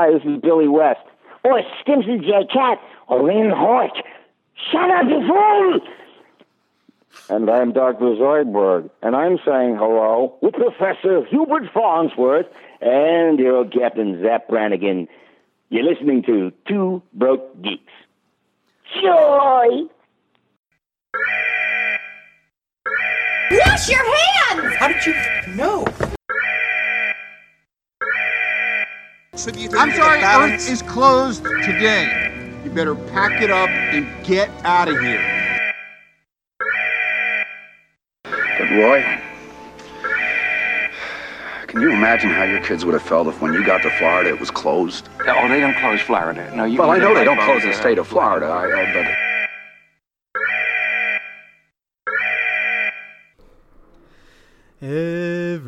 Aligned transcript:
Hi, 0.00 0.10
this 0.10 0.22
is 0.24 0.40
Billy 0.40 0.66
West. 0.66 1.04
Or 1.44 1.60
Stimpson 1.82 2.22
J. 2.22 2.46
Cat. 2.50 2.78
Or 3.06 3.22
Lynn 3.22 3.50
Hort. 3.54 3.92
Shut 4.72 4.90
up, 4.90 5.04
you 5.06 5.20
fool! 5.28 5.80
And 7.28 7.50
I'm 7.50 7.72
Dr. 7.74 8.16
Zoidberg, 8.16 8.88
and 9.02 9.14
I'm 9.14 9.38
saying 9.44 9.76
hello 9.76 10.38
with 10.40 10.54
Professor 10.54 11.22
Hubert 11.26 11.64
Farnsworth 11.74 12.46
and 12.80 13.38
your 13.38 13.56
old 13.56 13.74
Captain 13.74 14.22
Zapp 14.22 14.48
Brannigan. 14.48 15.06
You're 15.68 15.84
listening 15.84 16.22
to 16.22 16.50
Two 16.66 17.02
Broke 17.12 17.60
Geeks. 17.60 17.92
Joy! 19.02 19.82
Wash 23.50 23.90
your 23.90 24.16
hands! 24.16 24.76
How 24.76 24.88
did 24.88 25.04
you 25.04 25.56
know? 25.56 25.84
I'm 29.32 29.92
sorry, 29.92 30.22
Earth 30.22 30.68
is 30.68 30.82
closed 30.82 31.44
today. 31.44 32.60
You 32.64 32.70
better 32.70 32.94
pack 32.94 33.40
it 33.40 33.50
up 33.50 33.70
and 33.70 34.26
get 34.26 34.50
out 34.64 34.88
of 34.88 35.00
here. 35.00 35.72
But 38.24 38.70
Roy, 38.72 39.02
can 41.68 41.80
you 41.80 41.90
imagine 41.92 42.30
how 42.30 42.42
your 42.42 42.60
kids 42.60 42.84
would 42.84 42.92
have 42.92 43.02
felt 43.02 43.28
if 43.28 43.40
when 43.40 43.52
you 43.52 43.64
got 43.64 43.82
to 43.82 43.90
Florida 43.90 44.30
it 44.30 44.40
was 44.40 44.50
closed? 44.50 45.08
Oh, 45.20 45.48
they 45.48 45.60
don't 45.60 45.76
close 45.76 46.00
Florida. 46.00 46.52
No, 46.54 46.64
you. 46.64 46.80
Well, 46.80 46.90
I 46.90 46.98
know 46.98 47.14
they 47.14 47.24
don't 47.24 47.40
close 47.40 47.62
the 47.62 47.70
uh, 47.70 47.74
state 47.74 47.98
of 47.98 48.08
Florida. 48.08 48.46
I, 48.46 48.64
I 48.64 48.92
but 48.92 49.30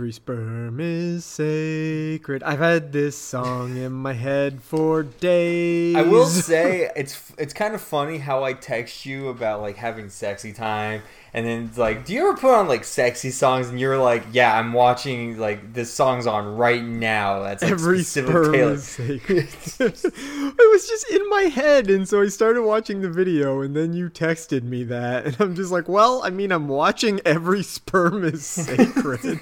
Every 0.02 0.10
sperm 0.10 0.80
is 0.80 1.24
sacred. 1.24 2.42
I've 2.42 2.58
had 2.58 2.90
this 2.90 3.16
song 3.16 3.76
in 3.76 3.92
my 3.92 4.14
head 4.14 4.60
for 4.60 5.04
days. 5.04 5.94
I 5.94 6.02
will 6.02 6.26
say 6.26 6.90
it's 6.96 7.30
it's 7.38 7.54
kind 7.54 7.72
of 7.72 7.80
funny 7.80 8.18
how 8.18 8.42
I 8.42 8.54
text 8.54 9.06
you 9.06 9.28
about 9.28 9.60
like 9.60 9.76
having 9.76 10.08
sexy 10.08 10.52
time, 10.52 11.02
and 11.32 11.46
then 11.46 11.66
it's 11.66 11.78
like, 11.78 12.04
do 12.04 12.14
you 12.14 12.28
ever 12.28 12.36
put 12.36 12.52
on 12.52 12.66
like 12.66 12.82
sexy 12.82 13.30
songs, 13.30 13.68
and 13.68 13.78
you're 13.78 13.96
like, 13.96 14.24
yeah, 14.32 14.58
I'm 14.58 14.72
watching 14.72 15.38
like 15.38 15.72
this 15.72 15.92
song's 15.92 16.26
on 16.26 16.56
right 16.56 16.82
now. 16.82 17.44
That's 17.44 17.62
like 17.62 17.70
Every 17.70 18.02
sperm 18.02 18.54
Taylor. 18.54 18.72
is 18.72 18.82
sacred. 18.82 19.48
it 19.78 20.72
was 20.72 20.88
just 20.88 21.10
in 21.10 21.30
my 21.30 21.42
head, 21.42 21.90
and 21.90 22.08
so 22.08 22.22
I 22.22 22.26
started 22.26 22.62
watching 22.62 23.02
the 23.02 23.08
video, 23.08 23.60
and 23.60 23.76
then 23.76 23.92
you 23.92 24.10
texted 24.10 24.64
me 24.64 24.82
that, 24.82 25.26
and 25.26 25.36
I'm 25.38 25.54
just 25.54 25.70
like, 25.70 25.88
well, 25.88 26.22
I 26.24 26.30
mean, 26.30 26.50
I'm 26.50 26.66
watching 26.66 27.20
every 27.24 27.62
sperm 27.62 28.24
is 28.24 28.44
sacred. 28.46 29.38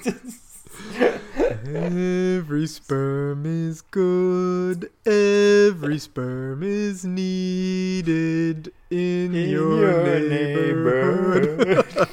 Every 1.75 2.67
sperm 2.67 3.45
is 3.45 3.81
good. 3.81 4.89
Every 5.05 5.99
sperm 5.99 6.63
is 6.63 7.05
needed 7.05 8.71
in, 8.89 9.33
your, 9.33 9.79
your 9.79 10.29
neighborhood. 10.29 12.09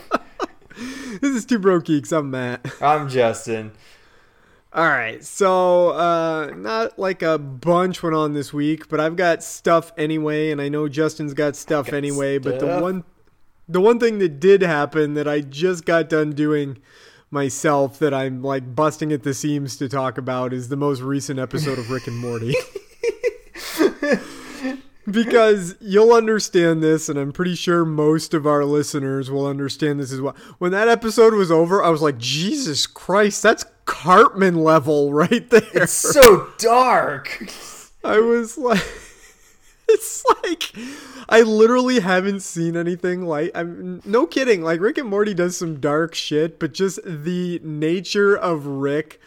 this 1.20 1.34
is 1.34 1.44
Two 1.44 1.58
Broke 1.58 1.86
Geeks. 1.86 2.12
I'm 2.12 2.30
Matt. 2.30 2.66
I'm 2.80 3.08
Justin. 3.08 3.72
All 4.70 4.86
right, 4.86 5.24
so 5.24 5.90
uh, 5.90 6.52
not 6.54 6.98
like 6.98 7.22
a 7.22 7.38
bunch 7.38 8.02
went 8.02 8.14
on 8.14 8.34
this 8.34 8.52
week, 8.52 8.88
but 8.88 9.00
I've 9.00 9.16
got 9.16 9.42
stuff 9.42 9.92
anyway, 9.96 10.50
and 10.50 10.60
I 10.60 10.68
know 10.68 10.88
Justin's 10.88 11.32
got 11.32 11.56
stuff 11.56 11.86
Got 11.86 11.96
anyway. 11.96 12.36
But 12.36 12.60
the 12.60 12.78
one, 12.78 13.04
the 13.66 13.80
one 13.80 13.98
thing 13.98 14.18
that 14.18 14.40
did 14.40 14.60
happen 14.60 15.14
that 15.14 15.26
I 15.26 15.40
just 15.40 15.86
got 15.86 16.10
done 16.10 16.32
doing 16.32 16.78
myself 17.30 17.98
that 17.98 18.14
I'm 18.14 18.42
like 18.42 18.74
busting 18.74 19.12
at 19.12 19.22
the 19.22 19.34
seams 19.34 19.76
to 19.76 19.88
talk 19.88 20.18
about 20.18 20.52
is 20.52 20.68
the 20.68 20.76
most 20.76 21.00
recent 21.00 21.38
episode 21.38 21.78
of 21.78 21.90
Rick 21.90 22.06
and 22.06 22.16
Morty. 22.16 22.54
because 25.10 25.76
you'll 25.80 26.12
understand 26.12 26.82
this, 26.82 27.08
and 27.08 27.18
I'm 27.18 27.32
pretty 27.32 27.54
sure 27.54 27.84
most 27.84 28.34
of 28.34 28.46
our 28.46 28.64
listeners 28.64 29.30
will 29.30 29.46
understand 29.46 30.00
this 30.00 30.12
as 30.12 30.20
well. 30.20 30.36
When 30.58 30.72
that 30.72 30.88
episode 30.88 31.34
was 31.34 31.50
over, 31.50 31.82
I 31.82 31.90
was 31.90 32.02
like, 32.02 32.18
Jesus 32.18 32.86
Christ, 32.86 33.42
that's 33.42 33.64
Cartman 33.84 34.62
level 34.62 35.12
right 35.12 35.48
there. 35.50 35.62
It's 35.74 35.92
so 35.92 36.48
dark. 36.58 37.50
I 38.04 38.20
was 38.20 38.58
like, 38.58 38.78
it's 39.88 40.24
like, 40.42 40.74
I 41.28 41.42
literally 41.42 42.00
haven't 42.00 42.40
seen 42.40 42.76
anything 42.76 43.26
like, 43.26 43.50
I'm 43.54 44.00
no 44.04 44.26
kidding. 44.26 44.62
Like 44.62 44.80
Rick 44.80 44.98
and 44.98 45.08
Morty 45.08 45.34
does 45.34 45.56
some 45.56 45.78
dark 45.78 46.14
shit, 46.14 46.58
but 46.58 46.72
just 46.72 47.00
the 47.04 47.60
nature 47.62 48.34
of 48.34 48.66
Rick 48.66 49.20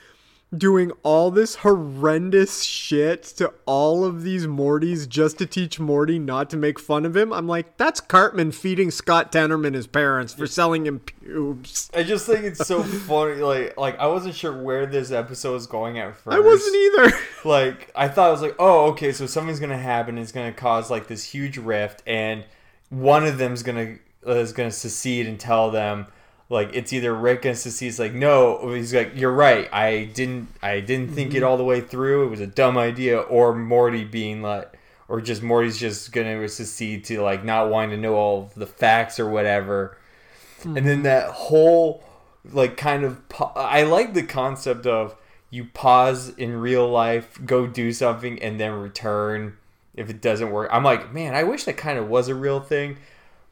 doing 0.56 0.91
all 1.03 1.31
this 1.31 1.56
horrendous 1.56 2.63
shit 2.63 3.23
to 3.23 3.53
all 3.66 4.03
of 4.03 4.23
these 4.23 4.45
Mortys 4.45 5.07
just 5.07 5.38
to 5.38 5.45
teach 5.45 5.79
Morty 5.79 6.19
not 6.19 6.50
to 6.50 6.57
make 6.57 6.78
fun 6.78 7.06
of 7.06 7.16
him. 7.16 7.31
I'm 7.31 7.47
like, 7.47 7.78
that's 7.78 8.01
Cartman 8.01 8.51
feeding 8.51 8.91
Scott 8.91 9.31
Tenorman 9.31 9.73
his 9.73 9.88
parents 9.88 10.34
for 10.34 10.45
selling 10.45 10.85
him 10.85 11.00
pubes. 11.00 11.90
I 11.94 12.03
just 12.03 12.25
think 12.25 12.44
it's 12.44 12.67
so 12.67 12.84
funny. 12.84 13.35
Like, 13.35 13.78
like 13.78 13.97
I 13.97 14.07
wasn't 14.07 14.35
sure 14.35 14.61
where 14.61 14.85
this 14.85 15.11
episode 15.11 15.53
was 15.53 15.67
going 15.67 16.00
at 16.00 16.17
first. 16.17 16.35
I 16.35 16.40
wasn't 16.40 16.75
either. 16.75 17.17
like 17.45 17.90
I 17.95 18.09
thought 18.09 18.28
I 18.28 18.31
was 18.31 18.41
like, 18.41 18.56
oh, 18.59 18.91
okay, 18.91 19.13
so 19.13 19.25
something's 19.25 19.59
gonna 19.59 19.78
happen. 19.78 20.17
It's 20.17 20.34
gonna 20.34 20.51
cause 20.51 20.91
like 20.91 21.07
this 21.07 21.23
huge 21.23 21.57
rift, 21.57 22.03
and 22.06 22.44
one 22.90 23.25
of 23.25 23.38
them's 23.38 23.63
gonna 23.63 23.97
uh, 24.28 24.31
is 24.31 24.51
gonna 24.51 24.72
secede 24.72 25.28
and 25.28 25.40
tell 25.40 25.72
them 25.72 26.07
like 26.51 26.72
it's 26.73 26.91
either 26.91 27.16
Rick 27.16 27.45
and 27.45 27.57
secede's 27.57 27.97
like, 27.97 28.13
no, 28.13 28.73
he's 28.73 28.94
like, 28.94 29.13
you're 29.16 29.31
right. 29.31 29.73
I 29.73 30.09
didn't 30.13 30.50
I 30.62 30.81
didn't 30.81 31.13
think 31.13 31.34
it 31.34 31.38
mm-hmm. 31.38 31.47
all 31.47 31.57
the 31.57 31.63
way 31.63 31.81
through. 31.81 32.28
It 32.28 32.29
was 32.29 32.41
a 32.41 32.47
dumb 32.47 32.78
idea. 32.78 33.19
Or 33.19 33.56
Morty 33.56 34.03
being 34.03 34.41
like. 34.41 34.78
Or 35.07 35.19
just 35.19 35.44
Morty's 35.44 35.78
just 35.78 36.13
gonna 36.13 36.47
secede 36.47 37.03
to 37.06 37.22
like 37.22 37.44
not 37.44 37.69
wanting 37.69 37.90
to 37.90 37.97
know 37.97 38.16
all 38.16 38.44
of 38.44 38.56
the 38.56 38.66
facts 38.66 39.19
or 39.19 39.29
whatever, 39.29 39.97
hmm. 40.63 40.78
and 40.78 40.88
then 40.88 41.03
that 41.03 41.31
whole 41.31 42.01
like 42.50 42.78
kind 42.78 43.03
of 43.03 43.28
pa- 43.28 43.51
I 43.53 43.84
like 43.84 44.13
the 44.13 44.23
concept 44.23 44.85
of 44.85 45.17
you 45.50 45.66
pause 45.66 46.29
in 46.29 46.61
real 46.61 46.90
life, 46.90 47.38
go 47.45 47.67
do 47.67 47.91
something, 47.91 48.41
and 48.41 48.57
then 48.57 48.72
return 48.72 49.57
if 49.94 50.09
it 50.09 50.22
doesn't 50.22 50.50
work. 50.50 50.69
I'm 50.72 50.85
like, 50.85 51.13
man, 51.13 51.35
I 51.35 51.44
wish 51.44 51.66
that 51.66 51.75
kind 51.75 52.00
of 52.00 52.07
was 52.07 52.29
a 52.29 52.35
real 52.35 52.61
thing. 52.61 52.97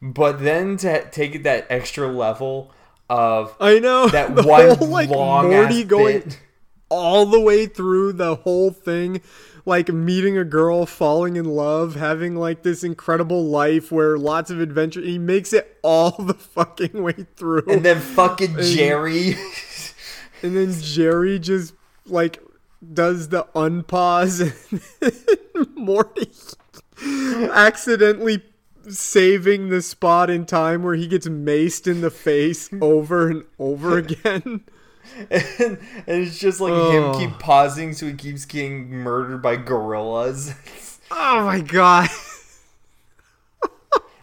But 0.00 0.40
then 0.40 0.78
to 0.78 1.10
take 1.10 1.34
it 1.34 1.42
that 1.42 1.66
extra 1.68 2.08
level 2.08 2.72
of 3.10 3.54
I 3.60 3.80
know 3.80 4.08
that 4.08 4.34
the 4.36 4.44
one 4.44 4.76
whole, 4.76 4.88
like 4.88 5.10
long 5.10 5.50
Morty 5.50 5.84
going 5.84 6.20
bit. 6.20 6.40
all 6.88 7.26
the 7.26 7.40
way 7.40 7.66
through 7.66 8.12
the 8.14 8.36
whole 8.36 8.70
thing, 8.70 9.20
like 9.66 9.88
meeting 9.88 10.38
a 10.38 10.44
girl, 10.44 10.86
falling 10.86 11.36
in 11.36 11.44
love, 11.44 11.96
having 11.96 12.36
like 12.36 12.62
this 12.62 12.84
incredible 12.84 13.44
life 13.44 13.90
where 13.90 14.16
lots 14.16 14.50
of 14.50 14.60
adventure. 14.60 15.00
He 15.00 15.18
makes 15.18 15.52
it 15.52 15.76
all 15.82 16.12
the 16.12 16.34
fucking 16.34 17.02
way 17.02 17.26
through, 17.36 17.64
and 17.68 17.84
then 17.84 18.00
fucking 18.00 18.56
Jerry. 18.58 19.34
and 20.42 20.56
then 20.56 20.72
Jerry 20.80 21.40
just 21.40 21.74
like 22.06 22.40
does 22.94 23.28
the 23.28 23.44
unpause, 23.56 24.40
and 25.56 25.76
Morty 25.76 26.30
accidentally 27.52 28.42
saving 28.88 29.68
the 29.68 29.82
spot 29.82 30.30
in 30.30 30.46
time 30.46 30.82
where 30.82 30.94
he 30.94 31.06
gets 31.06 31.26
maced 31.28 31.86
in 31.90 32.00
the 32.00 32.10
face 32.10 32.68
over 32.80 33.28
and 33.28 33.44
over 33.58 33.98
again. 33.98 34.62
and, 35.30 35.44
and 35.68 35.78
it's 36.06 36.38
just 36.38 36.60
like 36.60 36.72
Oh. 36.72 37.12
him 37.12 37.18
keep 37.30 37.38
pausing 37.38 37.92
so 37.92 38.06
he 38.06 38.14
keeps 38.14 38.44
getting 38.44 38.90
murdered 38.90 39.42
by 39.42 39.56
gorillas. 39.56 40.54
Oh 41.10 41.44
my 41.44 41.60
god. 41.60 42.08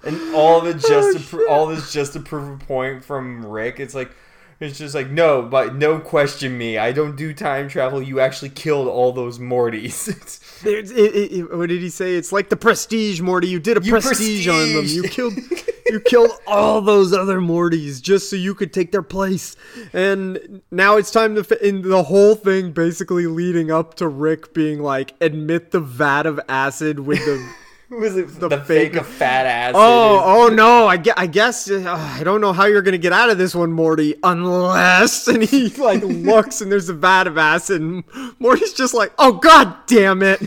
and 0.03 0.33
all 0.35 0.59
of 0.61 0.67
it 0.67 0.79
just 0.79 1.33
Oh, 1.33 1.37
to 1.39 1.49
all 1.49 1.67
this 1.67 1.91
just 1.91 2.13
to 2.13 2.19
prove 2.19 2.61
a 2.61 2.63
point 2.65 3.03
from 3.03 3.45
Rick. 3.45 3.79
It's 3.79 3.93
like 3.93 4.11
it's 4.59 4.77
just 4.77 4.95
like 4.95 5.09
no, 5.09 5.41
but 5.43 5.75
no 5.75 5.99
question 5.99 6.57
me. 6.57 6.77
I 6.77 6.91
don't 6.91 7.15
do 7.15 7.33
time 7.33 7.67
travel. 7.69 8.01
You 8.01 8.19
actually 8.19 8.49
killed 8.49 8.87
all 8.87 9.11
those 9.11 9.39
Mortys. 9.39 10.43
It- 10.65 10.89
it- 10.91 11.31
it- 11.33 11.55
what 11.55 11.69
did 11.69 11.81
he 11.83 11.89
say? 11.89 12.15
It's 12.15 12.31
like 12.31 12.49
the 12.49 12.57
prestige, 12.57 13.21
Morty. 13.21 13.47
You 13.47 13.59
did 13.59 13.77
a 13.77 13.81
You 13.85 13.91
prestige, 13.91 14.47
on 14.47 14.73
them. 14.73 14.85
You 14.85 15.03
killed, 15.03 15.33
you 15.85 15.99
killed 15.99 16.31
all 16.47 16.81
those 16.81 17.13
other 17.13 17.39
Mortys 17.39 18.01
just 18.01 18.27
so 18.31 18.35
you 18.35 18.55
could 18.55 18.73
take 18.73 18.91
their 18.91 19.03
place. 19.03 19.55
And 19.93 20.63
now 20.71 20.97
it's 20.97 21.11
time 21.11 21.35
to. 21.35 21.43
Fi- 21.43 21.57
in 21.61 21.83
the 21.83 22.01
whole 22.01 22.33
thing, 22.33 22.71
basically 22.71 23.27
leading 23.27 23.69
up 23.69 23.93
to 23.95 24.07
Rick 24.07 24.55
being 24.55 24.81
like, 24.81 25.13
admit 25.21 25.69
the 25.69 25.79
vat 25.79 26.25
of 26.25 26.39
acid 26.49 27.01
with 27.01 27.19
the. 27.19 27.47
Was 27.89 28.17
it 28.17 28.27
the, 28.39 28.49
fake- 28.49 28.65
fake 28.65 28.95
of 28.95 29.07
fat 29.07 29.45
ass? 29.45 29.73
Oh, 29.73 30.21
oh 30.25 30.47
no! 30.49 30.87
I, 30.87 30.97
gue- 30.97 31.13
I 31.15 31.25
guess 31.25 31.71
uh, 31.71 31.83
I 31.87 32.21
don't 32.23 32.41
know 32.41 32.51
how 32.51 32.65
you're 32.65 32.81
gonna 32.81 32.97
get 32.97 33.13
out 33.13 33.29
of 33.29 33.37
this 33.37 33.55
one, 33.55 33.71
Morty, 33.71 34.15
unless 34.23 35.27
and 35.29 35.41
he 35.41 35.69
like 35.69 36.03
looks 36.03 36.59
and 36.59 36.69
there's 36.69 36.89
a 36.89 36.93
vat 36.93 37.27
of 37.27 37.37
acid, 37.37 37.81
and 37.81 38.03
Morty's 38.39 38.73
just 38.73 38.93
like, 38.93 39.13
"Oh 39.17 39.33
God 39.33 39.73
damn 39.87 40.21
it! 40.21 40.41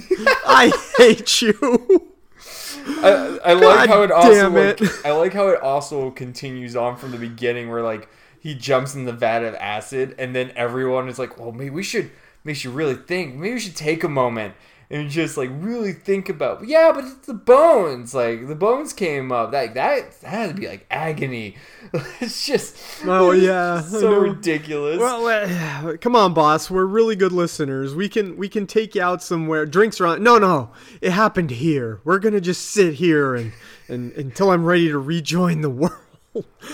I 0.47 0.71
hate 0.99 1.41
you." 1.41 2.11
I, 2.87 3.39
I 3.45 3.53
like 3.55 3.63
God 3.63 3.89
how 3.89 4.03
it 4.03 4.11
also 4.11 4.31
damn 4.31 4.55
like, 4.55 4.81
it. 4.83 4.91
I 5.05 5.13
like 5.13 5.33
how 5.33 5.49
it 5.49 5.61
also 5.63 6.11
continues 6.11 6.77
on 6.77 6.97
from 6.97 7.13
the 7.13 7.19
beginning 7.19 7.71
where 7.71 7.83
like 7.83 8.09
he 8.39 8.55
jumps 8.55 8.95
in 8.95 9.05
the 9.07 9.13
vat 9.13 9.45
of 9.45 9.55
acid 9.55 10.15
and 10.19 10.35
then 10.35 10.53
everyone 10.57 11.09
is 11.09 11.19
like, 11.19 11.39
well, 11.39 11.53
maybe 11.53 11.71
we 11.71 11.83
should 11.83 12.11
maybe 12.45 12.53
we 12.53 12.55
should 12.55 12.75
really 12.75 12.97
think. 12.97 13.37
Maybe 13.37 13.55
we 13.55 13.61
should 13.61 13.77
take 13.77 14.05
a 14.05 14.09
moment. 14.09 14.55
And 14.91 15.09
just 15.09 15.37
like 15.37 15.51
really 15.53 15.93
think 15.93 16.29
about 16.29 16.67
yeah 16.67 16.91
but 16.93 17.05
it's 17.05 17.27
the 17.27 17.35
bones 17.35 18.13
like 18.13 18.49
the 18.49 18.55
bones 18.55 18.93
came 18.93 19.31
up 19.31 19.53
like 19.53 19.75
that 19.75 20.21
that 20.21 20.29
had 20.29 20.55
to 20.55 20.61
be 20.61 20.67
like 20.67 20.85
agony 20.91 21.57
it's 22.21 22.45
just 22.47 22.77
Oh, 23.05 23.31
it's 23.31 23.45
yeah, 23.45 23.81
so 23.81 24.19
ridiculous 24.19 24.99
Well, 24.99 25.27
uh, 25.27 25.97
come 26.01 26.15
on, 26.15 26.35
boss. 26.35 26.71
We're 26.71 26.85
really 26.85 27.17
good 27.17 27.33
listeners. 27.33 27.95
We 27.95 28.09
can 28.09 28.37
we 28.37 28.49
can 28.49 28.67
take 28.67 28.95
you 28.95 29.03
out 29.03 29.23
somewhere. 29.23 29.65
Drinks 29.65 30.01
around. 30.01 30.23
No, 30.23 30.39
no, 30.39 30.71
it 31.01 31.13
happened 31.13 31.51
here. 31.51 32.01
We're 32.05 32.19
gonna 32.19 32.41
just 32.41 32.67
sit 32.71 32.95
here 32.95 33.35
and 33.35 33.53
and 33.89 34.13
until 34.13 34.51
I'm 34.51 34.65
ready 34.65 34.89
to 34.89 34.99
rejoin 34.99 35.63
the 35.63 35.71
world. 35.71 35.95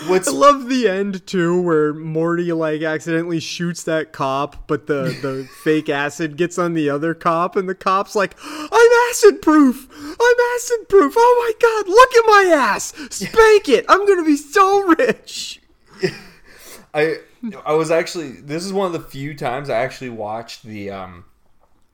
What's- 0.07 0.27
I 0.27 0.31
love 0.31 0.69
the 0.69 0.87
end 0.87 1.25
too, 1.25 1.59
where 1.59 1.91
Morty 1.93 2.51
like 2.53 2.83
accidentally 2.83 3.39
shoots 3.39 3.81
that 3.83 4.13
cop, 4.13 4.67
but 4.67 4.85
the 4.85 5.17
the 5.21 5.49
fake 5.63 5.89
acid 5.89 6.37
gets 6.37 6.59
on 6.59 6.73
the 6.75 6.89
other 6.89 7.13
cop, 7.15 7.55
and 7.55 7.67
the 7.67 7.73
cop's 7.73 8.15
like, 8.15 8.35
"I'm 8.45 8.91
acid 9.09 9.41
proof. 9.41 9.87
I'm 9.91 10.35
acid 10.55 10.87
proof. 10.89 11.13
Oh 11.17 11.35
my 11.39 11.53
god, 11.59 11.89
look 11.89 12.15
at 12.15 12.23
my 12.27 12.55
ass. 12.55 12.93
Spank 13.09 13.67
it. 13.69 13.85
I'm 13.89 14.05
gonna 14.07 14.23
be 14.23 14.37
so 14.37 14.83
rich." 14.95 15.61
I 16.93 17.17
I 17.65 17.73
was 17.73 17.89
actually 17.89 18.33
this 18.33 18.63
is 18.63 18.71
one 18.71 18.87
of 18.87 18.93
the 18.93 19.07
few 19.09 19.33
times 19.35 19.69
I 19.71 19.77
actually 19.77 20.09
watched 20.09 20.63
the 20.63 20.91
um 20.91 21.25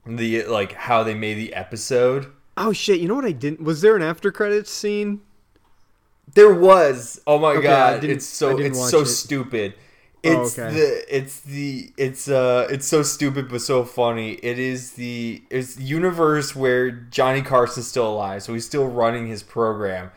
the 0.06 0.44
like 0.44 0.72
how 0.72 1.02
they 1.02 1.14
made 1.14 1.34
the 1.34 1.54
episode. 1.54 2.30
Oh 2.58 2.72
shit! 2.74 3.00
You 3.00 3.08
know 3.08 3.14
what 3.14 3.24
I 3.24 3.32
didn't? 3.32 3.62
Was 3.62 3.80
there 3.80 3.96
an 3.96 4.02
after 4.02 4.30
credits 4.30 4.70
scene? 4.70 5.22
There 6.32 6.52
was 6.54 7.20
oh 7.26 7.38
my 7.38 7.52
Okay, 7.52 7.62
god, 7.62 8.04
it's 8.04 8.26
so 8.26 8.58
it's 8.58 8.90
so 8.90 9.00
it. 9.00 9.06
stupid. 9.06 9.74
Oh, 10.26 10.42
It's 10.42 10.58
okay. 10.58 10.74
the 10.74 11.16
it's 11.16 11.40
the 11.40 11.92
it's 11.96 12.28
uh 12.28 12.66
it's 12.70 12.86
so 12.86 13.02
stupid 13.02 13.48
but 13.48 13.60
so 13.60 13.84
funny. 13.84 14.32
It 14.34 14.58
is 14.58 14.92
the 14.92 15.42
it's 15.50 15.74
the 15.76 15.84
universe 15.84 16.56
where 16.56 16.90
Johnny 16.90 17.42
Carson's 17.42 17.86
still 17.88 18.08
alive, 18.08 18.42
so 18.42 18.54
he's 18.54 18.66
still 18.66 18.88
running 18.88 19.26
his 19.28 19.42
program. 19.42 20.10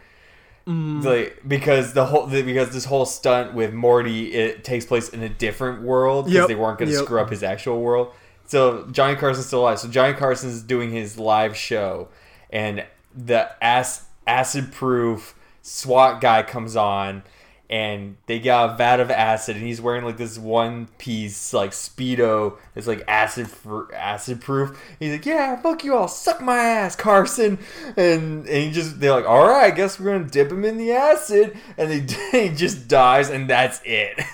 Mm. 0.68 1.04
Like 1.04 1.42
because 1.48 1.94
the 1.94 2.06
whole 2.06 2.26
the, 2.28 2.42
because 2.42 2.72
this 2.72 2.86
whole 2.86 3.06
stunt 3.06 3.54
with 3.54 3.74
Morty 3.74 4.34
it 4.34 4.64
takes 4.64 4.86
place 4.86 5.10
in 5.10 5.24
a 5.24 5.30
different 5.30 5.82
world 5.84 6.26
because 6.26 6.36
Yep, 6.42 6.48
they 6.50 6.56
weren't 6.56 6.78
going 6.80 6.90
to 6.90 6.96
yep. 6.96 7.06
screw 7.06 7.20
up 7.22 7.30
his 7.30 7.44
actual 7.44 7.82
world. 7.82 8.12
So 8.46 8.86
Johnny 8.92 9.16
Carson's 9.16 9.48
still 9.48 9.62
alive. 9.62 9.80
So 9.80 9.88
Johnny 9.88 10.14
Carson's 10.14 10.62
doing 10.62 10.92
his 10.92 11.18
live 11.18 11.56
show, 11.56 12.10
and 12.50 12.86
the 13.16 13.52
ass, 13.64 14.06
acid 14.26 14.72
proof 14.74 15.36
SWAT 15.68 16.22
guy 16.22 16.44
comes 16.44 16.76
on, 16.76 17.24
and 17.70 18.16
they 18.26 18.40
got 18.40 18.70
a 18.70 18.78
vat 18.78 19.00
of 19.02 19.12
acid, 19.12 19.58
and 19.58 19.66
he's 19.66 19.82
wearing 19.82 20.06
like 20.06 20.16
this 20.18 20.38
one 20.38 20.88
piece 20.98 21.54
like 21.54 21.72
speedo 21.72 22.58
that's 22.74 22.88
like 22.88 23.04
acid 23.08 23.50
for 23.50 23.94
acid 23.94 24.40
proof. 24.40 24.82
He's 25.00 25.12
like, 25.12 25.26
"Yeah, 25.26 25.60
fuck 25.62 25.84
you 25.84 25.94
all, 25.96 26.08
suck 26.08 26.42
my 26.42 26.58
ass, 26.58 26.96
Carson," 26.96 27.60
and 27.98 28.48
and 28.48 28.48
he 28.48 28.72
just 28.72 29.00
they're 29.02 29.12
like, 29.12 29.28
"All 29.28 29.46
right, 29.46 29.72
I 29.72 29.76
guess 29.76 30.00
we're 30.00 30.14
gonna 30.18 30.30
dip 30.30 30.50
him 30.52 30.64
in 30.64 30.78
the 30.78 30.94
acid," 30.94 31.58
and 31.78 31.92
they 31.92 32.16
he 32.50 32.56
just 32.56 32.88
dies, 32.88 33.30
and 33.30 33.50
that's 33.50 33.82
it. 33.84 34.20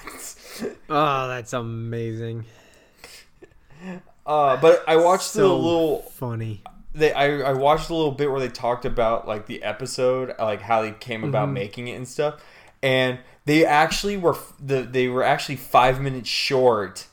Oh, 0.87 1.27
that's 1.27 1.51
amazing. 1.53 2.45
Uh, 4.25 4.55
but 4.57 4.83
I 4.87 4.95
watched 4.97 5.33
the 5.33 5.39
So 5.39 5.57
little 5.57 5.99
funny. 6.03 6.61
They 6.93 7.11
I, 7.13 7.39
I 7.51 7.53
watched 7.53 7.89
a 7.89 7.95
little 7.95 8.11
bit 8.11 8.29
where 8.31 8.39
they 8.39 8.49
talked 8.49 8.85
about 8.85 9.27
like 9.27 9.45
the 9.47 9.63
episode 9.63 10.33
like 10.39 10.61
how 10.61 10.81
they 10.81 10.91
came 10.91 11.23
about 11.23 11.49
Mm-hmm. 11.49 11.53
making 11.53 11.87
it 11.87 11.93
and 11.95 12.07
stuff 12.07 12.41
and 12.81 13.19
they 13.45 13.65
actually 13.65 14.17
were 14.17 14.37
the 14.59 14.81
they 14.83 15.07
were 15.07 15.23
actually 15.23 15.55
five 15.55 15.99
minutes 16.01 16.29
short 16.29 17.07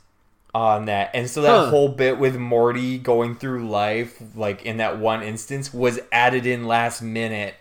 on 0.55 0.87
that 0.87 1.11
and 1.15 1.31
so 1.31 1.43
that 1.43 1.53
Huh. 1.53 1.65
whole 1.65 1.89
bit 1.89 2.19
with 2.19 2.37
morty 2.37 2.99
going 2.99 3.37
through 3.37 3.69
life 3.69 4.21
like 4.35 4.63
in 4.65 4.79
that 4.79 4.99
one 4.99 5.23
instance 5.23 5.73
was 5.73 6.01
added 6.13 6.45
in 6.47 6.67
last 6.67 7.01
minute 7.03 7.55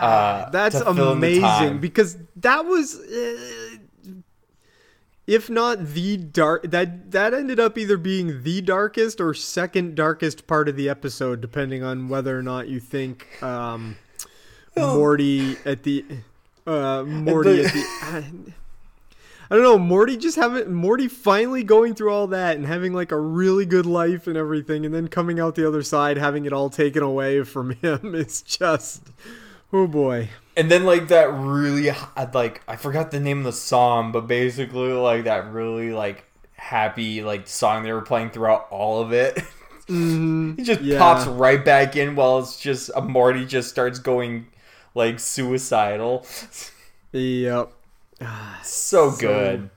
uh, 0.00 0.50
That's 0.50 0.80
to 0.80 0.84
fill 0.84 1.12
in 1.12 1.20
the 1.20 1.28
amazing 1.28 1.78
because 1.78 2.16
that 2.36 2.64
was, 2.64 2.98
uh, 2.98 3.73
if 5.26 5.48
not 5.48 5.86
the 5.86 6.16
dark, 6.16 6.70
that 6.70 7.10
that 7.12 7.32
ended 7.32 7.58
up 7.58 7.78
either 7.78 7.96
being 7.96 8.42
the 8.42 8.60
darkest 8.60 9.20
or 9.20 9.34
second 9.34 9.94
darkest 9.94 10.46
part 10.46 10.68
of 10.68 10.76
the 10.76 10.88
episode, 10.88 11.40
depending 11.40 11.82
on 11.82 12.08
whether 12.08 12.38
or 12.38 12.42
not 12.42 12.68
you 12.68 12.80
think 12.80 13.42
um, 13.42 13.96
Morty 14.76 15.56
at 15.64 15.82
the 15.82 16.04
uh, 16.66 17.04
Morty 17.04 17.64
at 17.64 17.72
the. 17.72 18.52
I 19.50 19.56
don't 19.56 19.62
know, 19.62 19.78
Morty 19.78 20.16
just 20.16 20.36
having 20.36 20.72
Morty 20.72 21.06
finally 21.06 21.62
going 21.62 21.94
through 21.94 22.12
all 22.12 22.26
that 22.28 22.56
and 22.56 22.64
having 22.64 22.94
like 22.94 23.12
a 23.12 23.18
really 23.18 23.66
good 23.66 23.84
life 23.84 24.26
and 24.26 24.36
everything, 24.36 24.86
and 24.86 24.94
then 24.94 25.08
coming 25.08 25.38
out 25.38 25.54
the 25.54 25.68
other 25.68 25.82
side 25.82 26.16
having 26.16 26.46
it 26.46 26.52
all 26.52 26.70
taken 26.70 27.02
away 27.02 27.42
from 27.44 27.70
him 27.82 28.14
is 28.14 28.40
just, 28.42 29.02
oh 29.74 29.86
boy. 29.86 30.28
and 30.56 30.70
then 30.70 30.84
like 30.84 31.08
that 31.08 31.26
really 31.34 31.90
uh, 31.90 32.26
like 32.32 32.62
i 32.68 32.76
forgot 32.76 33.10
the 33.10 33.20
name 33.20 33.38
of 33.38 33.44
the 33.44 33.52
song 33.52 34.12
but 34.12 34.26
basically 34.26 34.92
like 34.92 35.24
that 35.24 35.50
really 35.52 35.92
like 35.92 36.24
happy 36.54 37.22
like 37.22 37.46
song 37.48 37.82
they 37.82 37.92
were 37.92 38.00
playing 38.00 38.30
throughout 38.30 38.66
all 38.70 39.02
of 39.02 39.12
it 39.12 39.36
mm-hmm. 39.88 40.54
It 40.58 40.64
just 40.64 40.80
yeah. 40.80 40.98
pops 40.98 41.26
right 41.26 41.62
back 41.62 41.96
in 41.96 42.14
while 42.14 42.38
it's 42.38 42.58
just 42.58 42.90
uh, 42.90 43.00
a 43.00 43.02
morty 43.02 43.44
just 43.44 43.68
starts 43.68 43.98
going 43.98 44.46
like 44.94 45.18
suicidal 45.18 46.24
Yep. 47.12 47.72
so 48.62 49.10
good 49.10 49.70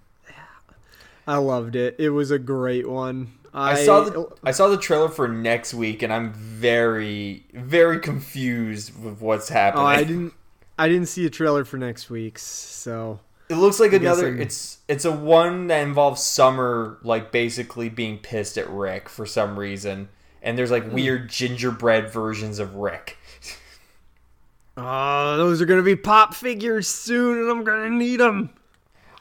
I 1.27 1.37
loved 1.37 1.75
it. 1.75 1.97
It 1.99 2.11
was 2.11 2.31
a 2.31 2.39
great 2.39 2.87
one. 2.87 3.33
I, 3.53 3.71
I 3.71 3.75
saw 3.75 4.01
the 4.01 4.17
oh. 4.17 4.33
I 4.43 4.51
saw 4.51 4.67
the 4.67 4.77
trailer 4.77 5.09
for 5.09 5.27
next 5.27 5.73
week, 5.73 6.03
and 6.03 6.11
I'm 6.11 6.33
very 6.33 7.45
very 7.53 7.99
confused 7.99 9.01
with 9.01 9.21
what's 9.21 9.49
happening. 9.49 9.83
Oh, 9.83 9.87
I 9.87 10.03
didn't. 10.03 10.33
I 10.79 10.87
didn't 10.87 11.07
see 11.07 11.25
a 11.25 11.29
trailer 11.29 11.65
for 11.65 11.77
next 11.77 12.09
week's, 12.09 12.43
so 12.43 13.19
It 13.49 13.55
looks 13.55 13.79
like 13.79 13.91
guess 13.91 14.01
another. 14.01 14.37
It's 14.37 14.79
it's 14.87 15.05
a 15.05 15.11
one 15.11 15.67
that 15.67 15.81
involves 15.81 16.23
Summer 16.23 16.99
like 17.03 17.31
basically 17.31 17.89
being 17.89 18.19
pissed 18.19 18.57
at 18.57 18.69
Rick 18.69 19.09
for 19.09 19.25
some 19.25 19.57
reason, 19.57 20.09
and 20.41 20.57
there's 20.57 20.71
like 20.71 20.85
hmm. 20.85 20.93
weird 20.93 21.29
gingerbread 21.29 22.11
versions 22.11 22.59
of 22.59 22.75
Rick. 22.75 23.17
oh, 24.77 25.37
those 25.37 25.61
are 25.61 25.65
gonna 25.65 25.81
be 25.81 25.95
pop 25.95 26.33
figures 26.33 26.87
soon, 26.87 27.39
and 27.39 27.49
I'm 27.49 27.63
gonna 27.63 27.89
need 27.89 28.19
them. 28.19 28.51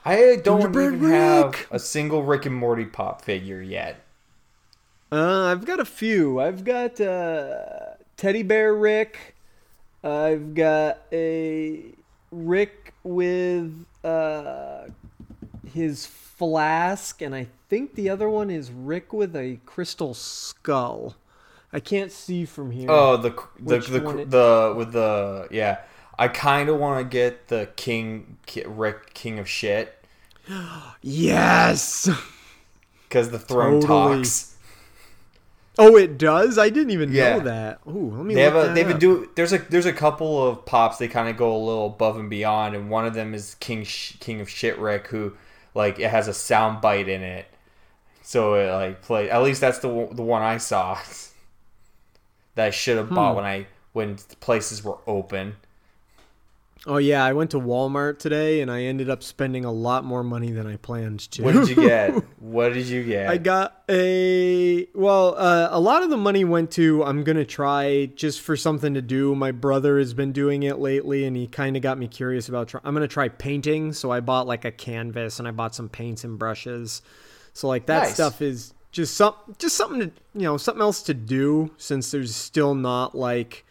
I 0.05 0.37
don't 0.44 0.61
even 0.61 1.00
have 1.11 1.67
a 1.72 1.81
single 1.81 2.22
Rick 2.22 2.46
and 2.46 2.55
Morty 2.55 2.84
pop 2.84 3.22
figure 3.22 3.61
yet. 3.61 4.06
Uh, 5.11 5.44
I've 5.44 5.64
got 5.64 5.81
a 5.81 5.85
few. 5.85 6.41
I've 6.41 6.64
got 6.64 7.00
uh, 7.00 7.94
Teddy 8.17 8.43
Bear 8.43 8.75
Rick. 8.75 9.36
I've 10.03 10.55
got 10.55 11.03
a 11.13 11.84
Rick 12.31 12.94
with 13.05 13.86
uh, 14.05 14.86
his 15.72 16.06
flask, 16.06 17.22
and 17.22 17.34
I 17.34 17.46
think 17.69 17.94
the 17.94 18.10
other 18.10 18.29
one 18.29 18.51
is 18.51 18.70
Rick 18.70 19.13
with 19.13 19.36
a 19.36 19.58
crystal 19.65 20.15
skull. 20.15 21.17
I 21.72 21.81
can't 21.81 22.10
see 22.10 22.44
from 22.44 22.70
here. 22.70 22.91
Oh, 22.91 23.17
the 23.17 23.31
the 23.60 23.79
the, 23.79 24.25
the, 24.25 24.75
with 24.77 24.93
the 24.93 25.48
yeah. 25.51 25.79
I 26.19 26.29
kind 26.29 26.69
of 26.70 26.79
want 26.79 26.98
to 26.98 27.05
get 27.05 27.48
the 27.48 27.69
King 27.77 28.39
Rick 28.65 29.13
King 29.13 29.39
of 29.39 29.48
Shit 29.48 30.03
yes. 31.03 32.08
because 33.08 33.31
the 33.31 33.39
throne 33.39 33.81
Totally. 33.82 34.19
talks. 34.19 34.56
Oh, 35.79 35.97
it 35.97 36.17
does. 36.17 36.56
I 36.59 36.71
didn't 36.71 36.91
even 36.91 37.13
Yeah. 37.13 37.37
know 37.37 37.41
that. 37.45 37.81
Ooh, 37.87 38.11
let 38.17 38.25
me. 38.25 38.35
They 38.35 38.43
have 38.43 38.56
a 38.56 38.73
they've 38.73 38.87
been 38.87 38.95
up. 38.97 39.01
do 39.01 39.31
there's 39.35 39.53
a 39.53 39.59
there's 39.59 39.85
a 39.87 39.93
couple 39.93 40.47
of 40.49 40.65
pops 40.65 40.97
they 40.99 41.09
kind 41.09 41.29
of 41.29 41.37
go 41.37 41.55
a 41.55 41.59
little 41.59 41.87
above 41.87 42.17
and 42.19 42.31
beyond 42.31 42.75
and 42.75 42.89
one 42.89 43.05
of 43.06 43.13
them 43.15 43.35
is 43.35 43.56
King 43.61 43.85
Sh- 43.85 44.17
King 44.19 44.41
of 44.41 44.49
Shit 44.49 44.79
Rick 44.79 45.09
who 45.09 45.35
like 45.75 45.99
it 45.99 46.11
has 46.11 46.29
a 46.29 46.33
sound 46.35 46.81
bite 46.81 47.09
in 47.09 47.23
it 47.23 47.47
so 48.23 48.55
it 48.55 48.71
like 48.73 49.03
play 49.03 49.29
at 49.31 49.43
least 49.43 49.61
that's 49.61 49.79
the 49.81 49.89
one- 49.89 50.17
the 50.17 50.23
one 50.23 50.41
I 50.43 50.56
saw 50.56 50.99
that 52.55 52.67
I 52.67 52.71
should 52.71 52.97
have 52.97 53.09
Hmm. 53.09 53.15
bought 53.15 53.37
when 53.37 53.45
I 53.45 53.67
when 53.93 54.17
places 54.41 54.83
were 54.85 54.99
open. 55.06 55.56
Oh 56.88 56.98
yeah, 56.98 57.24
I 57.24 57.32
went 57.32 57.50
to 57.50 57.58
Walmart 57.60 58.20
today, 58.20 58.60
and 58.60 58.70
I 58.70 58.82
ended 58.82 59.10
up 59.10 59.22
spending 59.24 59.64
a 59.64 59.72
lot 59.72 60.05
more 60.05 60.22
money 60.22 60.52
than 60.52 60.69
I 60.69 60.76
planned 60.76 61.28
to. 61.32 61.43
What 61.43 61.55
did 61.55 61.69
you 61.69 61.74
get? 61.88 62.14
what 62.38 62.74
did 62.74 62.86
you 62.86 63.02
get? 63.02 63.28
I 63.28 63.38
got 63.38 63.82
a 63.88 64.86
well, 64.94 65.34
uh, 65.36 65.69
a 65.72 65.81
lot 65.81 66.02
of 66.05 66.10
the 66.10 66.16
money 66.16 66.44
went 66.44 66.70
to 66.72 67.02
I'm 67.02 67.24
gonna 67.24 67.44
try 67.44 68.06
just 68.14 68.40
for 68.40 68.56
something 68.56 68.94
to 68.94 69.02
do. 69.02 69.34
My 69.34 69.50
brother 69.50 69.98
has 69.98 70.14
been 70.14 70.31
doing 70.32 70.62
it 70.62 70.78
lately, 70.78 71.24
and 71.24 71.36
he 71.36 71.48
kind 71.48 71.74
of 71.76 71.82
got 71.82 71.98
me 71.98 72.06
curious 72.06 72.48
about. 72.48 72.69
Try- 72.69 72.81
I'm 72.84 72.94
gonna 72.94 73.08
try 73.08 73.28
painting, 73.28 73.93
so 73.93 74.12
I 74.12 74.20
bought 74.20 74.46
like 74.46 74.64
a 74.64 74.70
canvas 74.70 75.38
and 75.40 75.48
I 75.48 75.50
bought 75.50 75.74
some 75.74 75.88
paints 75.88 76.22
and 76.24 76.38
brushes. 76.38 77.02
So 77.52 77.66
like 77.69 77.86
that 77.86 78.05
Nice. 78.05 78.14
stuff 78.14 78.40
is 78.40 78.72
just 78.93 79.16
some 79.16 79.34
just 79.58 79.76
something 79.76 80.00
to 80.00 80.06
you 80.34 80.43
know 80.43 80.56
something 80.56 80.81
else 80.82 81.02
to 81.02 81.14
do 81.14 81.72
since 81.78 82.12
there's 82.12 82.34
still 82.34 82.74
not 82.76 83.14
like 83.14 83.66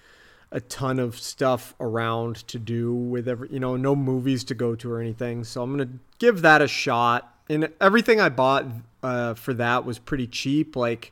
a 0.52 0.62
ton 0.62 1.00
of 1.00 1.18
stuff 1.20 1.74
around 1.80 2.36
to 2.48 2.58
do 2.60 2.94
with 2.94 3.28
every 3.28 3.50
you 3.52 3.60
know 3.60 3.76
no 3.76 3.96
movies 3.96 4.44
to 4.46 4.54
go 4.56 4.76
to 4.76 4.92
or 4.92 5.02
anything. 5.02 5.44
So 5.44 5.62
i'm 5.64 5.72
gonna 5.72 5.90
give 6.20 6.42
that 6.42 6.62
a 6.62 6.68
shot. 6.68 7.32
And 7.50 7.70
everything 7.80 8.20
i 8.22 8.30
bought 8.30 8.66
uh, 9.04 9.34
for 9.36 9.54
that 9.56 9.86
was 9.86 10.00
pretty 10.00 10.28
cheap. 10.28 10.76
Like 10.76 11.12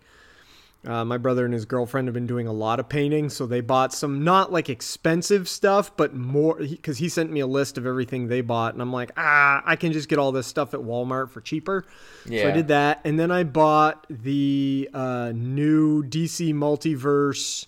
Uh, 0.86 1.06
my 1.06 1.18
brother 1.18 1.46
and 1.46 1.54
his 1.54 1.63
girlfriend 1.63 2.10
have 2.10 2.13
been 2.13 2.28
doing 2.28 2.46
a 2.46 2.52
lot 2.52 2.78
of 2.78 2.90
painting, 2.90 3.30
so 3.30 3.46
they 3.46 3.62
bought 3.62 3.94
some 3.94 4.22
not 4.22 4.52
like 4.52 4.68
expensive 4.70 5.48
stuff, 5.48 5.96
but 5.96 6.13
more 6.13 6.56
because 6.58 6.98
he 6.98 7.08
sent 7.08 7.32
me 7.32 7.40
a 7.40 7.48
list 7.48 7.78
of 7.78 7.86
everything 7.86 8.28
they 8.28 8.42
bought, 8.42 8.74
and 8.74 8.82
I'm 8.82 8.92
like, 8.92 9.12
ah, 9.16 9.63
I 9.66 9.78
can 9.78 9.94
just 9.94 10.10
get 10.10 10.20
all 10.20 10.34
this 10.34 10.46
stuff 10.46 10.74
at 10.74 10.82
Walmart 10.82 11.30
for 11.30 11.40
cheaper. 11.40 11.86
So 12.25 12.50
I 12.50 12.52
did 12.52 12.68
that, 12.68 13.00
and 13.06 13.18
then 13.18 13.32
I 13.32 13.44
bought 13.46 14.06
the 14.10 14.90
uh, 14.94 15.32
new 15.34 16.04
DC 16.04 16.54
Multiverse 16.54 17.68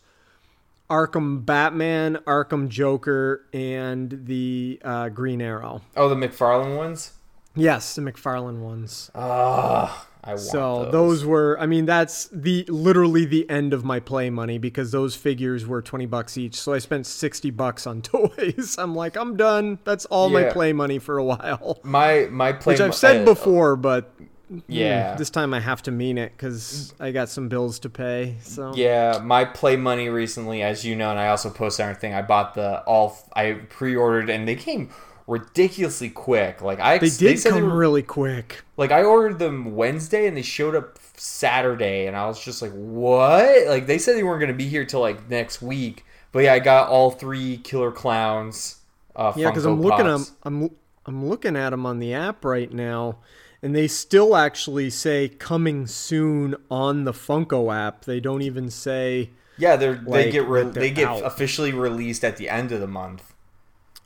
Arkham 0.90 1.46
Batman, 1.46 2.18
Arkham 2.28 2.70
Joker, 2.70 3.46
and 3.54 4.26
the 4.26 4.80
uh, 4.84 5.10
Green 5.10 5.42
Arrow. 5.42 5.82
Oh, 5.98 6.10
the 6.10 6.16
McFarlane 6.16 6.78
ones. 6.78 7.14
Yes, 7.56 7.96
the 7.96 8.02
McFarlane 8.02 8.60
ones. 8.60 9.10
Ah, 9.16 10.08
I 10.24 10.32
want 10.32 10.42
So 10.42 10.84
those. 10.84 10.92
those. 10.92 11.26
were, 11.26 11.58
I 11.60 11.66
mean, 11.68 11.86
that's 11.86 12.28
the 12.28 12.66
literally 12.68 13.24
the 13.26 13.50
end 13.50 13.74
of 13.74 13.86
my 13.86 14.00
play 14.02 14.30
money 14.30 14.58
because 14.58 14.92
those 14.92 15.16
figures 15.16 15.66
were 15.66 15.82
twenty 15.82 16.06
bucks 16.06 16.38
each. 16.38 16.56
So 16.56 16.74
I 16.74 16.80
spent 16.80 17.06
sixty 17.08 17.52
bucks 17.52 17.88
on 17.88 18.02
toys. 18.04 18.76
I'm 18.78 18.94
like, 18.94 19.16
I'm 19.16 19.38
done. 19.38 19.80
That's 19.86 20.06
all 20.06 20.30
my 20.30 20.44
play 20.46 20.74
money 20.74 21.00
for 21.00 21.18
a 21.18 21.24
while. 21.24 21.80
my 21.84 22.28
my 22.30 22.52
play. 22.52 22.74
Which 22.74 22.82
I've 22.82 22.94
said 22.96 23.24
before, 23.26 23.76
but 23.78 24.14
Yeah. 24.68 25.16
this 25.16 25.30
time 25.30 25.54
I 25.54 25.60
have 25.60 25.82
to 25.84 25.92
mean 25.92 26.18
it 26.18 26.32
because 26.32 26.94
I 27.00 27.12
got 27.12 27.30
some 27.30 27.50
bills 27.50 27.80
to 27.80 27.90
pay. 27.90 28.36
So 28.42 28.74
Yeah, 28.76 29.20
my 29.24 29.46
play 29.46 29.76
money 29.76 30.10
recently, 30.10 30.62
as 30.62 30.86
you 30.86 30.96
know, 30.96 31.10
and 31.12 31.20
I 31.20 31.28
also 31.28 31.50
posted 31.50 31.84
on 31.84 31.90
our 31.90 31.96
thing. 31.96 32.14
I 32.14 32.22
bought 32.22 32.54
the 32.54 32.82
all. 32.84 33.18
I 33.36 33.54
pre-ordered, 33.70 34.30
and 34.30 34.48
they 34.48 34.56
came 34.56 34.90
ridiculously 35.28 36.10
quick. 36.10 36.62
Like 36.62 36.80
I, 36.80 36.98
they 36.98 37.10
did 37.10 37.40
said 37.40 37.52
come 37.52 37.62
they 37.62 37.68
were, 37.68 37.76
really 37.76 38.04
quick. 38.04 38.64
like 38.78 38.92
I 38.92 39.04
ordered 39.04 39.40
them 39.40 39.76
Wednesday, 39.76 40.28
and 40.28 40.38
they 40.38 40.42
showed 40.42 40.76
up 40.76 41.00
Saturday, 41.16 42.08
and 42.08 42.16
I 42.16 42.28
was 42.28 42.44
just 42.44 42.62
like, 42.62 42.72
what? 42.74 43.68
Like 43.68 43.88
they 43.88 43.98
said 43.98 44.16
they 44.16 44.24
weren't 44.24 44.42
gonna 44.42 44.54
be 44.54 44.68
here 44.68 44.86
till 44.86 45.00
like 45.00 45.30
next 45.30 45.62
week. 45.62 46.06
But 46.32 46.44
yeah, 46.44 46.54
I 46.54 46.60
got 46.60 46.90
all 46.90 47.12
three 47.12 47.58
Killer 47.58 47.92
Clowns. 47.92 48.82
Uh, 49.16 49.32
Yeah, 49.36 49.50
because 49.50 49.66
I'm 49.66 49.82
looking 49.82 50.06
at 50.08 50.32
I'm 50.44 50.70
I'm 51.06 51.26
looking 51.28 51.56
at 51.56 51.70
them 51.70 51.86
on 51.86 52.00
the 52.00 52.14
app 52.14 52.44
right 52.44 52.72
now, 52.72 53.18
and 53.66 53.76
they 53.76 53.88
still 53.88 54.36
actually 54.36 54.92
say 54.92 55.28
coming 55.28 55.88
soon 55.88 56.54
on 56.70 57.04
the 57.04 57.12
Funko 57.12 57.76
app. 57.76 58.06
They 58.06 58.20
don't 58.20 58.44
even 58.44 58.70
say, 58.70 59.32
Yeah, 59.58 59.76
they're 59.76 59.96
they 59.96 60.30
get 60.30 60.48
re- 60.48 60.66
they 60.66 60.92
get 60.92 61.08
out. 61.08 61.24
officially 61.24 61.74
released 61.74 62.24
at 62.24 62.38
the 62.38 62.48
end 62.48 62.72
of 62.72 62.80
the 62.80 62.86
month. 62.86 63.34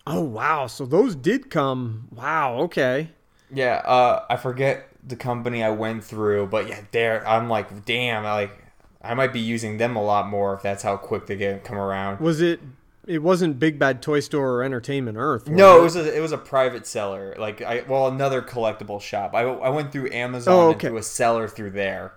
"Oh 0.08 0.22
wow!" 0.22 0.68
So 0.68 0.86
those 0.86 1.14
did 1.14 1.50
come. 1.50 2.08
Wow. 2.10 2.56
Okay. 2.60 3.10
Yeah, 3.54 3.82
uh, 3.86 4.24
I 4.30 4.38
forget 4.38 4.88
the 5.06 5.18
company 5.18 5.62
I 5.62 5.72
went 5.72 6.06
through, 6.06 6.48
but 6.48 6.70
yeah, 6.70 6.80
there 6.92 7.28
I'm 7.28 7.50
like, 7.50 7.84
damn, 7.84 8.24
like 8.24 8.64
I 9.02 9.14
might 9.14 9.34
be 9.34 9.42
using 9.42 9.76
them 9.78 9.98
a 9.98 10.02
lot 10.02 10.30
more 10.30 10.54
if 10.54 10.62
that's 10.62 10.84
how 10.84 10.96
quick 10.96 11.26
they 11.28 11.36
get 11.36 11.66
come 11.66 11.78
around. 11.78 12.22
Was 12.22 12.40
it? 12.40 12.62
It 13.08 13.24
wasn't 13.24 13.60
Big 13.60 13.80
Bad 13.80 14.02
Toy 14.02 14.20
Store 14.20 14.52
or 14.56 14.64
Entertainment 14.64 15.18
Earth. 15.18 15.48
No, 15.48 15.78
it? 15.78 15.80
it 15.80 15.84
was 15.84 15.96
a 15.96 16.18
it 16.18 16.20
was 16.20 16.32
a 16.32 16.38
private 16.38 16.86
seller, 16.86 17.36
like 17.40 17.62
I 17.62 17.84
well 17.88 18.08
another 18.08 18.42
collectible 18.42 19.02
shop. 19.02 19.34
I, 19.34 19.42
I 19.42 19.70
went 19.70 19.92
through 19.92 20.12
Amazon 20.12 20.54
Oh, 20.54 20.72
and 20.72 20.80
through 20.80 20.98
a 20.98 21.04
seller 21.04 21.48
through 21.48 21.72
there. 21.72 22.14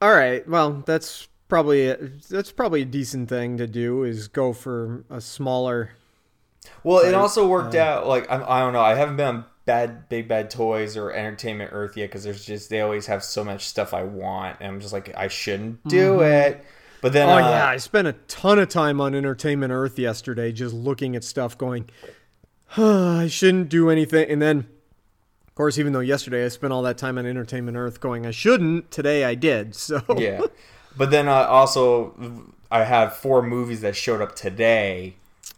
All 0.00 0.12
right. 0.12 0.48
Well, 0.48 0.82
that's 0.86 1.28
probably 1.48 1.88
a, 1.88 1.96
that's 2.28 2.52
probably 2.52 2.82
a 2.82 2.86
decent 2.86 3.28
thing 3.28 3.56
to 3.58 3.66
do. 3.66 4.04
Is 4.04 4.28
go 4.28 4.52
for 4.52 5.04
a 5.10 5.20
smaller. 5.20 5.90
Well, 6.84 6.98
it 7.04 7.14
also 7.14 7.46
worked 7.48 7.74
Uh. 7.74 7.80
out 7.80 8.06
like 8.06 8.30
I, 8.30 8.36
I 8.42 8.60
don't 8.60 8.72
know. 8.72 8.80
I 8.82 8.94
haven't 8.94 9.16
been 9.16 9.26
on 9.26 9.44
Bad 9.64 10.08
Big 10.08 10.28
Bad 10.28 10.50
Toys 10.50 10.96
or 10.96 11.12
Entertainment 11.12 11.70
Earth 11.72 11.96
yet 11.96 12.08
because 12.08 12.24
there's 12.24 12.44
just 12.44 12.70
they 12.70 12.80
always 12.80 13.06
have 13.06 13.22
so 13.22 13.44
much 13.44 13.66
stuff 13.66 13.92
I 13.92 14.02
want, 14.02 14.56
and 14.60 14.68
I'm 14.68 14.80
just 14.80 14.92
like 14.92 15.12
I 15.16 15.28
shouldn't 15.28 15.86
do 15.88 16.20
it. 16.22 16.64
But 17.00 17.12
then, 17.12 17.28
Oh 17.28 17.32
uh, 17.34 17.38
yeah, 17.38 17.68
I 17.68 17.76
spent 17.76 18.08
a 18.08 18.12
ton 18.26 18.58
of 18.58 18.68
time 18.68 19.00
on 19.00 19.14
Entertainment 19.14 19.72
Earth 19.72 19.98
yesterday, 19.98 20.50
just 20.52 20.74
looking 20.74 21.14
at 21.14 21.22
stuff, 21.24 21.56
going, 21.56 21.88
I 22.76 23.28
shouldn't 23.28 23.68
do 23.68 23.88
anything. 23.90 24.28
And 24.28 24.42
then, 24.42 24.66
of 25.46 25.54
course, 25.54 25.78
even 25.78 25.92
though 25.92 26.00
yesterday 26.00 26.44
I 26.44 26.48
spent 26.48 26.72
all 26.72 26.82
that 26.82 26.98
time 26.98 27.16
on 27.18 27.26
Entertainment 27.26 27.76
Earth, 27.76 28.00
going, 28.00 28.26
I 28.26 28.30
shouldn't. 28.32 28.90
Today 28.90 29.24
I 29.24 29.34
did. 29.34 29.74
So 29.76 30.02
yeah. 30.16 30.40
But 30.96 31.10
then 31.12 31.28
uh, 31.28 31.32
also, 31.44 32.44
I 32.70 32.82
have 32.84 33.16
four 33.16 33.42
movies 33.42 33.80
that 33.82 33.94
showed 33.94 34.20
up 34.20 34.34
today. 34.34 35.14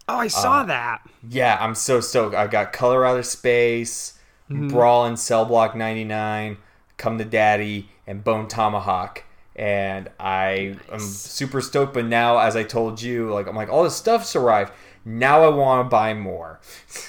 Oh, 0.07 0.19
I 0.19 0.27
Uh, 0.27 0.29
saw 0.29 0.63
that. 0.65 1.01
Yeah, 1.27 1.57
I'm 1.59 1.75
so 1.75 2.01
stoked. 2.01 2.35
I 2.35 2.47
got 2.49 2.73
Color 2.75 3.07
Out 3.07 3.19
of 3.19 3.25
Space, 3.27 4.19
Brawl 4.51 5.07
in 5.07 5.17
Cell 5.17 5.45
Block 5.47 5.75
99, 5.75 6.59
Come 6.99 7.17
to 7.19 7.25
Daddy, 7.25 7.89
and 8.07 8.23
Bone 8.23 8.47
Tomahawk. 8.49 9.25
And 9.61 10.09
I 10.19 10.77
am 10.91 11.01
super 11.01 11.61
stoked. 11.61 11.93
But 11.93 12.07
now, 12.07 12.39
as 12.39 12.57
I 12.57 12.63
told 12.63 13.03
you, 13.03 13.31
like 13.31 13.47
I'm 13.47 13.55
like, 13.55 13.69
all 13.69 13.85
this 13.85 13.95
stuff's 13.95 14.35
arrived. 14.35 14.73
Now 15.05 15.43
I 15.43 15.49
want 15.49 15.85
to 15.85 15.91
buy 15.91 16.15
more. 16.15 16.61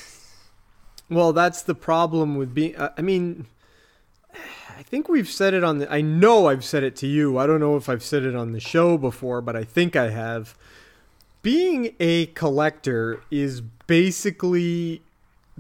Well, 1.12 1.34
that's 1.34 1.62
the 1.62 1.75
problem 1.75 2.38
with 2.38 2.53
being. 2.53 2.74
Uh, 2.77 2.93
I 2.98 3.01
mean, 3.01 3.48
I 4.34 4.81
think 4.81 5.10
we've 5.10 5.29
said 5.29 5.53
it 5.53 5.62
on 5.62 5.79
the. 5.79 5.91
I 5.91 6.00
know 6.00 6.48
I've 6.48 6.63
said 6.63 6.84
it 6.84 6.96
to 6.98 7.08
you. 7.08 7.38
I 7.38 7.46
don't 7.46 7.60
know 7.60 7.75
if 7.75 7.89
I've 7.89 8.01
said 8.01 8.24
it 8.24 8.34
on 8.34 8.53
the 8.53 8.62
show 8.62 8.98
before, 8.98 9.41
but 9.41 9.55
I 9.55 9.65
think 9.65 9.98
I 9.98 10.10
have. 10.10 10.58
Being 11.41 11.96
a 12.00 12.27
collector 12.27 13.22
is 13.29 13.60
basically 13.88 15.01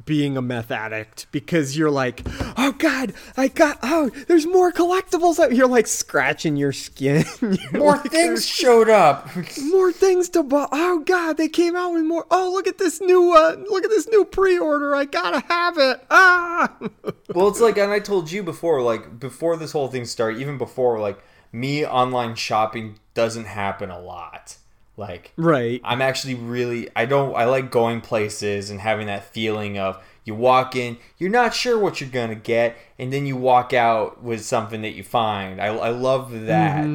being 0.05 0.37
a 0.37 0.41
meth 0.41 0.71
addict 0.71 1.27
because 1.31 1.77
you're 1.77 1.91
like, 1.91 2.21
oh 2.57 2.73
god, 2.77 3.13
I 3.37 3.47
got 3.47 3.79
oh, 3.83 4.09
there's 4.27 4.45
more 4.45 4.71
collectibles. 4.71 5.39
out-" 5.39 5.53
You're 5.53 5.67
like 5.67 5.87
scratching 5.87 6.55
your 6.55 6.71
skin. 6.71 7.25
More 7.71 7.97
like, 7.97 8.11
things 8.11 8.45
showed 8.45 8.89
up. 8.89 9.29
more 9.69 9.91
things 9.91 10.29
to 10.29 10.43
buy. 10.43 10.67
Oh 10.71 10.99
god, 10.99 11.37
they 11.37 11.47
came 11.47 11.75
out 11.75 11.93
with 11.93 12.03
more. 12.03 12.25
Oh 12.31 12.51
look 12.51 12.67
at 12.67 12.77
this 12.77 13.01
new 13.01 13.33
uh 13.35 13.55
look 13.69 13.83
at 13.83 13.89
this 13.89 14.07
new 14.07 14.25
pre-order. 14.25 14.95
I 14.95 15.05
gotta 15.05 15.41
have 15.47 15.77
it. 15.77 16.05
Ah. 16.09 16.73
well, 17.33 17.47
it's 17.47 17.59
like, 17.59 17.77
and 17.77 17.91
I 17.91 17.99
told 17.99 18.31
you 18.31 18.43
before, 18.43 18.81
like 18.81 19.19
before 19.19 19.57
this 19.57 19.71
whole 19.71 19.87
thing 19.87 20.05
started, 20.05 20.39
even 20.39 20.57
before, 20.57 20.99
like 20.99 21.19
me 21.51 21.85
online 21.85 22.35
shopping 22.35 22.99
doesn't 23.13 23.45
happen 23.45 23.89
a 23.89 23.99
lot. 23.99 24.57
Like, 25.01 25.33
right. 25.35 25.81
I'm 25.83 26.01
actually 26.01 26.35
really 26.35 26.87
I 26.95 27.05
don't 27.05 27.35
I 27.35 27.45
like 27.45 27.71
going 27.71 28.01
places 28.01 28.69
and 28.69 28.79
having 28.79 29.07
that 29.07 29.25
feeling 29.33 29.77
of 29.79 30.01
you 30.23 30.35
walk 30.35 30.75
in, 30.75 30.97
you're 31.17 31.31
not 31.31 31.55
sure 31.55 31.79
what 31.79 31.99
you're 31.99 32.09
gonna 32.09 32.35
get, 32.35 32.77
and 32.99 33.11
then 33.11 33.25
you 33.25 33.35
walk 33.35 33.73
out 33.73 34.21
with 34.21 34.45
something 34.45 34.83
that 34.83 34.91
you 34.91 35.03
find. 35.03 35.59
I, 35.59 35.67
I 35.67 35.89
love 35.89 36.41
that. 36.45 36.85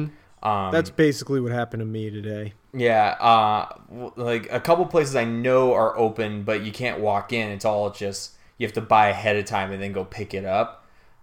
Um, 0.43 0.71
That's 0.71 0.89
basically 0.89 1.41
what 1.41 1.51
happened 1.51 1.81
to 1.81 1.85
me 1.85 2.09
today. 2.09 2.53
yeah, 2.73 3.17
uh, 3.19 3.67
like 4.15 4.51
a 4.51 4.61
couple 4.61 4.85
places 4.85 5.15
I 5.15 5.25
know 5.25 5.73
are 5.73 5.97
open, 5.97 6.43
but 6.43 6.63
you 6.63 6.71
can't 6.71 7.01
walk 7.01 7.33
in. 7.33 7.51
It's 7.51 7.65
all 7.65 7.89
just 7.89 8.35
you 8.57 8.65
have 8.65 8.73
to 8.73 8.81
buy 8.81 9.09
ahead 9.09 9.35
of 9.35 9.45
time 9.45 9.71
and 9.71 9.81
then 9.81 9.91
go 9.91 10.05
pick 10.05 10.33
it 10.33 10.45
up. 10.45 10.76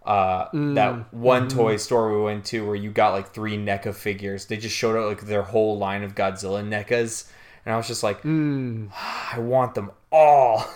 Uh, 0.04 0.50
that 0.52 0.52
mm, 0.92 1.12
one 1.12 1.48
mm-hmm. 1.48 1.58
toy 1.58 1.76
store 1.78 2.14
we 2.14 2.22
went 2.22 2.44
to 2.44 2.66
where 2.66 2.74
you 2.74 2.90
got 2.90 3.12
like 3.12 3.32
three 3.32 3.56
NECA 3.56 3.94
figures. 3.94 4.44
They 4.46 4.58
just 4.58 4.76
showed 4.76 4.96
out 4.98 5.08
like 5.08 5.22
their 5.22 5.42
whole 5.42 5.78
line 5.78 6.02
of 6.02 6.14
Godzilla 6.14 6.62
NECAs, 6.62 7.30
and 7.64 7.72
I 7.72 7.76
was 7.78 7.86
just 7.86 8.02
like, 8.02 8.22
mm. 8.22 8.90
ah, 8.92 9.34
I 9.34 9.38
want 9.38 9.74
them 9.74 9.90
all. 10.12 10.64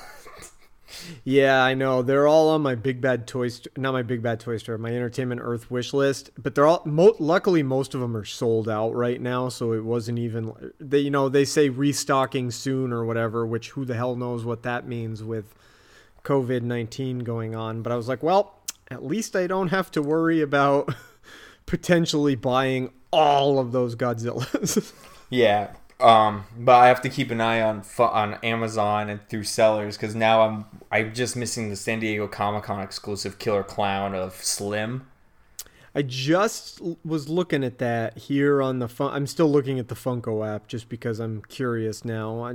Yeah, 1.25 1.63
I 1.63 1.75
know. 1.75 2.03
They're 2.03 2.27
all 2.27 2.49
on 2.51 2.63
my 2.63 2.75
Big 2.75 3.01
Bad 3.01 3.27
Toy 3.27 3.49
Store, 3.49 3.73
not 3.77 3.93
my 3.93 4.03
Big 4.03 4.23
Bad 4.23 4.41
Toy 4.41 4.57
Store, 4.57 4.79
my 4.79 4.91
Entertainment 4.91 5.41
Earth 5.45 5.71
wish 5.71 5.93
list. 5.93 6.31
But 6.39 6.55
they're 6.55 6.67
all. 6.67 6.83
Mo- 6.85 7.17
luckily, 7.19 7.63
most 7.63 7.95
of 7.95 8.01
them 8.01 8.17
are 8.17 8.25
sold 8.25 8.69
out 8.69 8.95
right 8.95 9.21
now, 9.21 9.49
so 9.49 9.73
it 9.73 9.85
wasn't 9.85 10.19
even. 10.19 10.73
They, 10.81 11.01
you 11.01 11.11
know, 11.11 11.29
they 11.29 11.45
say 11.45 11.69
restocking 11.69 12.51
soon 12.51 12.93
or 12.93 13.05
whatever, 13.05 13.47
which 13.47 13.71
who 13.71 13.85
the 13.85 13.95
hell 13.95 14.17
knows 14.17 14.45
what 14.45 14.63
that 14.63 14.87
means 14.87 15.23
with 15.23 15.55
COVID 16.25 16.63
nineteen 16.63 17.21
going 17.21 17.55
on. 17.55 17.83
But 17.83 17.93
I 17.93 17.97
was 17.97 18.09
like, 18.09 18.23
well, 18.23 18.58
at 18.91 19.05
least 19.05 19.37
I 19.37 19.47
don't 19.47 19.69
have 19.69 19.91
to 19.93 20.03
worry 20.03 20.41
about 20.41 20.95
potentially 21.67 22.35
buying 22.35 22.93
all 23.11 23.59
of 23.59 23.73
those 23.73 23.95
Godzillas. 23.97 24.93
Yeah. 25.31 25.73
Um, 26.01 26.47
but 26.57 26.77
I 26.77 26.89
have 26.89 27.03
to 27.03 27.11
keep 27.11 27.31
an 27.31 27.41
eye 27.41 27.61
on 27.61 27.83
on 27.99 28.35
Amazon 28.43 29.11
and 29.11 29.21
through 29.29 29.45
sellers 29.45 29.97
because 29.97 30.15
now 30.15 30.43
I'm 30.43 30.65
I'm 30.91 31.13
just 31.13 31.37
missing 31.37 31.69
the 31.69 31.77
San 31.77 32.01
Diego 32.01 32.29
Comic 32.29 32.63
Con 32.63 32.81
exclusive 32.81 33.39
Killer 33.39 33.63
Clown 33.63 34.15
of 34.15 34.35
Slim. 34.37 35.07
I 35.95 36.01
just 36.01 36.81
was 37.05 37.29
looking 37.29 37.65
at 37.65 37.77
that 37.77 38.17
here 38.17 38.63
on 38.63 38.79
the 38.79 38.89
fun. 38.89 39.13
I'm 39.13 39.27
still 39.27 39.51
looking 39.51 39.79
at 39.79 39.89
the 39.89 39.97
Funko 39.97 40.49
app 40.49 40.69
just 40.69 40.89
because 40.89 41.19
I'm 41.19 41.43
curious 41.43 42.05
now. 42.05 42.43
I, 42.43 42.55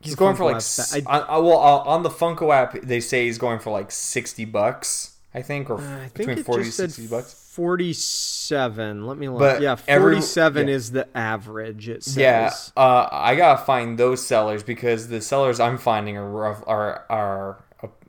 He's 0.00 0.16
going 0.16 0.36
for 0.36 0.44
like 0.44 0.62
I, 1.06 1.38
well 1.38 1.58
uh, 1.58 1.88
on 1.88 2.02
the 2.02 2.10
Funko 2.10 2.54
app 2.54 2.78
they 2.82 3.00
say 3.00 3.24
he's 3.24 3.38
going 3.38 3.60
for 3.60 3.70
like 3.70 3.90
sixty 3.90 4.44
bucks 4.44 5.13
I 5.34 5.42
think 5.42 5.68
or 5.68 5.78
I 5.78 6.08
think 6.08 6.14
between 6.14 6.38
it 6.38 6.46
forty 6.46 6.64
just 6.64 6.76
to 6.76 6.82
said 6.82 6.92
sixty 6.92 7.08
bucks. 7.08 7.40
47. 7.54 9.06
Let 9.06 9.16
me 9.16 9.28
look. 9.28 9.38
But 9.38 9.62
yeah, 9.62 9.76
every- 9.86 10.14
47 10.14 10.66
yeah. 10.66 10.74
is 10.74 10.90
the 10.90 11.16
average. 11.16 11.88
It 11.88 12.02
says. 12.02 12.16
Yeah, 12.16 12.52
uh, 12.76 13.08
I 13.12 13.36
gotta 13.36 13.64
find 13.64 13.96
those 13.96 14.26
sellers 14.26 14.64
because 14.64 15.06
the 15.06 15.20
sellers 15.20 15.60
I'm 15.60 15.78
finding 15.78 16.16
are 16.16 16.28
rough 16.28 16.64
are 16.66 17.04
are 17.08 17.64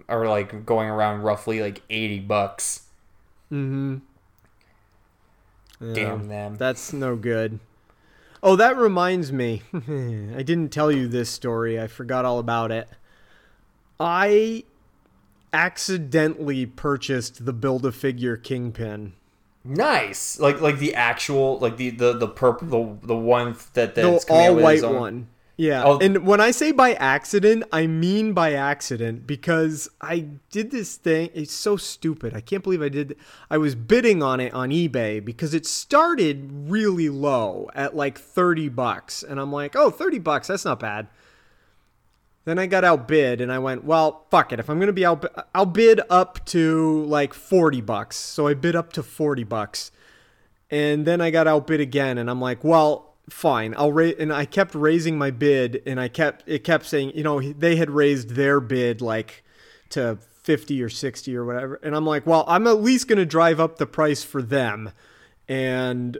are 0.10 0.28
like 0.28 0.66
going 0.66 0.90
around 0.90 1.22
roughly 1.22 1.62
like 1.62 1.84
eighty 1.92 2.20
bucks. 2.20 2.84
And 3.52 4.02
Damn 5.80 6.28
them. 6.28 6.56
That's 6.56 6.92
no 6.94 7.16
good. 7.16 7.60
Oh, 8.42 8.56
that 8.56 8.78
reminds 8.78 9.32
me. 9.32 9.62
I 9.74 10.44
didn't 10.44 10.70
tell 10.70 10.92
you 10.92 11.08
this 11.08 11.30
story. 11.30 11.80
I 11.80 11.88
forgot 11.88 12.26
all 12.26 12.40
about 12.40 12.72
it. 12.72 12.88
I 14.00 14.64
accidentally 15.56 16.66
purchased 16.66 17.46
the 17.46 17.54
Build 17.54 17.86
a 17.86 17.92
Figure 17.94 18.36
Kingpin. 18.36 19.14
Nice. 19.64 20.38
Like 20.38 20.60
like 20.60 20.78
the 20.78 20.94
actual 20.94 21.58
like 21.60 21.78
the 21.78 21.90
the 21.90 22.14
the 22.14 22.28
purple 22.28 22.68
the 22.68 23.08
the 23.08 23.16
one 23.16 23.56
that 23.74 23.96
The 23.96 24.02
that's 24.02 24.30
out 24.30 24.36
all 24.36 24.56
white 24.58 24.84
one. 24.84 25.30
Yeah. 25.58 25.84
Oh. 25.86 25.98
And 26.00 26.28
when 26.28 26.42
I 26.42 26.52
say 26.52 26.74
by 26.74 26.94
accident, 26.96 27.64
I 27.72 27.88
mean 27.88 28.34
by 28.34 28.54
accident 28.54 29.26
because 29.26 29.90
I 30.02 30.28
did 30.52 30.70
this 30.70 30.98
thing. 30.98 31.30
It's 31.34 31.54
so 31.54 31.78
stupid. 31.78 32.36
I 32.36 32.42
can't 32.42 32.62
believe 32.62 32.82
I 32.82 32.90
did. 32.90 33.16
I 33.50 33.58
was 33.58 33.74
bidding 33.74 34.22
on 34.22 34.42
it 34.42 34.54
on 34.54 34.70
eBay 34.70 35.24
because 35.24 35.54
it 35.54 35.66
started 35.66 36.50
really 36.70 37.08
low 37.08 37.70
at 37.74 37.96
like 37.96 38.20
30 38.20 38.68
bucks. 38.70 39.24
And 39.24 39.40
I'm 39.40 39.54
like, 39.54 39.78
oh, 39.78 39.90
30 39.90 40.20
bucks. 40.20 40.48
That's 40.48 40.66
not 40.66 40.82
bad. 40.82 41.08
Then 42.46 42.60
I 42.60 42.68
got 42.68 42.84
outbid 42.84 43.42
and 43.42 43.52
I 43.52 43.58
went, 43.58 43.84
well, 43.84 44.28
fuck 44.30 44.54
it. 44.54 44.60
If 44.60 44.70
I'm 44.70 44.78
going 44.78 44.88
to 44.88 44.94
be 44.94 45.06
out, 45.06 45.26
I'll 45.54 45.66
bid 45.66 46.00
up 46.12 46.46
to 46.48 47.04
like 47.06 47.34
40 47.34 47.82
bucks. 47.82 48.18
So 48.18 48.48
I 48.48 48.54
bid 48.54 48.76
up 48.76 48.94
to 48.94 49.04
40 49.04 49.44
bucks. 49.44 49.92
And 50.70 51.06
then 51.06 51.22
I 51.22 51.32
got 51.32 51.48
outbid 51.48 51.80
again 51.80 52.20
and 52.20 52.30
I'm 52.30 52.40
like, 52.40 52.64
well, 52.64 53.16
fine. 53.30 53.74
I'll 53.78 53.92
raise 53.92 54.16
and 54.20 54.32
I 54.32 54.46
kept 54.46 54.76
raising 54.76 55.18
my 55.18 55.32
bid 55.32 55.82
and 55.88 56.00
I 56.00 56.08
kept 56.08 56.44
it 56.48 56.64
kept 56.64 56.86
saying, 56.86 57.14
you 57.16 57.24
know, 57.24 57.42
they 57.42 57.76
had 57.76 57.90
raised 57.90 58.32
their 58.32 58.60
bid 58.60 59.02
like 59.02 59.44
to 59.90 60.18
50 60.44 60.82
or 60.84 60.90
60 60.90 61.36
or 61.36 61.46
whatever. 61.46 61.80
And 61.82 61.96
I'm 61.96 62.06
like, 62.06 62.28
well, 62.28 62.46
I'm 62.48 62.68
at 62.68 62.82
least 62.82 63.08
going 63.08 63.18
to 63.18 63.26
drive 63.26 63.60
up 63.60 63.78
the 63.78 63.88
price 63.88 64.24
for 64.24 64.42
them. 64.44 64.92
And 65.48 66.18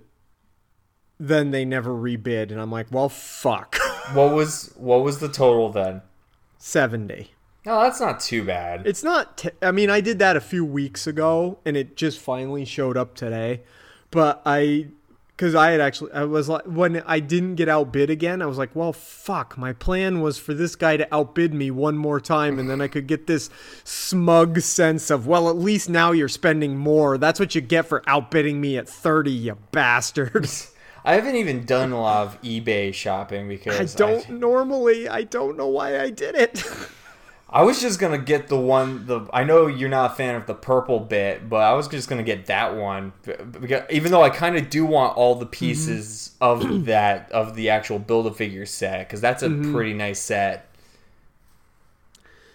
then 1.20 1.52
they 1.52 1.66
never 1.66 1.92
rebid 1.92 2.52
and 2.52 2.60
I'm 2.60 2.72
like, 2.72 2.88
well, 2.92 3.10
fuck. 3.10 3.78
What 4.14 4.36
was 4.36 4.72
what 4.78 5.04
was 5.04 5.18
the 5.18 5.28
total 5.28 5.72
then? 5.72 6.04
70. 6.66 7.30
No, 7.64 7.80
that's 7.80 8.00
not 8.02 8.20
too 8.20 8.44
bad. 8.44 8.88
It's 8.88 9.04
not. 9.04 9.38
T- 9.38 9.52
I 9.62 9.72
mean, 9.72 9.92
I 9.92 10.02
did 10.02 10.18
that 10.18 10.36
a 10.36 10.42
few 10.42 10.66
weeks 10.66 11.06
ago, 11.06 11.60
and 11.64 11.78
it 11.78 11.96
just 11.96 12.18
finally 12.20 12.66
showed 12.66 12.98
up 12.98 13.14
today. 13.14 13.62
But 14.10 14.42
I, 14.48 14.88
because 15.30 15.54
I 15.54 15.70
had 15.72 15.80
actually, 15.80 16.12
I 16.12 16.24
was 16.24 16.50
like, 16.50 16.64
when 16.64 17.04
I 17.06 17.20
didn't 17.20 17.56
get 17.56 17.70
outbid 17.70 18.10
again, 18.10 18.42
I 18.42 18.48
was 18.48 18.58
like, 18.58 18.76
well, 18.76 18.94
fuck. 18.94 19.60
My 19.60 19.74
plan 19.74 20.22
was 20.22 20.40
for 20.40 20.56
this 20.56 20.76
guy 20.76 20.98
to 20.98 21.14
outbid 21.14 21.54
me 21.54 21.70
one 21.70 21.98
more 21.98 22.20
time, 22.20 22.58
and 22.58 22.68
then 22.68 22.82
I 22.82 22.88
could 22.88 23.06
get 23.06 23.28
this 23.28 23.52
smug 23.84 24.60
sense 24.62 25.12
of, 25.12 25.28
well, 25.28 25.50
at 25.50 25.56
least 25.56 25.88
now 25.88 26.14
you're 26.14 26.28
spending 26.28 26.78
more. 26.78 27.20
That's 27.20 27.40
what 27.40 27.54
you 27.54 27.62
get 27.62 27.86
for 27.86 28.02
outbidding 28.08 28.60
me 28.60 28.76
at 28.76 28.90
thirty, 28.90 29.32
you 29.32 29.56
bastard. 29.72 30.50
I 31.06 31.14
haven't 31.14 31.36
even 31.36 31.66
done 31.66 31.92
a 31.92 32.02
lot 32.02 32.26
of 32.26 32.42
eBay 32.42 32.92
shopping 32.92 33.48
because 33.48 33.96
I 33.96 33.98
don't 33.98 34.28
normally. 34.32 35.08
I 35.08 35.22
don't 35.22 35.56
know 35.56 35.68
why 35.68 36.02
I 36.02 36.10
did 36.10 36.34
it. 36.34 36.66
I 37.48 37.62
was 37.62 37.80
just 37.80 38.00
gonna 38.00 38.18
get 38.18 38.48
the 38.48 38.60
one. 38.60 39.06
The 39.06 39.28
I 39.32 39.44
know 39.44 39.68
you're 39.68 39.88
not 39.88 40.12
a 40.12 40.16
fan 40.16 40.34
of 40.34 40.48
the 40.48 40.56
purple 40.56 41.00
bit, 41.00 41.48
but 41.48 41.58
I 41.58 41.74
was 41.74 41.88
just 41.88 42.10
gonna 42.10 42.24
get 42.24 42.48
that 42.48 42.76
one 42.76 43.14
because 43.24 43.84
even 43.92 44.12
though 44.12 44.24
I 44.24 44.32
kind 44.32 44.58
of 44.58 44.72
do 44.72 44.84
want 44.84 45.16
all 45.16 45.36
the 45.36 45.46
mm-hmm. 45.46 45.52
pieces 45.52 46.32
of 46.42 46.86
that 46.86 47.32
of 47.32 47.56
the 47.56 47.70
actual 47.70 48.00
build 48.00 48.26
a 48.26 48.34
figure 48.34 48.66
set 48.66 49.08
because 49.08 49.22
that's 49.22 49.44
a 49.44 49.48
mm-hmm. 49.48 49.74
pretty 49.74 49.94
nice 49.94 50.20
set. 50.20 50.68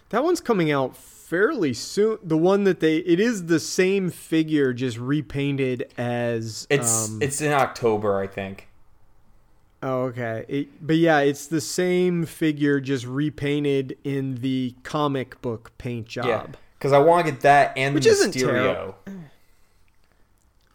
That 0.08 0.24
one's 0.24 0.40
coming 0.40 0.72
out 0.72 0.96
fairly 1.30 1.72
soon. 1.72 2.18
The 2.24 2.36
one 2.36 2.64
that 2.64 2.80
they 2.80 2.96
it 2.96 3.20
is 3.20 3.46
the 3.46 3.60
same 3.60 4.10
figure 4.10 4.72
just 4.72 4.98
repainted 4.98 5.90
as 5.96 6.66
It's 6.68 7.08
um, 7.08 7.22
it's 7.22 7.40
in 7.40 7.52
October, 7.52 8.18
I 8.18 8.26
think. 8.26 8.66
oh 9.82 10.02
okay. 10.06 10.44
It, 10.48 10.86
but 10.86 10.96
yeah, 10.96 11.20
it's 11.20 11.46
the 11.46 11.60
same 11.60 12.26
figure 12.26 12.80
just 12.80 13.06
repainted 13.06 13.96
in 14.02 14.36
the 14.36 14.74
comic 14.82 15.40
book 15.40 15.70
paint 15.78 16.08
job. 16.08 16.26
Yeah, 16.26 16.46
because 16.78 16.92
I 16.92 16.98
want 16.98 17.24
to 17.24 17.32
get 17.32 17.40
that 17.42 17.72
and 17.76 17.94
Which 17.94 18.04
the 18.04 18.10
isn't 18.10 18.34
Mysterio. 18.34 18.44
terrible. 18.74 18.94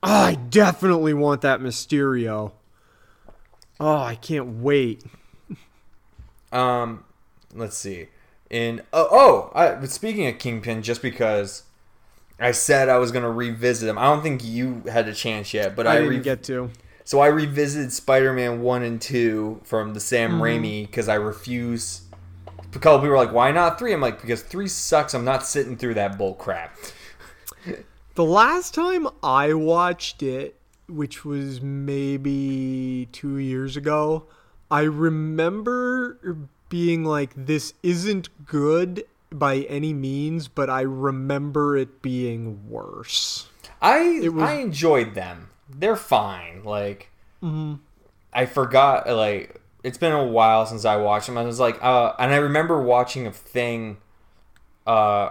Oh, 0.08 0.12
I 0.12 0.36
definitely 0.36 1.14
want 1.14 1.42
that 1.42 1.60
Mysterio. 1.60 2.54
Oh, 3.80 3.98
I 3.98 4.16
can't 4.16 4.62
wait. 4.62 5.04
Um, 6.52 7.04
let's 7.54 7.76
see. 7.76 8.08
In 8.50 8.82
oh, 8.94 9.08
oh 9.12 9.52
I, 9.56 9.72
but 9.76 9.90
speaking 9.90 10.28
of 10.28 10.38
Kingpin, 10.38 10.84
just 10.84 11.02
because 11.02 11.64
I 12.40 12.52
said 12.52 12.90
I 12.90 12.98
was 12.98 13.12
gonna 13.12 13.32
revisit 13.32 13.90
him, 13.90 13.98
I 13.98 14.04
don't 14.04 14.22
think 14.22 14.44
you 14.44 14.84
had 14.90 15.08
a 15.08 15.14
chance 15.14 15.54
yet. 15.54 15.76
But 15.76 15.88
I, 15.88 15.92
I, 15.92 15.96
didn't 15.96 16.10
re- 16.10 16.20
get 16.20 16.44
to. 16.44 16.70
so 17.04 17.20
I 17.20 17.28
revisited 17.28 17.92
Spider-Man 17.92 18.62
one 18.62 18.84
and 18.84 19.02
two 19.02 19.62
from 19.64 19.94
the 19.94 20.00
Sam 20.00 20.34
Mm-hmm. 20.34 20.42
Raimi 20.42 20.86
because 20.86 21.10
I 21.10 21.16
refuse. 21.16 22.02
A 22.74 22.80
couple 22.80 23.00
people 23.00 23.10
were 23.12 23.18
like, 23.18 23.32
"Why 23.32 23.52
not 23.52 23.80
three? 23.80 23.94
I'm 23.94 24.02
like, 24.02 24.22
"Because 24.22 24.42
three 24.44 24.68
sucks. 24.68 25.14
I'm 25.14 25.26
not 25.26 25.46
sitting 25.46 25.78
through 25.78 25.94
that 25.96 26.18
bull 26.18 26.34
crap." 26.36 26.78
The 28.16 28.24
last 28.26 28.74
time 28.74 29.08
I 29.24 29.54
watched 29.54 30.22
it, 30.24 30.60
which 30.88 31.26
was 31.26 31.62
maybe 31.62 33.08
two 33.12 33.38
years 33.38 33.76
ago, 33.76 34.28
I 34.70 34.82
remember 34.82 36.20
being 36.76 37.06
like, 37.06 37.32
this 37.38 37.74
isn't 37.84 38.28
good 38.46 39.06
by 39.32 39.60
any 39.70 39.94
means, 39.94 40.50
but 40.50 40.70
I 40.70 40.82
remember 40.82 41.78
it 41.78 42.02
being 42.02 42.70
worse. 42.70 43.48
I 43.82 44.28
was- 44.30 44.44
I 44.44 44.54
enjoyed 44.56 45.16
them. 45.16 45.50
They're 45.70 45.96
fine. 45.96 46.64
Like 46.66 47.10
Mm-hmm. 47.42 47.76
I 48.34 48.46
forgot. 48.46 49.08
Like 49.08 49.62
it's 49.84 49.98
been 49.98 50.12
a 50.12 50.26
while 50.26 50.66
since 50.66 50.84
I 50.84 50.98
watched 50.98 51.28
them. 51.28 51.38
I 51.38 51.44
was 51.44 51.60
like, 51.62 51.82
uh, 51.82 52.12
and 52.20 52.34
I 52.34 52.38
remember 52.38 52.82
watching 52.82 53.26
a 53.26 53.32
thing, 53.32 53.98
uh, 54.86 55.30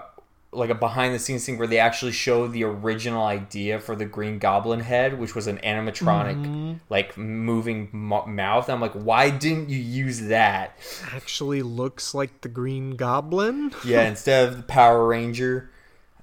like 0.54 0.70
a 0.70 0.74
behind 0.74 1.14
the 1.14 1.18
scenes 1.18 1.44
thing 1.44 1.58
where 1.58 1.66
they 1.66 1.78
actually 1.78 2.12
show 2.12 2.46
the 2.46 2.64
original 2.64 3.24
idea 3.24 3.78
for 3.80 3.94
the 3.96 4.04
Green 4.04 4.38
Goblin 4.38 4.80
head, 4.80 5.18
which 5.18 5.34
was 5.34 5.46
an 5.46 5.58
animatronic, 5.58 6.36
Mm-hmm. 6.36 6.72
like 6.88 7.16
moving 7.18 7.88
mo- 7.92 8.26
mouth. 8.26 8.70
I'm 8.70 8.80
like, 8.80 8.92
why 8.92 9.30
didn't 9.30 9.68
you 9.68 9.78
use 9.78 10.20
that? 10.22 10.76
Actually 11.14 11.62
looks 11.62 12.14
like 12.14 12.40
the 12.42 12.48
Green 12.48 12.96
Goblin. 12.96 13.72
Yeah, 13.84 14.02
instead 14.08 14.48
of 14.48 14.56
the 14.56 14.62
Power 14.62 15.06
Ranger 15.06 15.70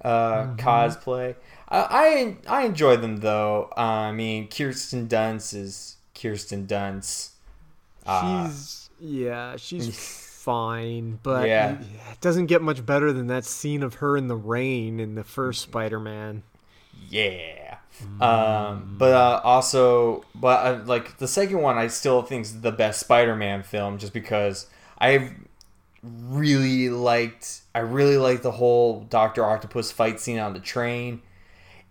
uh, 0.03 0.43
Mm-hmm. 0.45 0.59
cosplay. 0.59 1.35
I, 1.69 2.35
I 2.47 2.61
I 2.61 2.65
enjoy 2.65 2.97
them 2.97 3.17
though. 3.17 3.69
Uh, 3.77 3.81
I 3.81 4.11
mean, 4.11 4.47
Kirsten 4.49 5.07
Dunst 5.07 5.53
is 5.55 5.97
Kirsten 6.19 6.67
Dunst. 6.67 7.29
Uh, 8.05 8.47
She's 8.49 8.89
yeah, 8.99 9.55
she's 9.57 9.87
fine, 10.43 11.19
but 11.23 11.47
Yeah. 11.47 11.77
it 12.11 12.19
doesn't 12.21 12.47
get 12.47 12.61
much 12.61 12.85
better 12.85 13.13
than 13.13 13.27
that 13.27 13.45
scene 13.45 13.83
of 13.83 13.95
her 13.95 14.17
in 14.17 14.27
the 14.27 14.35
rain 14.35 14.99
in 14.99 15.15
the 15.15 15.23
first 15.23 15.61
Spider-Man. 15.61 16.43
yeah. 17.09 17.77
Um, 18.19 18.95
but 18.97 19.13
uh, 19.13 19.41
also, 19.43 20.23
but 20.33 20.65
uh, 20.65 20.83
like 20.85 21.17
the 21.17 21.27
second 21.27 21.61
one, 21.61 21.77
I 21.77 21.87
still 21.87 22.23
think 22.23 22.45
is 22.45 22.61
the 22.61 22.71
best 22.71 22.99
Spider-Man 22.99 23.61
film, 23.61 23.99
just 23.99 24.13
because 24.13 24.65
I 24.99 25.33
really 26.03 26.89
liked. 26.89 27.61
I 27.75 27.79
really 27.79 28.17
liked 28.17 28.41
the 28.43 28.51
whole 28.53 29.01
Doctor 29.01 29.45
Octopus 29.45 29.91
fight 29.91 30.19
scene 30.19 30.39
on 30.39 30.53
the 30.53 30.59
train, 30.59 31.21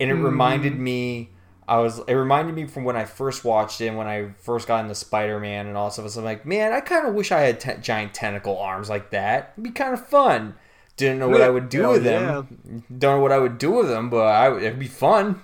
and 0.01 0.11
it 0.11 0.15
reminded 0.15 0.79
me. 0.79 1.31
I 1.71 1.79
was. 1.79 2.01
It 2.01 2.15
reminded 2.15 2.57
me 2.57 2.67
from 2.67 2.83
when 2.83 2.97
I 2.97 3.05
first 3.05 3.45
watched 3.45 3.81
it, 3.81 3.87
and 3.87 3.97
when 3.97 4.09
I 4.09 4.31
first 4.41 4.67
got 4.67 4.83
into 4.83 4.97
Spider-Man, 4.97 5.69
and 5.69 5.77
all 5.77 5.89
stuff. 5.93 6.17
I'm 6.17 6.25
like, 6.25 6.45
man, 6.45 6.73
I 6.73 6.81
kind 6.81 7.07
of 7.07 7.15
wish 7.15 7.31
I 7.31 7.43
had 7.43 7.61
te- 7.61 7.81
giant 7.81 8.13
tentacle 8.13 8.59
arms 8.59 8.91
like 8.91 9.11
that. 9.11 9.53
It'd 9.55 9.63
be 9.63 9.71
kind 9.71 9.95
of 9.95 10.05
fun. 10.05 10.57
Didn't 10.97 11.21
know 11.21 11.29
what 11.29 11.41
I 11.41 11.49
would 11.49 11.69
do 11.69 11.83
Hell 11.83 11.93
with 11.93 12.03
them. 12.03 12.83
Don't 12.99 13.19
know 13.19 13.23
what 13.23 13.31
I 13.31 13.39
would 13.39 13.57
do 13.57 13.71
with 13.71 13.87
them, 13.87 14.11
but 14.11 14.27
I, 14.27 14.55
it'd 14.57 14.81
be 14.81 14.89
fun. 14.89 15.41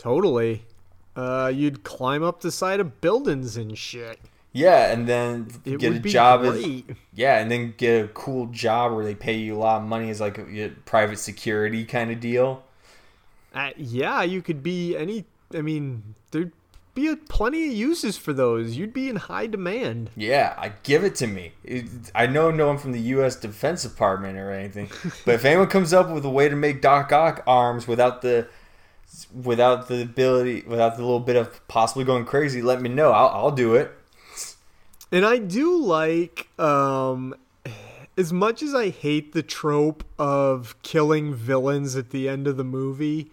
Totally. 0.00 0.66
Uh, 1.14 1.52
you'd 1.54 1.84
climb 1.84 2.24
up 2.24 2.40
the 2.40 2.50
side 2.50 2.80
of 2.80 3.00
buildings 3.00 3.56
and 3.56 3.78
shit. 3.78 4.18
Yeah, 4.52 4.92
and 4.92 5.06
then 5.06 5.48
It 5.64 5.78
get 5.78 5.94
a 5.94 6.00
job 6.00 6.44
as 6.44 6.82
yeah, 7.14 7.38
and 7.38 7.48
then 7.48 7.74
get 7.76 8.04
a 8.04 8.08
cool 8.08 8.46
job 8.46 8.92
where 8.92 9.04
they 9.04 9.14
pay 9.14 9.36
you 9.36 9.54
a 9.54 9.58
lot 9.58 9.82
of 9.82 9.88
money 9.88 10.10
as 10.10 10.20
like 10.20 10.38
a, 10.38 10.64
a 10.64 10.68
private 10.70 11.18
security 11.20 11.84
kind 11.84 12.10
of 12.10 12.18
deal. 12.18 12.64
Uh, 13.56 13.70
yeah, 13.78 14.22
you 14.22 14.42
could 14.42 14.62
be 14.62 14.94
any. 14.94 15.24
I 15.54 15.62
mean, 15.62 16.14
there'd 16.30 16.52
be 16.94 17.08
a, 17.08 17.16
plenty 17.16 17.68
of 17.68 17.72
uses 17.72 18.18
for 18.18 18.34
those. 18.34 18.76
You'd 18.76 18.92
be 18.92 19.08
in 19.08 19.16
high 19.16 19.46
demand. 19.46 20.10
Yeah, 20.14 20.54
I 20.58 20.72
give 20.82 21.04
it 21.04 21.14
to 21.16 21.26
me. 21.26 21.52
It, 21.64 21.86
I 22.14 22.26
know 22.26 22.50
no 22.50 22.66
one 22.66 22.76
from 22.76 22.92
the 22.92 23.00
U.S. 23.00 23.34
Defense 23.34 23.82
Department 23.82 24.36
or 24.36 24.52
anything, 24.52 24.90
but 25.24 25.34
if 25.36 25.44
anyone 25.46 25.68
comes 25.68 25.94
up 25.94 26.10
with 26.10 26.26
a 26.26 26.30
way 26.30 26.50
to 26.50 26.54
make 26.54 26.82
Doc 26.82 27.12
Ock 27.12 27.42
arms 27.46 27.88
without 27.88 28.20
the 28.20 28.46
without 29.42 29.88
the 29.88 30.02
ability, 30.02 30.64
without 30.66 30.96
the 30.96 31.02
little 31.02 31.20
bit 31.20 31.36
of 31.36 31.66
possibly 31.66 32.04
going 32.04 32.26
crazy, 32.26 32.60
let 32.60 32.82
me 32.82 32.90
know. 32.90 33.12
I'll, 33.12 33.28
I'll 33.28 33.50
do 33.50 33.74
it. 33.74 33.90
And 35.10 35.24
I 35.24 35.38
do 35.38 35.78
like, 35.78 36.48
um, 36.58 37.34
as 38.18 38.32
much 38.32 38.62
as 38.62 38.74
I 38.74 38.90
hate 38.90 39.32
the 39.32 39.42
trope 39.42 40.04
of 40.18 40.74
killing 40.82 41.32
villains 41.34 41.96
at 41.96 42.10
the 42.10 42.28
end 42.28 42.46
of 42.46 42.56
the 42.56 42.64
movie, 42.64 43.30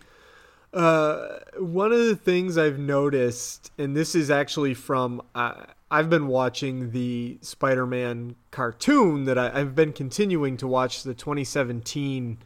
Uh, 0.74 1.40
one 1.60 1.92
of 1.92 2.00
the 2.00 2.16
things 2.16 2.58
I've 2.58 2.80
noticed, 2.80 3.72
and 3.78 3.96
this 3.96 4.16
is 4.16 4.32
actually 4.32 4.74
from, 4.74 5.22
uh, 5.36 5.66
I've 5.92 6.10
been 6.10 6.28
watching 6.28 6.92
the 6.92 7.38
Spider 7.42 7.86
Man 7.86 8.36
cartoon 8.50 9.26
that 9.26 9.38
I, 9.38 9.60
I've 9.60 9.76
been 9.76 9.94
continuing 9.94 10.58
to 10.58 10.68
watch 10.68 11.04
the 11.04 11.14
2017 11.14 12.40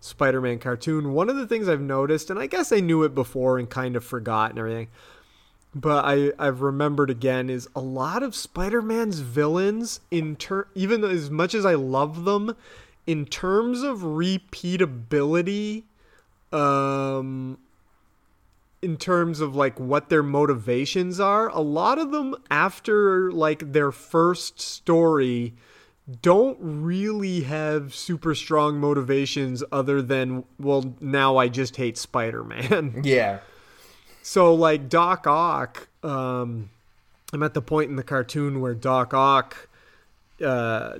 Spider 0.00 0.40
Man 0.40 0.58
cartoon. 0.58 1.12
One 1.12 1.30
of 1.30 1.36
the 1.36 1.46
things 1.46 1.68
I've 1.68 1.80
noticed, 1.80 2.30
and 2.30 2.38
I 2.38 2.48
guess 2.48 2.72
I 2.72 2.80
knew 2.80 3.04
it 3.04 3.14
before 3.14 3.58
and 3.58 3.70
kind 3.70 3.94
of 3.94 4.04
forgot 4.04 4.50
and 4.50 4.58
everything, 4.58 4.88
but 5.72 6.04
I, 6.04 6.32
I've 6.36 6.62
remembered 6.62 7.10
again, 7.10 7.48
is 7.48 7.68
a 7.76 7.80
lot 7.80 8.24
of 8.24 8.34
Spider 8.34 8.82
Man's 8.82 9.20
villains, 9.20 10.00
in 10.10 10.34
ter- 10.34 10.66
even 10.74 11.04
as 11.04 11.30
much 11.30 11.54
as 11.54 11.64
I 11.64 11.74
love 11.74 12.24
them, 12.24 12.56
in 13.06 13.24
terms 13.24 13.82
of 13.82 14.00
repeatability, 14.00 15.84
um, 16.52 17.58
in 18.80 18.96
terms 18.96 19.40
of 19.40 19.56
like 19.56 19.78
what 19.80 20.08
their 20.08 20.22
motivations 20.22 21.18
are 21.18 21.48
a 21.48 21.60
lot 21.60 21.98
of 21.98 22.10
them 22.12 22.34
after 22.50 23.30
like 23.32 23.72
their 23.72 23.90
first 23.90 24.60
story 24.60 25.52
don't 26.22 26.56
really 26.60 27.42
have 27.42 27.94
super 27.94 28.34
strong 28.34 28.78
motivations 28.78 29.62
other 29.72 30.00
than 30.00 30.44
well 30.58 30.94
now 31.00 31.36
i 31.36 31.48
just 31.48 31.76
hate 31.76 31.98
spider-man 31.98 33.00
Yeah. 33.04 33.40
so 34.22 34.54
like 34.54 34.88
doc 34.88 35.26
ock 35.26 35.88
um 36.04 36.70
i'm 37.32 37.42
at 37.42 37.54
the 37.54 37.62
point 37.62 37.90
in 37.90 37.96
the 37.96 38.04
cartoon 38.04 38.60
where 38.60 38.74
doc 38.74 39.12
ock 39.12 39.68
uh 40.44 40.98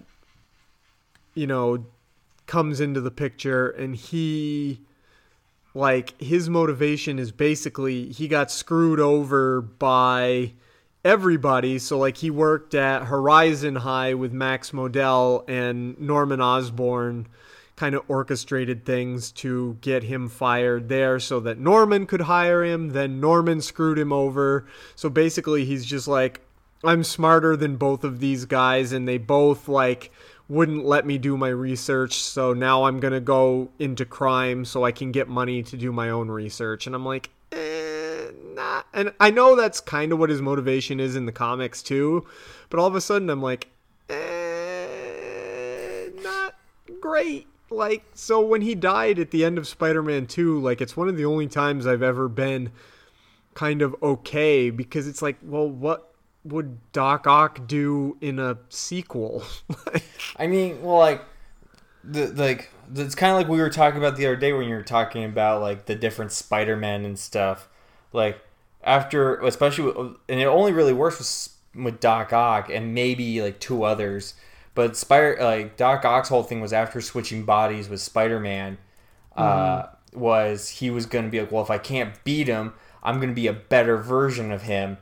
you 1.35 1.47
know 1.47 1.85
comes 2.47 2.81
into 2.81 3.01
the 3.01 3.11
picture 3.11 3.69
and 3.69 3.95
he 3.95 4.81
like 5.79 6.21
his 6.21 6.51
motivation 6.51 7.21
is 7.21 7.31
basically 7.31 8.11
he 8.11 8.27
got 8.27 8.51
screwed 8.51 8.99
over 8.99 9.61
by 9.61 10.53
everybody. 11.05 11.79
So 11.79 11.99
like 11.99 12.17
he 12.17 12.31
worked 12.31 12.75
at 12.75 13.05
horizon 13.05 13.77
high 13.77 14.15
with 14.15 14.33
max 14.33 14.73
modell 14.73 15.49
and 15.49 15.99
norman 16.01 16.41
osborn 16.41 17.29
kind 17.77 17.95
of 17.95 18.03
orchestrated 18.09 18.85
things 18.85 19.31
to 19.31 19.79
get 19.81 20.03
him 20.03 20.29
fired 20.29 20.89
there 20.89 21.21
so 21.21 21.39
that 21.39 21.61
norman 21.61 22.07
could 22.07 22.23
hire 22.23 22.65
him. 22.65 22.91
Then 22.91 23.21
norman 23.21 23.61
screwed 23.61 23.99
him 23.99 24.13
over. 24.13 24.67
So 24.97 25.09
basically 25.09 25.65
he's 25.65 25.87
just 25.87 26.09
like 26.09 26.41
i'm 26.85 27.03
smarter 27.03 27.57
than 27.57 27.75
both 27.75 28.05
of 28.05 28.21
these 28.21 28.45
guys 28.45 28.93
and 28.93 29.09
they 29.09 29.19
both 29.19 29.67
like 29.67 30.13
wouldn't 30.49 30.85
let 30.85 31.07
me 31.07 31.19
do 31.19 31.37
my 31.37 31.49
research, 31.49 32.15
so 32.15 32.55
now 32.55 32.85
I'm 32.85 33.01
gonna 33.01 33.21
go 33.21 33.69
into 33.79 34.05
crime 34.05 34.65
so 34.65 34.85
I 34.85 34.93
can 34.93 35.13
get 35.13 35.29
money 35.29 35.63
to 35.65 35.77
do 35.77 35.93
my 35.93 36.11
own 36.11 36.31
research. 36.31 36.87
And 36.87 36.95
I'm 36.95 37.05
like, 37.05 37.31
eh, 37.53 38.31
nah. 38.55 38.83
And 38.95 39.13
I 39.21 39.31
know 39.31 39.57
that's 39.57 39.81
kind 39.81 40.13
of 40.13 40.19
what 40.19 40.31
his 40.31 40.41
motivation 40.41 41.01
is 41.01 41.17
in 41.17 41.27
the 41.27 41.33
comics 41.33 41.83
too, 41.83 42.27
but 42.71 42.81
all 42.81 42.87
of 42.87 42.95
a 42.95 43.01
sudden 43.01 43.29
I'm 43.29 43.43
like, 43.43 43.69
eh, 44.09 44.39
not 46.23 46.55
great. 47.01 47.47
Like, 47.71 48.05
so 48.15 48.41
when 48.41 48.63
he 48.63 48.75
died 48.75 49.19
at 49.19 49.31
the 49.31 49.45
end 49.45 49.59
of 49.59 49.69
Spider 49.69 50.03
Man 50.03 50.27
2, 50.27 50.59
like, 50.59 50.81
it's 50.81 50.97
one 50.97 51.09
of 51.09 51.19
the 51.19 51.27
only 51.27 51.47
times 51.47 51.87
I've 51.87 52.03
ever 52.03 52.27
been 52.29 52.71
kind 53.53 53.83
of 53.83 53.95
okay 54.03 54.71
because 54.71 55.07
it's 55.07 55.21
like, 55.21 55.37
well, 55.43 55.69
what 55.69 56.08
would 56.45 56.93
Doc 56.93 57.27
Ock 57.27 57.67
do 57.67 58.17
in 58.21 58.39
a 58.39 58.59
sequel? 58.69 59.45
I 60.37 60.47
mean, 60.47 60.83
well, 60.83 60.99
like 60.99 61.25
the 62.05 62.29
like 62.29 62.71
it's 62.95 63.15
kind 63.15 63.33
of 63.33 63.39
like 63.39 63.49
we 63.49 63.59
were 63.59 63.71
talking 63.71 63.99
about 63.99 64.17
the 64.17 64.27
other 64.27 64.37
day 64.37 64.53
when 64.53 64.69
you 64.69 64.75
were 64.75 64.83
talking 64.83 65.25
about 65.25 65.61
like 65.61 65.87
the 65.87 65.95
different 65.95 66.33
Spider-Man 66.33 67.05
and 67.05 67.19
stuff. 67.19 67.69
Like 68.13 68.41
after, 68.83 69.39
especially, 69.41 69.85
with, 69.85 70.17
and 70.29 70.41
it 70.41 70.47
only 70.47 70.73
really 70.73 70.93
works 70.93 71.19
with 71.19 71.85
with 71.85 72.01
Doc 72.01 72.33
Ock 72.33 72.71
and 72.71 72.95
maybe 72.95 73.43
like 73.43 73.61
two 73.61 73.85
others. 73.85 74.35
But 74.75 74.97
Spider, 74.97 75.37
like 75.41 75.77
Doc 75.77 76.05
Ock's 76.05 76.29
whole 76.29 76.43
thing 76.43 76.61
was 76.61 76.73
after 76.73 77.01
switching 77.01 77.45
bodies 77.45 77.89
with 77.89 78.01
Spider-Man, 78.01 78.79
uh, 79.37 79.87
was 80.13 80.69
he 80.69 80.91
was 80.91 81.07
going 81.07 81.25
to 81.25 81.31
be 81.31 81.41
like, 81.41 81.51
well, 81.53 81.63
if 81.63 81.71
I 81.71 81.79
can't 81.79 82.23
beat 82.25 82.47
him, 82.47 82.75
I'm 83.03 83.17
going 83.17 83.29
to 83.29 83.35
be 83.35 83.47
a 83.47 83.53
better 83.53 83.97
version 83.97 84.53
of 84.53 84.63
him, 84.63 84.99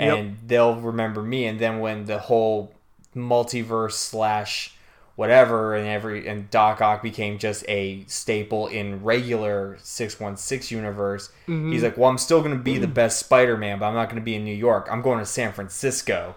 and 0.00 0.38
they'll 0.46 0.76
remember 0.76 1.22
me. 1.22 1.46
And 1.46 1.58
then 1.58 1.80
when 1.80 2.06
the 2.06 2.18
whole 2.18 2.72
multiverse 3.14 3.92
slash 3.92 4.74
whatever 5.20 5.74
and 5.74 5.86
every 5.86 6.26
and 6.26 6.48
Doc 6.50 6.80
Ock 6.80 7.02
became 7.02 7.38
just 7.38 7.62
a 7.68 8.04
staple 8.06 8.68
in 8.68 9.02
regular 9.04 9.76
616 9.82 10.74
universe. 10.74 11.30
He's 11.46 11.82
like, 11.82 11.98
"Well, 11.98 12.08
I'm 12.08 12.16
still 12.16 12.40
going 12.40 12.56
to 12.56 12.62
be 12.62 12.78
the 12.78 12.86
best 12.86 13.18
Spider-Man, 13.18 13.78
but 13.78 13.86
I'm 13.86 13.94
not 13.94 14.06
going 14.06 14.20
to 14.20 14.24
be 14.24 14.34
in 14.34 14.44
New 14.44 14.54
York. 14.54 14.88
I'm 14.90 15.02
going 15.02 15.18
to 15.18 15.26
San 15.26 15.52
Francisco." 15.52 16.36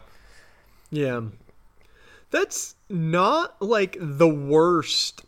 Yeah. 0.89 1.21
That's 2.30 2.76
not 2.89 3.62
like 3.62 3.95
the 3.99 4.28
worst 4.28 5.23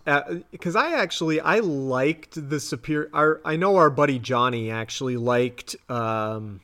because 0.51 0.75
I 0.75 0.93
actually 0.93 1.39
I 1.39 1.59
liked 1.59 2.49
the 2.49 2.59
superior 2.59 3.09
our, 3.13 3.41
I 3.45 3.55
know 3.55 3.77
our 3.77 3.89
buddy 3.89 4.19
Johnny 4.19 4.69
actually 4.69 5.15
liked 5.15 5.75
um 5.89 6.61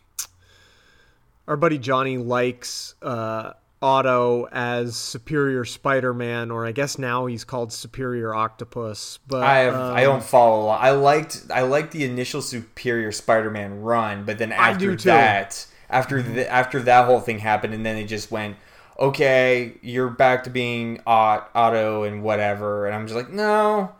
our 1.51 1.57
buddy 1.57 1.77
Johnny 1.77 2.17
likes 2.17 2.95
uh 3.01 3.51
Otto 3.83 4.47
as 4.51 4.95
Superior 4.95 5.65
Spider-Man 5.65 6.49
or 6.49 6.65
I 6.65 6.71
guess 6.71 6.97
now 6.97 7.25
he's 7.25 7.43
called 7.43 7.73
Superior 7.73 8.33
Octopus 8.33 9.19
but 9.27 9.43
I 9.43 9.57
have, 9.57 9.73
um, 9.73 9.95
I 9.95 10.03
don't 10.03 10.23
follow. 10.23 10.63
along. 10.65 10.79
I 10.79 10.91
liked 10.91 11.41
I 11.53 11.63
liked 11.63 11.91
the 11.91 12.05
initial 12.05 12.41
Superior 12.41 13.11
Spider-Man 13.11 13.81
run, 13.81 14.23
but 14.23 14.37
then 14.37 14.53
after 14.53 14.95
that, 14.95 15.65
after 15.89 16.21
the, 16.21 16.49
after 16.49 16.81
that 16.83 17.05
whole 17.05 17.19
thing 17.19 17.39
happened, 17.39 17.73
and 17.73 17.85
then 17.85 17.97
it 17.97 18.05
just 18.05 18.31
went, 18.31 18.55
okay, 18.97 19.73
you're 19.81 20.09
back 20.09 20.45
to 20.45 20.49
being 20.49 21.01
Ot- 21.05 21.49
Otto 21.53 22.03
and 22.03 22.23
whatever, 22.23 22.85
and 22.85 22.95
I'm 22.95 23.07
just 23.07 23.15
like, 23.15 23.29
no, 23.29 23.91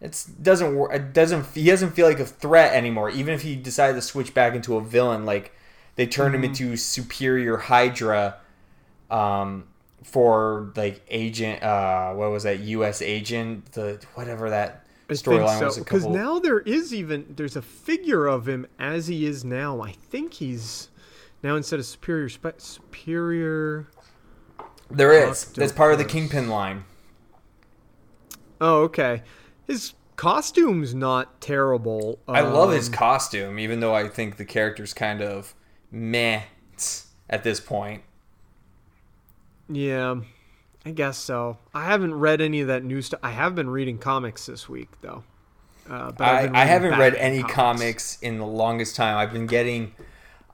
it 0.00 0.24
doesn't 0.40 0.76
work. 0.76 0.94
It 0.94 1.12
doesn't. 1.12 1.46
He 1.54 1.64
doesn't 1.64 1.92
feel 1.92 2.06
like 2.06 2.20
a 2.20 2.26
threat 2.26 2.74
anymore. 2.74 3.10
Even 3.10 3.34
if 3.34 3.42
he 3.42 3.56
decided 3.56 3.94
to 3.94 4.02
switch 4.02 4.34
back 4.34 4.54
into 4.54 4.76
a 4.76 4.80
villain, 4.84 5.24
like 5.24 5.52
they 5.96 6.06
turned 6.06 6.34
Mm-hmm. 6.34 6.44
him 6.44 6.50
into 6.50 6.76
Superior 6.76 7.56
Hydra. 7.56 8.36
Um, 9.10 9.64
for 10.02 10.72
like 10.76 11.02
agent, 11.08 11.62
uh, 11.64 12.12
what 12.14 12.30
was 12.30 12.44
that? 12.44 12.60
U.S. 12.60 13.02
agent, 13.02 13.72
the 13.72 14.00
whatever 14.14 14.50
that 14.50 14.86
storyline 15.08 15.58
so 15.58 15.66
was. 15.66 15.78
Because 15.78 16.02
couple. 16.02 16.16
now 16.16 16.38
there 16.38 16.60
is 16.60 16.94
even 16.94 17.34
there's 17.36 17.56
a 17.56 17.62
figure 17.62 18.26
of 18.26 18.48
him 18.48 18.66
as 18.78 19.08
he 19.08 19.26
is 19.26 19.44
now. 19.44 19.80
I 19.80 19.90
think 19.92 20.34
he's 20.34 20.90
now 21.42 21.56
instead 21.56 21.80
of 21.80 21.86
superior 21.86 22.28
superior. 22.58 23.88
There 24.88 25.12
is. 25.28 25.46
That's 25.46 25.72
part 25.72 25.92
of 25.92 25.98
the 25.98 26.04
Kingpin 26.04 26.48
line. 26.48 26.84
Oh, 28.60 28.82
okay. 28.82 29.22
His 29.66 29.94
costume's 30.16 30.94
not 30.94 31.40
terrible. 31.40 32.20
I 32.28 32.40
love 32.42 32.72
his 32.72 32.88
Um, 32.88 32.94
costume, 32.94 33.58
even 33.58 33.80
though 33.80 33.94
I 33.94 34.08
think 34.08 34.36
the 34.36 34.44
character's 34.44 34.94
kind 34.94 35.20
of 35.20 35.54
meh 35.90 36.42
at 37.28 37.42
this 37.44 37.60
point. 37.60 38.02
Yeah, 39.68 40.20
I 40.84 40.90
guess 40.90 41.18
so. 41.18 41.58
I 41.74 41.84
haven't 41.86 42.14
read 42.14 42.40
any 42.40 42.60
of 42.60 42.68
that 42.68 42.84
new 42.84 43.02
stuff. 43.02 43.20
I 43.22 43.30
have 43.30 43.54
been 43.54 43.68
reading 43.70 43.98
comics 43.98 44.46
this 44.46 44.68
week 44.68 44.88
though. 45.00 45.24
Uh, 45.88 46.12
I, 46.18 46.50
I 46.52 46.64
haven't 46.64 46.98
read 46.98 47.14
any 47.14 47.42
comics 47.42 48.18
in 48.20 48.38
the 48.38 48.46
longest 48.46 48.96
time. 48.96 49.16
I've 49.16 49.32
been 49.32 49.46
getting, 49.46 49.94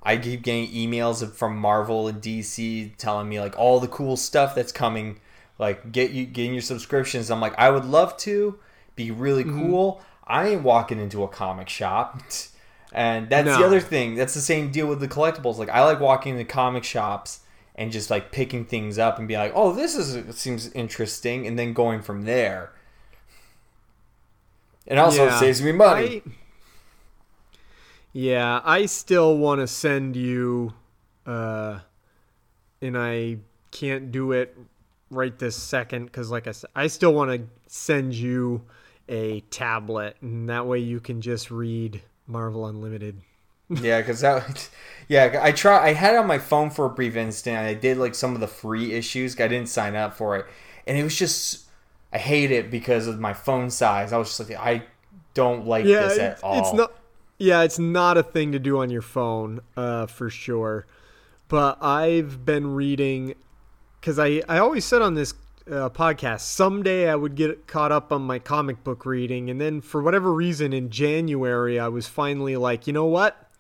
I 0.02 0.16
keep 0.18 0.42
getting 0.42 0.68
emails 0.68 1.26
from 1.32 1.56
Marvel 1.56 2.06
and 2.08 2.20
DC 2.20 2.96
telling 2.98 3.28
me 3.28 3.40
like 3.40 3.58
all 3.58 3.80
the 3.80 3.88
cool 3.88 4.16
stuff 4.16 4.54
that's 4.54 4.72
coming. 4.72 5.20
Like 5.58 5.90
get 5.92 6.10
you 6.10 6.26
getting 6.26 6.52
your 6.52 6.62
subscriptions. 6.62 7.30
I'm 7.30 7.40
like, 7.40 7.58
I 7.58 7.70
would 7.70 7.84
love 7.84 8.16
to 8.18 8.58
be 8.94 9.10
really 9.10 9.44
Mm-hmm. 9.44 9.70
cool. 9.70 10.02
I 10.26 10.48
ain't 10.48 10.62
walking 10.62 10.98
into 10.98 11.22
a 11.24 11.28
comic 11.28 11.68
shop. 11.68 12.20
And 12.94 13.28
that's 13.30 13.48
the 13.56 13.64
other 13.64 13.80
thing. 13.80 14.14
That's 14.16 14.34
the 14.34 14.40
same 14.40 14.70
deal 14.70 14.86
with 14.86 15.00
the 15.00 15.08
collectibles. 15.08 15.56
Like 15.56 15.70
I 15.70 15.82
like 15.84 15.98
walking 15.98 16.32
into 16.38 16.44
comic 16.44 16.84
shops 16.84 17.40
and 17.74 17.90
just 17.90 18.10
like 18.10 18.30
picking 18.32 18.66
things 18.66 18.98
up 18.98 19.18
and 19.18 19.26
be 19.26 19.34
like, 19.36 19.52
"Oh, 19.54 19.72
this 19.72 19.96
is 19.96 20.36
seems 20.36 20.70
interesting," 20.72 21.46
and 21.46 21.58
then 21.58 21.72
going 21.72 22.02
from 22.02 22.24
there. 22.24 22.72
And 24.86 24.98
also 24.98 25.24
Yeah. 25.26 25.40
saves 25.40 25.62
me 25.62 25.72
money. 25.72 26.22
I- 26.26 26.30
yeah, 28.12 28.60
I 28.64 28.86
still 28.86 29.38
want 29.38 29.60
to 29.60 29.66
send 29.66 30.16
you, 30.16 30.74
uh, 31.26 31.78
and 32.82 32.98
I 32.98 33.38
can't 33.70 34.12
do 34.12 34.32
it 34.32 34.54
right 35.10 35.38
this 35.38 35.56
second 35.56 36.06
because, 36.06 36.30
like 36.30 36.46
I 36.46 36.52
said, 36.52 36.68
I 36.76 36.88
still 36.88 37.14
want 37.14 37.30
to 37.30 37.46
send 37.68 38.12
you 38.14 38.62
a 39.08 39.40
tablet, 39.50 40.16
and 40.20 40.48
that 40.50 40.66
way 40.66 40.78
you 40.78 41.00
can 41.00 41.20
just 41.22 41.50
read 41.50 42.02
Marvel 42.32 42.66
Unlimited. 42.66 43.22
Yeah, 43.68 44.00
because 44.00 44.20
that, 44.20 44.68
yeah, 45.08 45.38
I 45.42 45.52
try. 45.52 45.88
I 45.88 45.92
had 45.94 46.14
it 46.14 46.18
on 46.18 46.26
my 46.26 46.38
phone 46.38 46.70
for 46.70 46.84
a 46.86 46.90
brief 46.90 47.16
instant. 47.16 47.56
And 47.58 47.66
I 47.66 47.74
did 47.74 47.96
like 47.98 48.14
some 48.14 48.34
of 48.34 48.40
the 48.40 48.48
free 48.48 48.92
issues. 48.92 49.38
I 49.40 49.48
didn't 49.48 49.68
sign 49.68 49.96
up 49.96 50.14
for 50.14 50.36
it, 50.36 50.46
and 50.86 50.98
it 50.98 51.04
was 51.04 51.16
just 51.16 51.66
I 52.12 52.18
hate 52.18 52.50
it 52.50 52.70
because 52.70 53.06
of 53.06 53.18
my 53.18 53.32
phone 53.32 53.70
size. 53.70 54.12
I 54.12 54.18
was 54.18 54.36
just 54.36 54.50
like, 54.50 54.58
I 54.58 54.82
don't 55.34 55.66
like 55.66 55.84
Yeah, 55.86 56.08
this 56.08 56.18
at 56.18 56.42
all. 56.42 56.58
it's 56.58 56.72
not. 56.74 56.92
Yeah, 57.38 57.62
it's 57.62 57.78
not 57.78 58.16
a 58.18 58.22
thing 58.22 58.52
to 58.52 58.58
do 58.60 58.78
on 58.78 58.90
your 58.90 59.02
phone, 59.02 59.60
uh, 59.76 60.06
for 60.06 60.30
sure. 60.30 60.86
But 61.48 61.82
I've 61.82 62.44
been 62.44 62.74
reading 62.74 63.34
because 64.00 64.18
I 64.18 64.42
I 64.48 64.58
always 64.58 64.84
said 64.84 65.02
on 65.02 65.14
this 65.14 65.34
uh, 65.70 65.90
podcast 65.90 66.40
someday 66.40 67.08
I 67.08 67.14
would 67.14 67.34
get 67.34 67.66
caught 67.66 67.92
up 67.92 68.12
on 68.12 68.22
my 68.22 68.38
comic 68.38 68.82
book 68.84 69.06
reading, 69.06 69.50
and 69.50 69.60
then 69.60 69.80
for 69.80 70.02
whatever 70.02 70.32
reason 70.32 70.72
in 70.72 70.90
January 70.90 71.78
I 71.78 71.88
was 71.88 72.06
finally 72.08 72.56
like, 72.56 72.86
you 72.86 72.92
know 72.92 73.06
what, 73.06 73.50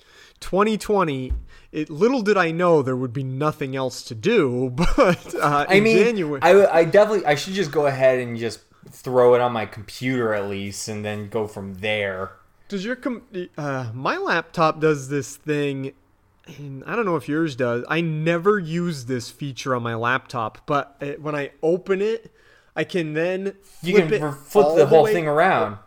2020. 0.40 1.32
It, 1.70 1.88
little 1.88 2.20
did 2.20 2.36
I 2.36 2.50
know 2.50 2.82
there 2.82 2.96
would 2.96 3.14
be 3.14 3.24
nothing 3.24 3.74
else 3.74 4.02
to 4.04 4.14
do, 4.14 4.70
but 4.74 5.34
uh, 5.34 5.66
I 5.68 5.80
mean, 5.80 5.96
January, 5.96 6.40
I, 6.42 6.80
I 6.80 6.84
definitely 6.84 7.24
I 7.24 7.34
should 7.34 7.54
just 7.54 7.70
go 7.70 7.86
ahead 7.86 8.18
and 8.18 8.36
just 8.36 8.60
throw 8.90 9.34
it 9.34 9.40
on 9.40 9.52
my 9.52 9.64
computer 9.66 10.34
at 10.34 10.48
least, 10.50 10.88
and 10.88 11.04
then 11.04 11.28
go 11.28 11.46
from 11.46 11.74
there. 11.74 12.32
Does 12.68 12.84
your 12.84 12.96
com- 12.96 13.22
uh, 13.56 13.90
my 13.94 14.16
laptop 14.16 14.80
does 14.80 15.08
this 15.08 15.36
thing, 15.36 15.92
I 16.48 16.96
don't 16.96 17.04
know 17.04 17.16
if 17.16 17.28
yours 17.28 17.54
does. 17.54 17.84
I 17.88 18.00
never 18.00 18.58
use 18.58 19.04
this 19.06 19.30
feature 19.30 19.74
on 19.76 19.82
my 19.82 19.94
laptop, 19.94 20.58
but 20.66 20.96
it, 21.00 21.22
when 21.22 21.34
I 21.36 21.52
open 21.62 22.02
it, 22.02 22.32
I 22.74 22.84
can 22.84 23.14
then 23.14 23.54
You 23.82 23.96
flip 23.98 24.08
can 24.20 24.28
it 24.30 24.34
flip 24.34 24.76
the 24.76 24.86
whole 24.86 25.04
way- 25.04 25.12
thing 25.12 25.28
around. 25.28 25.78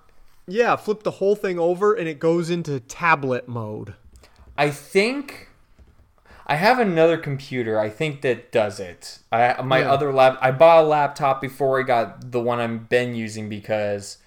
Yeah, 0.48 0.76
flip 0.76 1.04
the 1.04 1.12
whole 1.12 1.36
thing 1.36 1.58
over, 1.60 1.94
and 1.94 2.08
it 2.08 2.20
goes 2.20 2.50
into 2.50 2.80
tablet 2.80 3.48
mode. 3.50 3.96
I 4.58 4.70
think 4.70 5.50
I 6.48 6.56
have 6.56 6.78
another 6.80 7.18
computer. 7.18 7.80
I 7.80 7.89
think 7.89 8.22
that 8.22 8.52
does 8.52 8.80
it. 8.80 9.20
I 9.32 9.60
my 9.63 9.80
Yeah. 9.80 9.91
other 9.91 10.13
lap. 10.13 10.38
I 10.39 10.52
bought 10.52 10.84
a 10.84 10.88
laptop 10.88 11.41
before 11.41 11.80
I 11.80 11.84
got 11.84 12.32
the 12.32 12.39
one 12.39 12.60
I've 12.60 12.88
been 12.88 13.15
using 13.15 13.50
because 13.50 14.20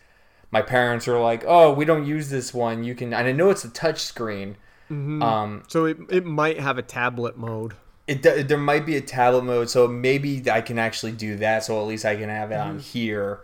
my 0.51 0.61
parents 0.61 1.07
were 1.07 1.21
like, 1.21 1.45
"Oh, 1.47 1.73
we 1.73 1.85
don't 1.85 2.05
use 2.05 2.31
this 2.31 2.53
one. 2.53 2.83
You 2.85 2.95
can." 2.97 3.14
And 3.14 3.29
I 3.29 3.33
know 3.33 3.49
it's 3.51 3.64
a 3.64 3.71
touch 3.71 4.01
screen. 4.01 4.57
Um, 4.90 5.62
So 5.68 5.85
it 5.85 5.98
it 6.09 6.24
might 6.24 6.59
have 6.61 6.79
a 6.79 6.83
tablet 6.83 7.37
mode. 7.37 7.74
it 8.07 8.22
there 8.48 8.57
might 8.59 8.87
be 8.87 8.96
a 8.96 9.01
tablet 9.03 9.42
mode, 9.44 9.68
so 9.68 9.87
maybe 9.88 10.42
I 10.51 10.61
can 10.62 10.79
actually 10.79 11.12
do 11.12 11.37
that. 11.37 11.64
So 11.64 11.81
at 11.81 11.87
least 11.87 12.05
I 12.05 12.16
can 12.16 12.29
have 12.31 12.51
it 12.53 12.57
on 12.59 12.79
here. 12.79 13.40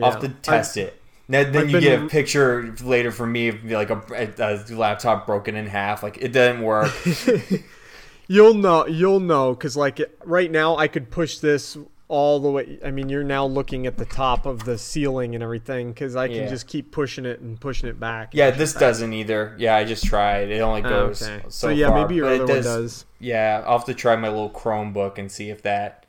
I'll 0.00 0.12
have 0.12 0.20
to 0.20 0.28
Mm-hmm. 0.28 0.36
Yeah. 0.36 0.42
test 0.42 0.76
it. 0.76 0.96
Then, 1.28 1.52
then 1.52 1.62
I've 1.64 1.70
you 1.70 1.80
get 1.80 2.02
a 2.02 2.06
picture 2.06 2.74
later 2.82 3.12
for 3.12 3.26
me 3.26 3.48
of 3.48 3.62
like 3.64 3.90
a, 3.90 4.02
a, 4.38 4.54
a 4.72 4.74
laptop 4.74 5.26
broken 5.26 5.54
in 5.56 5.66
half. 5.66 6.02
Like 6.02 6.16
it 6.18 6.32
didn't 6.32 6.62
work. 6.62 6.90
You'll 8.26 8.54
know. 8.54 8.86
You'll 8.86 9.20
know 9.20 9.54
because 9.54 9.76
like 9.76 10.00
right 10.24 10.50
now, 10.50 10.76
I 10.76 10.88
could 10.88 11.10
push 11.10 11.38
this 11.38 11.76
all 12.10 12.40
the 12.40 12.50
way. 12.50 12.76
I 12.84 12.90
mean, 12.90 13.08
you're 13.08 13.22
now 13.22 13.46
looking 13.46 13.86
at 13.86 13.96
the 13.96 14.04
top 14.04 14.44
of 14.44 14.64
the 14.64 14.76
ceiling 14.76 15.36
and 15.36 15.44
everything 15.44 15.90
because 15.92 16.16
I 16.16 16.26
can 16.26 16.38
Yeah. 16.38 16.48
just 16.48 16.66
keep 16.66 16.90
pushing 16.90 17.24
it 17.24 17.38
and 17.38 17.58
pushing 17.60 17.88
it 17.88 18.00
back. 18.00 18.30
Yeah, 18.32 18.50
this 18.50 18.74
doesn't 18.74 19.12
either. 19.12 19.54
Yeah, 19.58 19.76
I 19.76 19.84
just 19.84 20.04
tried. 20.04 20.50
It 20.50 20.60
only 20.60 20.82
Ah, 20.82 20.88
goes 20.88 21.22
okay. 21.22 21.42
so, 21.44 21.50
So, 21.50 21.68
yeah, 21.68 21.88
far, 21.88 22.02
maybe 22.02 22.16
your 22.16 22.26
other 22.26 22.42
it 22.42 22.48
one 22.48 22.62
does. 22.62 23.04
Yeah, 23.20 23.62
I'll 23.64 23.78
have 23.78 23.86
to 23.86 23.94
try 23.94 24.16
my 24.16 24.28
little 24.28 24.50
Chromebook 24.50 25.18
and 25.18 25.30
see 25.30 25.50
if 25.50 25.62
that 25.62 26.04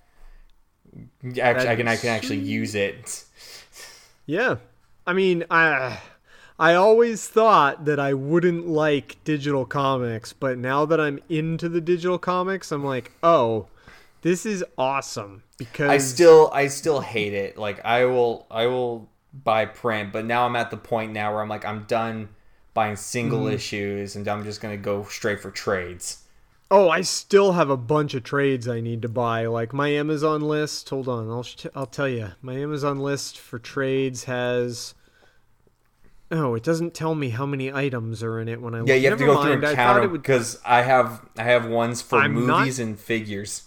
actually 1.39 1.69
I 1.69 1.75
can 1.75 1.87
I 1.87 1.95
can 1.97 2.09
actually 2.09 2.39
use 2.39 2.73
it. 2.73 3.23
Yeah. 4.25 4.55
I 5.05 5.13
mean, 5.13 5.43
I 5.51 5.99
I 6.57 6.73
always 6.73 7.27
thought 7.27 7.85
that 7.85 7.99
I 7.99 8.13
wouldn't 8.15 8.67
like 8.67 9.17
digital 9.23 9.65
comics, 9.65 10.33
but 10.33 10.57
now 10.57 10.85
that 10.85 10.99
I'm 10.99 11.19
into 11.29 11.69
the 11.69 11.81
digital 11.81 12.17
comics, 12.17 12.71
I'm 12.71 12.83
like, 12.83 13.11
"Oh, 13.21 13.67
this 14.21 14.45
is 14.45 14.63
awesome." 14.77 15.43
Because 15.57 15.89
I 15.89 15.97
still 15.99 16.49
I 16.53 16.67
still 16.67 17.01
hate 17.01 17.33
it. 17.33 17.57
Like 17.57 17.83
I 17.85 18.05
will 18.05 18.47
I 18.49 18.65
will 18.67 19.09
buy 19.33 19.65
print, 19.65 20.11
but 20.11 20.25
now 20.25 20.45
I'm 20.45 20.55
at 20.55 20.71
the 20.71 20.77
point 20.77 21.11
now 21.13 21.31
where 21.33 21.41
I'm 21.41 21.49
like 21.49 21.65
I'm 21.65 21.83
done 21.83 22.29
buying 22.73 22.95
single 22.95 23.41
Mm-hmm. 23.41 23.55
issues 23.55 24.15
and 24.15 24.27
I'm 24.27 24.43
just 24.43 24.61
gonna 24.61 24.77
go 24.77 25.03
straight 25.03 25.39
for 25.41 25.51
trades. 25.51 26.23
Oh, 26.73 26.89
I 26.89 27.01
still 27.01 27.51
have 27.51 27.69
a 27.69 27.75
bunch 27.75 28.13
of 28.13 28.23
trades 28.23 28.65
I 28.67 28.79
need 28.79 29.01
to 29.01 29.09
buy. 29.09 29.45
Like 29.45 29.73
my 29.73 29.89
Amazon 29.89 30.39
list. 30.41 30.89
Hold 30.89 31.07
on, 31.09 31.29
I'll 31.29 31.43
sh- 31.43 31.65
I'll 31.75 31.85
tell 31.85 32.07
you. 32.07 32.29
My 32.41 32.53
Amazon 32.55 32.97
list 32.99 33.37
for 33.37 33.59
trades 33.59 34.23
has 34.23 34.93
Oh, 36.33 36.55
it 36.55 36.63
doesn't 36.63 36.93
tell 36.93 37.13
me 37.13 37.29
how 37.29 37.45
many 37.45 37.73
items 37.73 38.23
are 38.23 38.39
in 38.39 38.47
it 38.47 38.61
when 38.61 38.73
I 38.73 38.77
Yeah, 38.79 38.93
look. 38.93 39.01
you 39.03 39.09
have 39.09 39.19
to 39.19 39.25
Never 39.25 39.35
go 39.35 39.43
through 39.43 39.51
and 39.53 39.61
count 39.63 39.75
thought 39.75 40.03
it 40.03 40.11
would 40.11 40.21
because 40.21 40.59
I 40.65 40.81
have 40.83 41.21
I 41.37 41.43
have 41.43 41.67
ones 41.67 42.01
for 42.01 42.19
I'm 42.19 42.47
not- 42.47 42.59
movies 42.59 42.79
and 42.79 42.97
figures. 42.97 43.63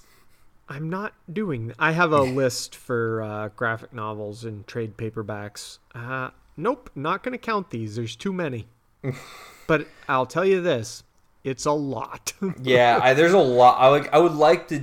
I'm 0.69 0.89
not 0.89 1.15
doing. 1.33 1.69
That. 1.69 1.77
I 1.79 1.93
have 1.93 2.13
a 2.13 2.23
list 2.23 2.75
for 2.75 3.23
uh, 3.23 3.49
graphic 3.49 3.93
novels 3.93 4.45
and 4.45 4.67
trade 4.67 4.97
paperbacks. 4.97 5.79
Uh, 5.95 6.31
nope, 6.57 6.91
not 6.95 7.23
going 7.23 7.33
to 7.33 7.39
count 7.39 7.71
these. 7.71 7.97
There's 7.97 8.17
too 8.17 8.33
many. 8.33 8.67
but 9.67 9.87
I'll 10.09 10.27
tell 10.27 10.45
you 10.45 10.61
this: 10.61 11.05
it's 11.43 11.67
a 11.67 11.73
lot. 11.73 12.33
yeah, 12.63 12.99
I, 13.03 13.15
there's 13.15 13.33
a 13.33 13.39
lot. 13.39 13.79
I 13.79 13.89
like. 13.89 14.13
I 14.13 14.19
would 14.19 14.35
like 14.35 14.69
to. 14.69 14.83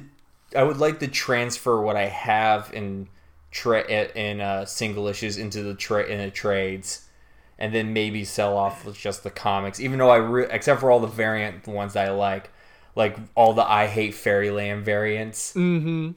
I 0.55 0.63
would 0.63 0.77
like 0.77 0.99
to 0.99 1.07
transfer 1.07 1.81
what 1.81 1.95
I 1.95 2.07
have 2.07 2.71
in 2.73 3.07
tra- 3.51 3.87
in 3.87 4.41
uh, 4.41 4.65
single 4.65 5.07
issues 5.07 5.37
into 5.37 5.63
the 5.63 5.75
tra- 5.75 6.05
in 6.05 6.19
the 6.19 6.31
trades, 6.31 7.07
and 7.57 7.73
then 7.73 7.93
maybe 7.93 8.23
sell 8.23 8.57
off 8.57 8.85
with 8.85 8.97
just 8.97 9.23
the 9.23 9.29
comics. 9.29 9.79
Even 9.79 9.99
though 9.99 10.09
I, 10.09 10.17
re- 10.17 10.47
except 10.49 10.79
for 10.79 10.91
all 10.91 10.99
the 10.99 11.07
variant 11.07 11.67
ones 11.67 11.93
that 11.93 12.07
I 12.07 12.11
like, 12.11 12.51
like 12.95 13.17
all 13.35 13.53
the 13.53 13.69
I 13.69 13.87
hate 13.87 14.13
Fairyland 14.13 14.83
variants. 14.85 15.53
Mhm. 15.53 16.15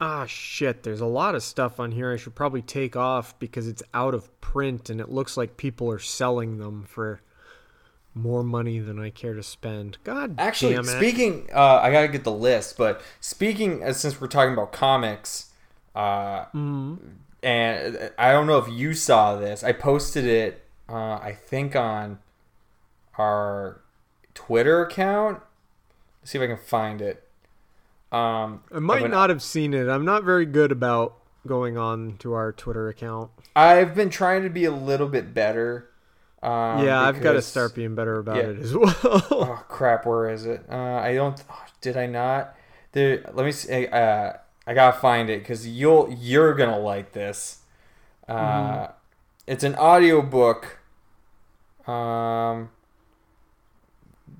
ah, 0.00 0.24
shit. 0.26 0.82
There's 0.82 1.00
a 1.02 1.06
lot 1.06 1.34
of 1.34 1.42
stuff 1.42 1.78
on 1.78 1.92
here 1.92 2.12
I 2.12 2.16
should 2.16 2.34
probably 2.34 2.62
take 2.62 2.96
off 2.96 3.38
because 3.38 3.68
it's 3.68 3.82
out 3.92 4.14
of 4.14 4.40
print 4.40 4.88
and 4.88 5.00
it 5.00 5.10
looks 5.10 5.36
like 5.36 5.56
people 5.56 5.90
are 5.90 5.98
selling 5.98 6.58
them 6.58 6.84
for 6.88 7.20
more 8.14 8.42
money 8.42 8.78
than 8.80 8.98
I 8.98 9.10
care 9.10 9.34
to 9.34 9.42
spend. 9.42 9.98
God 10.02 10.34
Actually, 10.38 10.74
damn 10.74 10.84
it. 10.84 10.96
speaking, 10.96 11.48
uh, 11.54 11.80
I 11.82 11.92
gotta 11.92 12.08
get 12.08 12.24
the 12.24 12.32
list. 12.32 12.76
But 12.76 13.02
speaking, 13.20 13.84
uh, 13.84 13.92
since 13.92 14.20
we're 14.20 14.26
talking 14.26 14.52
about 14.54 14.72
comics, 14.72 15.50
uh, 15.94 16.46
and 17.42 18.10
I 18.18 18.32
don't 18.32 18.46
know 18.46 18.58
if 18.58 18.68
you 18.68 18.94
saw 18.94 19.36
this. 19.36 19.62
I 19.62 19.72
posted 19.72 20.24
it, 20.24 20.64
uh, 20.88 21.18
I 21.22 21.36
think, 21.40 21.76
on 21.76 22.18
our 23.18 23.80
Twitter 24.34 24.82
account. 24.82 25.40
Let's 26.20 26.30
see 26.32 26.38
if 26.38 26.42
I 26.42 26.46
can 26.46 26.56
find 26.58 27.00
it. 27.02 27.26
Um, 28.12 28.62
I 28.74 28.78
might 28.80 29.02
an- 29.04 29.10
not 29.12 29.30
have 29.30 29.42
seen 29.42 29.72
it. 29.74 29.88
I'm 29.88 30.04
not 30.04 30.24
very 30.24 30.46
good 30.46 30.72
about 30.72 31.16
going 31.46 31.78
on 31.78 32.16
to 32.18 32.32
our 32.34 32.52
Twitter 32.52 32.88
account. 32.88 33.30
I've 33.56 33.94
been 33.94 34.10
trying 34.10 34.42
to 34.42 34.50
be 34.50 34.64
a 34.64 34.70
little 34.72 35.08
bit 35.08 35.32
better. 35.32 35.88
Um, 36.42 36.84
yeah, 36.84 37.00
I've 37.00 37.16
got 37.20 37.32
to 37.32 37.38
because- 37.38 37.46
start 37.46 37.74
being 37.74 37.94
better 37.94 38.18
about 38.18 38.36
yeah. 38.36 38.42
it 38.44 38.58
as 38.58 38.74
well. 38.76 38.94
Oh 39.04 39.64
crap! 39.68 40.06
Where 40.06 40.30
is 40.30 40.46
it? 40.46 40.64
Uh, 40.70 40.74
I 40.76 41.14
don't. 41.14 41.42
oh, 41.50 41.64
did 41.80 41.96
I 41.96 42.06
not? 42.06 42.54
There. 42.92 43.22
Let 43.32 43.44
me 43.46 43.52
see. 43.52 43.86
Uh, 43.86 44.32
I 44.66 44.74
gotta 44.74 44.98
find 44.98 45.28
it 45.30 45.40
because 45.40 45.66
you'll 45.68 46.12
you're 46.18 46.54
gonna 46.54 46.78
like 46.78 47.12
this. 47.12 47.58
Uh, 48.28 48.34
Mm-hmm. 48.34 48.92
It's 49.46 49.64
an 49.64 49.74
audiobook. 49.76 50.78
Um. 51.86 52.70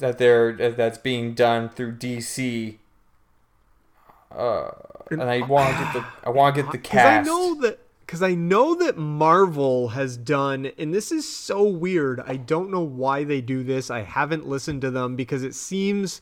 That 0.00 0.18
they're 0.18 0.72
that's 0.72 0.98
being 0.98 1.34
done 1.34 1.68
through 1.68 1.96
DC. 1.96 2.76
Uh, 4.30 4.70
and 5.10 5.22
I 5.22 5.40
want 5.40 5.76
to 5.76 5.84
get 5.84 5.92
the 5.92 6.04
I 6.24 6.30
want 6.30 6.54
to 6.56 6.62
get 6.62 6.72
the 6.72 6.78
cast. 6.78 7.28
I 7.28 7.30
know 7.30 7.60
that 7.60 7.78
because 8.10 8.22
I 8.22 8.34
know 8.34 8.74
that 8.74 8.98
Marvel 8.98 9.90
has 9.90 10.16
done, 10.16 10.72
and 10.76 10.92
this 10.92 11.12
is 11.12 11.28
so 11.28 11.62
weird. 11.62 12.20
I 12.20 12.36
don't 12.36 12.70
know 12.70 12.80
why 12.80 13.22
they 13.22 13.40
do 13.40 13.62
this. 13.62 13.88
I 13.88 14.00
haven't 14.00 14.48
listened 14.48 14.80
to 14.80 14.90
them 14.90 15.14
because 15.14 15.44
it 15.44 15.54
seems 15.54 16.20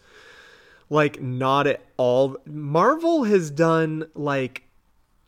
like 0.90 1.22
not 1.22 1.66
at 1.66 1.80
all. 1.96 2.36
Marvel 2.44 3.24
has 3.24 3.50
done 3.50 4.06
like, 4.14 4.64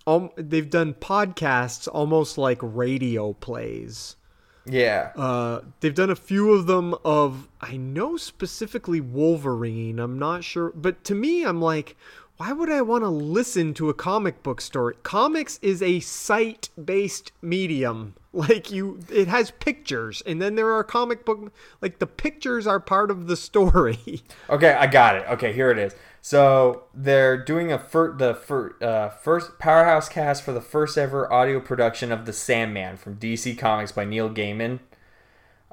um, 0.07 0.29
they've 0.37 0.69
done 0.69 0.93
podcasts 0.93 1.89
almost 1.91 2.37
like 2.37 2.59
radio 2.61 3.33
plays. 3.33 4.17
Yeah. 4.67 5.13
Uh, 5.17 5.63
they've 5.81 5.95
done 5.95 6.11
a 6.11 6.17
few 6.17 6.53
of 6.53 6.67
them 6.67 6.95
of 7.05 7.49
I 7.61 7.77
know 7.77 8.17
specifically 8.17 9.01
Wolverine. 9.01 9.99
I'm 9.99 10.19
not 10.19 10.45
sure, 10.45 10.73
but 10.75 11.03
to 11.05 11.15
me, 11.15 11.45
I'm 11.45 11.61
like, 11.61 11.97
why 12.41 12.53
would 12.53 12.71
I 12.71 12.81
want 12.81 13.05
to 13.05 13.11
listen 13.11 13.75
to 13.75 13.91
a 13.91 13.95
comic 13.95 14.43
book 14.43 14.63
story? 14.63 14.95
Comics 15.03 15.59
is 15.61 15.83
a 15.83 16.01
sight-based 16.01 17.33
medium. 17.43 18.15
Like 18.33 18.71
you, 18.71 19.01
it 19.11 19.27
has 19.27 19.51
pictures, 19.51 20.23
and 20.25 20.41
then 20.41 20.55
there 20.55 20.71
are 20.73 20.85
comic 20.85 21.25
book. 21.25 21.53
Like 21.83 21.99
the 21.99 22.07
pictures 22.07 22.65
are 22.65 22.79
part 22.79 23.11
of 23.11 23.27
the 23.27 23.37
story. 23.37 24.23
Okay, 24.49 24.73
I 24.73 24.87
got 24.87 25.17
it. 25.17 25.27
Okay, 25.31 25.53
here 25.53 25.73
it 25.73 25.79
is. 25.79 25.97
So 26.23 26.85
they're 26.95 27.37
doing 27.37 27.73
a 27.73 27.79
fir- 27.79 28.17
the 28.17 28.35
fir- 28.35 28.77
uh, 28.81 29.09
first 29.09 29.59
powerhouse 29.59 30.09
cast 30.09 30.45
for 30.45 30.53
the 30.53 30.61
first 30.61 30.97
ever 30.97 31.31
audio 31.33 31.59
production 31.59 32.13
of 32.13 32.25
The 32.25 32.33
Sandman 32.33 32.97
from 32.97 33.17
DC 33.17 33.59
Comics 33.59 33.91
by 33.91 34.05
Neil 34.05 34.31
Gaiman. 34.31 34.79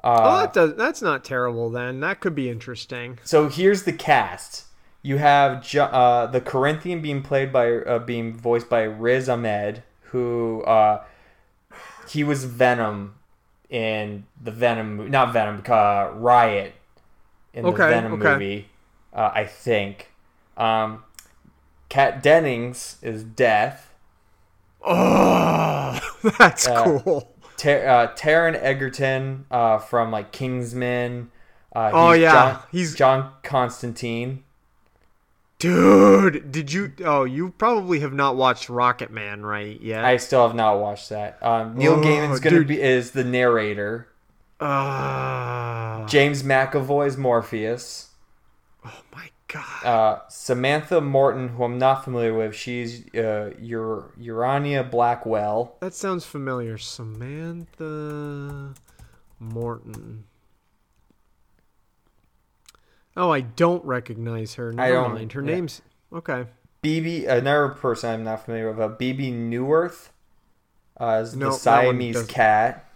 oh, 0.02 0.38
that 0.38 0.52
does. 0.52 0.74
That's 0.74 1.00
not 1.00 1.24
terrible. 1.24 1.70
Then 1.70 2.00
that 2.00 2.18
could 2.18 2.34
be 2.34 2.50
interesting. 2.50 3.20
So 3.22 3.48
here's 3.48 3.84
the 3.84 3.92
cast. 3.92 4.64
You 5.02 5.18
have 5.18 5.64
uh, 5.76 6.26
the 6.26 6.40
Corinthian 6.40 7.00
being 7.00 7.22
played 7.22 7.52
by 7.52 7.72
uh, 7.72 7.98
being 8.00 8.34
voiced 8.36 8.68
by 8.68 8.82
Riz 8.82 9.28
Ahmed, 9.28 9.82
who 10.02 10.62
uh, 10.62 11.04
he 12.08 12.24
was 12.24 12.44
Venom 12.44 13.14
in 13.70 14.24
the 14.42 14.50
Venom, 14.50 15.10
not 15.10 15.32
Venom, 15.32 15.62
uh, 15.68 16.10
Riot 16.14 16.74
in 17.54 17.62
the 17.64 17.68
Okay, 17.70 17.88
Venom 17.90 18.14
okay. 18.14 18.32
movie. 18.32 18.68
Uh, 19.12 19.30
I 19.34 19.44
think. 19.44 20.10
Um, 20.56 21.04
Kat 21.88 22.22
Dennings 22.22 22.96
is 23.00 23.22
Death. 23.22 23.94
Oh, 24.84 25.98
that's 26.38 26.66
Uh, 26.66 27.00
cool. 27.00 27.34
Ter- 27.56 27.86
uh, 27.88 28.14
Taron 28.14 28.54
Egerton 28.60 29.46
uh, 29.50 29.78
from 29.78 30.10
like 30.10 30.32
Kingsman. 30.32 31.30
Uh, 31.74 31.90
Oh, 31.92 32.12
yeah. 32.12 32.32
John, 32.32 32.62
He's- 32.72 32.94
John 32.94 33.32
Constantine. 33.42 34.44
Dude, 35.58 36.52
did 36.52 36.72
you? 36.72 36.92
Oh, 37.04 37.24
you 37.24 37.50
probably 37.50 37.98
have 38.00 38.12
not 38.12 38.36
watched 38.36 38.68
Rocket 38.68 39.10
Man, 39.10 39.44
right? 39.44 39.80
Yet. 39.80 40.04
I 40.04 40.16
still 40.16 40.46
have 40.46 40.54
not 40.56 40.78
watched 40.78 41.08
that. 41.08 41.38
Um, 41.42 41.76
Neil 41.76 41.94
Oh, 41.94 42.00
Gaiman's 42.00 42.38
gonna 42.40 42.58
dude. 42.58 42.68
be 42.68 42.80
is 42.80 43.10
the 43.10 43.24
narrator. 43.24 44.06
Ah, 44.60 46.04
James 46.08 46.42
McAvoy's 46.42 47.16
Morpheus. 47.16 48.10
oh 48.84 49.00
my 49.14 49.30
god. 49.48 49.84
Uh, 49.84 50.18
Samantha 50.28 51.00
Morton, 51.00 51.48
who 51.48 51.64
I'm 51.64 51.78
not 51.78 52.04
familiar 52.04 52.34
with, 52.34 52.54
she's 52.54 53.04
uh, 53.14 53.50
Ur- 53.72 54.12
Urania 54.16 54.84
Blackwell. 54.84 55.76
That 55.80 55.94
sounds 55.94 56.24
familiar. 56.24 56.78
Samantha 56.78 58.74
Morton. 59.40 60.24
Oh, 63.18 63.32
I 63.32 63.40
don't 63.40 63.84
recognize 63.84 64.54
her. 64.54 64.72
Never 64.72 64.92
don't- 64.92 65.14
mind. 65.14 65.32
Her 65.32 65.42
yeah. 65.42 65.54
name's 65.54 65.82
okay. 66.12 66.46
Bebe, 66.80 67.26
another 67.26 67.70
person 67.70 68.10
I'm 68.10 68.24
not 68.24 68.44
familiar 68.44 68.70
with, 68.70 68.80
uh, 68.80 68.88
Bebe 68.88 69.32
Neuwirth 69.32 70.10
uh, 70.98 71.20
is 71.22 71.34
No, 71.34 71.50
the 71.50 71.56
Siamese 71.56 72.24
cat. 72.26 72.88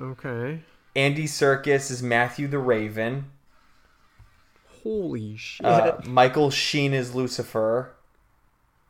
Okay. 0.00 0.62
Andy 0.96 1.24
Serkis 1.24 1.90
is 1.90 2.02
Matthew 2.02 2.48
the 2.48 2.58
Raven. 2.58 3.26
Holy 4.82 5.36
shit. 5.36 5.64
Uh, 5.64 5.98
Michael 6.06 6.50
Sheen 6.50 6.94
is 6.94 7.14
Lucifer. 7.14 7.94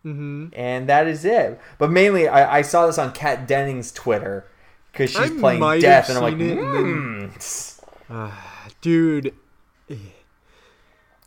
mm-hmm. 0.05 0.48
And 0.53 0.88
that 0.88 1.09
is 1.09 1.25
it. 1.25 1.61
But 1.79 1.90
mainly, 1.90 2.29
I, 2.29 2.59
I 2.59 2.62
saw 2.62 2.87
this 2.87 2.98
on 2.98 3.12
Kat 3.12 3.48
Dennings' 3.48 3.90
Twitter 3.90 4.46
because 4.92 5.11
she's 5.11 5.33
I 5.33 5.38
playing 5.38 5.81
Death, 5.81 6.09
and 6.09 6.18
I'm 6.18 6.25
like, 6.25 6.40
it 6.40 6.59
and 6.59 7.33
hmm. 8.09 8.27
Dude. 8.81 9.35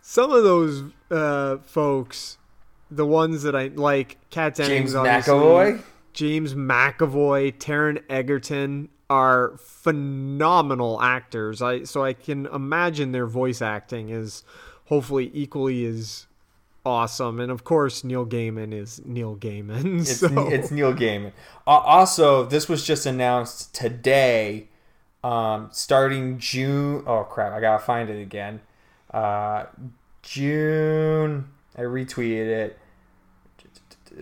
Some 0.07 0.31
of 0.31 0.43
those 0.43 0.83
uh, 1.09 1.57
folks, 1.65 2.37
the 2.91 3.07
ones 3.07 3.41
that 3.41 3.55
I 3.55 3.71
like, 3.73 4.19
Kat 4.29 4.53
Dennings, 4.53 4.93
James 4.93 5.25
McAvoy. 5.25 5.81
James 6.13 6.53
McAvoy, 6.53 7.57
Taron 7.57 8.03
Egerton 8.07 8.89
are 9.09 9.57
phenomenal 9.57 11.01
actors. 11.01 11.59
I 11.59 11.83
so 11.85 12.03
I 12.03 12.13
can 12.13 12.45
imagine 12.45 13.13
their 13.13 13.25
voice 13.25 13.63
acting 13.63 14.09
is 14.09 14.43
hopefully 14.85 15.31
equally 15.33 15.83
as 15.85 16.27
awesome. 16.85 17.39
And 17.39 17.51
of 17.51 17.63
course, 17.63 18.03
Neil 18.03 18.27
Gaiman 18.27 18.73
is 18.73 19.01
Neil 19.03 19.35
Gaiman. 19.35 20.01
It's, 20.01 20.21
it's 20.21 20.71
Neil 20.71 20.93
Gaiman. 20.93 21.31
Uh, 21.65 21.71
also, 21.71 22.45
this 22.45 22.69
was 22.69 22.85
just 22.85 23.07
announced 23.07 23.73
today, 23.73 24.67
um, 25.23 25.69
starting 25.71 26.37
June. 26.37 27.03
Oh 27.07 27.23
crap! 27.23 27.53
I 27.53 27.59
gotta 27.59 27.83
find 27.83 28.11
it 28.11 28.21
again. 28.21 28.61
Uh, 29.15 29.67
June. 30.21 31.47
I 31.77 31.81
retweeted 31.81 32.47
it. 32.47 32.79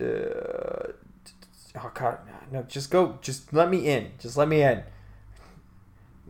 Uh, 0.00 0.92
oh 1.82 1.90
god, 1.94 2.18
no! 2.52 2.62
Just 2.62 2.90
go. 2.90 3.18
Just 3.20 3.52
let 3.52 3.70
me 3.70 3.86
in. 3.88 4.12
Just 4.18 4.36
let 4.36 4.48
me 4.48 4.62
in. 4.62 4.82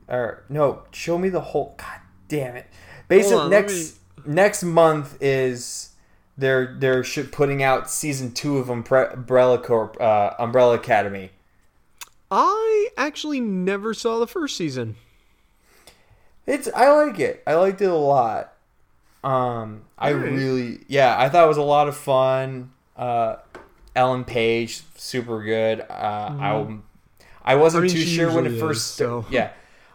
Or 0.09 0.45
no, 0.49 0.83
show 0.93 1.19
me 1.19 1.29
the 1.29 1.41
whole. 1.41 1.75
God 1.77 2.01
damn 2.29 2.57
it! 2.57 2.67
Basically, 3.09 3.39
on, 3.39 3.51
let 3.51 3.63
next 3.67 3.99
next 4.27 4.63
month 4.63 5.17
is 5.21 5.91
they're 6.37 6.77
they're 6.79 7.05
sh- 7.05 7.31
putting 7.31 7.63
out 7.63 7.91
season 7.91 8.33
two 8.33 8.59
of 8.59 8.69
Umbre- 8.69 9.13
Umbrella 9.15 9.59
Corp, 9.59 10.01
uh, 10.01 10.33
Umbrella 10.39 10.75
Academy. 10.75 11.31
I 12.31 12.89
actually 12.97 13.41
never 13.41 13.95
saw 13.95 14.19
the 14.19 14.27
first 14.27 14.57
season. 14.57 14.97
It's 16.47 16.69
I 16.75 16.91
like 16.91 17.19
it. 17.19 17.43
I 17.47 17.55
liked 17.55 17.81
it 17.81 17.91
a 17.91 17.95
lot. 17.95 18.54
Um, 19.25 19.83
I 19.99 20.11
really 20.11 20.81
yeah. 20.89 21.17
I 21.19 21.29
thought 21.29 21.45
it 21.45 21.49
was 21.49 21.57
a 21.57 21.63
lot 21.63 21.89
of 21.89 21.97
fun. 21.97 22.71
Uh, 22.97 23.37
Ellen 23.97 24.25
Page, 24.25 24.83
super 24.97 25.43
good. 25.43 25.81
Uh, 25.81 25.85
I 26.39 26.79
I 27.45 27.55
wasn't 27.57 27.85
Mm-hmm. 27.87 27.95
I 27.95 27.97
mean, 27.99 28.05
too 28.07 28.11
sure 28.11 28.33
when 28.35 28.47
it 28.47 28.59
first 28.59 28.81
is, 28.81 28.85
so. 28.97 29.27
yeah. 29.31 29.51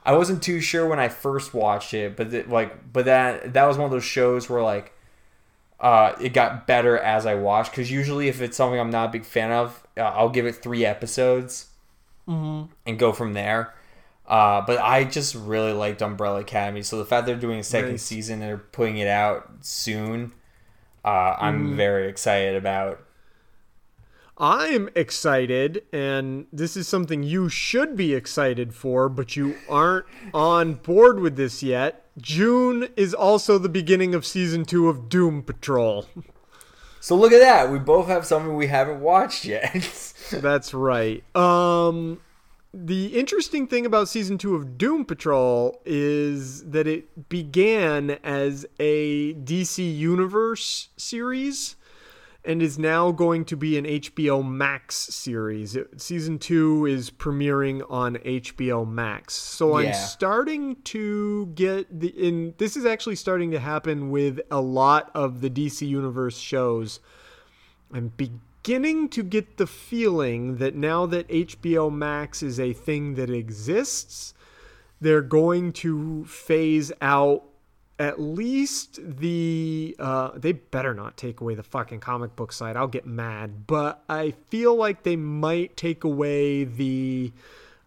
I 0.06 0.14
wasn't 0.16 0.42
too 0.42 0.60
sure 0.62 0.88
when 0.88 1.00
I 1.00 1.10
first 1.10 1.54
watched 1.54 1.94
it, 1.94 2.16
but 2.16 2.32
the, 2.32 2.44
like, 2.44 2.92
but 2.92 3.06
that 3.06 3.54
that 3.54 3.66
was 3.66 3.78
one 3.78 3.86
of 3.86 3.92
those 3.92 4.04
shows 4.04 4.50
where 4.50 4.64
like, 4.64 4.94
uh, 5.80 6.14
it 6.20 6.34
got 6.34 6.66
better 6.66 6.98
as 6.98 7.26
I 7.26 7.36
watched. 7.36 7.72
Because 7.72 7.92
usually, 7.92 8.28
if 8.30 8.42
it's 8.42 8.58
something 8.58 8.80
I'm 8.80 8.90
not 8.90 9.10
a 9.10 9.12
big 9.12 9.26
fan 9.26 9.52
of, 9.52 9.86
uh, 9.98 10.02
I'll 10.02 10.30
give 10.30 10.46
it 10.46 10.56
three 10.56 10.86
episodes 10.86 11.68
Mm-hmm. 12.28 12.72
and 12.88 13.00
go 13.00 13.12
from 13.12 13.34
there. 13.34 13.74
Uh, 14.30 14.62
but 14.62 14.78
I 14.80 15.04
just 15.06 15.34
really 15.34 15.74
liked 15.74 16.02
Umbrella 16.04 16.42
Academy, 16.42 16.84
so 16.84 16.98
the 17.00 17.06
fact 17.06 17.26
they're 17.26 17.36
doing 17.36 17.60
a 17.60 17.64
second 17.64 17.92
Nice. 17.92 18.04
season 18.04 18.34
and 18.42 18.42
they're 18.44 18.58
putting 18.58 18.98
it 18.98 19.08
out 19.08 19.50
soon, 19.62 20.34
uh. 21.04 21.36
I'm 21.40 21.76
very 21.76 22.08
excited 22.08 22.56
about. 22.56 23.00
I'm 24.38 24.88
excited, 24.96 25.84
and 25.92 26.46
this 26.54 26.78
is 26.78 26.88
something 26.88 27.24
you 27.24 27.50
should 27.50 27.98
be 27.98 28.14
excited 28.14 28.74
for, 28.74 29.10
but 29.10 29.36
you 29.36 29.56
aren't 29.68 30.06
on 30.34 30.76
board 30.76 31.20
with 31.20 31.36
this 31.36 31.62
yet. 31.62 32.06
June 32.18 32.88
is 32.96 33.14
also 33.14 33.58
the 33.58 33.68
beginning 33.68 34.14
of 34.16 34.26
season 34.26 34.64
two 34.64 34.88
of 34.90 35.10
Doom 35.10 35.42
Patrol. 35.44 36.06
So 37.02 37.16
look 37.16 37.32
at 37.32 37.40
that, 37.40 37.72
we 37.72 37.80
both 37.80 38.08
have 38.08 38.26
something 38.26 38.58
we 38.58 38.68
haven't 38.68 39.00
watched 39.00 39.46
yet. 39.46 40.14
That's 40.34 40.74
right. 40.74 41.24
Um, 41.34 42.20
the 42.74 43.08
interesting 43.18 43.68
thing 43.68 43.86
about 43.86 44.10
season 44.10 44.38
two 44.38 44.56
of 44.56 44.78
Doom 44.78 45.04
Patrol 45.06 45.82
is 45.86 46.70
that 46.70 46.86
it 46.88 47.28
began 47.30 48.12
as 48.24 48.66
a 48.80 49.34
DC 49.34 49.98
Universe 49.98 50.90
series 50.96 51.76
and 52.46 52.62
is 52.62 52.80
now 52.80 53.12
going 53.12 53.44
to 53.46 53.58
be 53.58 53.78
an 53.78 53.86
HBO 53.86 54.48
Max 54.48 54.96
series. 54.96 55.76
It- 55.76 56.00
season 56.00 56.38
two 56.40 56.86
is 56.86 57.10
premiering 57.10 57.84
on 57.90 58.16
HBO 58.18 58.88
Max. 58.88 59.34
So 59.34 59.78
I'm 59.78 59.94
starting 59.94 60.78
to 60.84 61.48
get 61.48 62.00
the 62.00 62.08
in 62.10 62.54
this 62.58 62.78
is 62.78 62.86
actually 62.86 63.16
starting 63.18 63.52
to 63.52 63.60
happen 63.60 64.10
with 64.12 64.40
a 64.52 64.62
lot 64.62 65.12
of 65.16 65.42
the 65.42 65.50
DC 65.50 65.88
Universe 65.88 66.38
shows. 66.38 67.00
I'm 67.92 68.10
beginning 68.10 68.42
to 69.10 69.24
get 69.24 69.58
the 69.58 69.68
feeling 69.68 70.58
that 70.58 70.76
now 70.76 71.06
that 71.06 71.28
HBO 71.28 71.92
Max 71.92 72.44
is 72.44 72.60
a 72.60 72.74
thing 72.74 73.16
that 73.16 73.30
exists, 73.30 74.34
they're 75.02 75.22
going 75.22 75.72
to 75.74 76.26
phase 76.26 76.92
out 77.02 77.44
at 78.00 78.20
least 78.20 79.00
the 79.04 79.96
uh, 80.00 80.32
they 80.36 80.54
better 80.54 80.94
not 80.94 81.18
take 81.18 81.42
away 81.42 81.54
the 81.54 81.64
fucking 81.64 82.00
comic 82.00 82.34
book 82.38 82.54
side 82.54 82.78
i'll 82.78 82.88
get 82.88 83.06
mad. 83.06 83.68
But 83.68 84.02
i 84.08 84.32
feel 84.48 84.76
like 84.76 85.04
they 85.04 85.18
might 85.18 85.76
take 85.76 86.06
away 86.06 86.64
the 86.64 87.34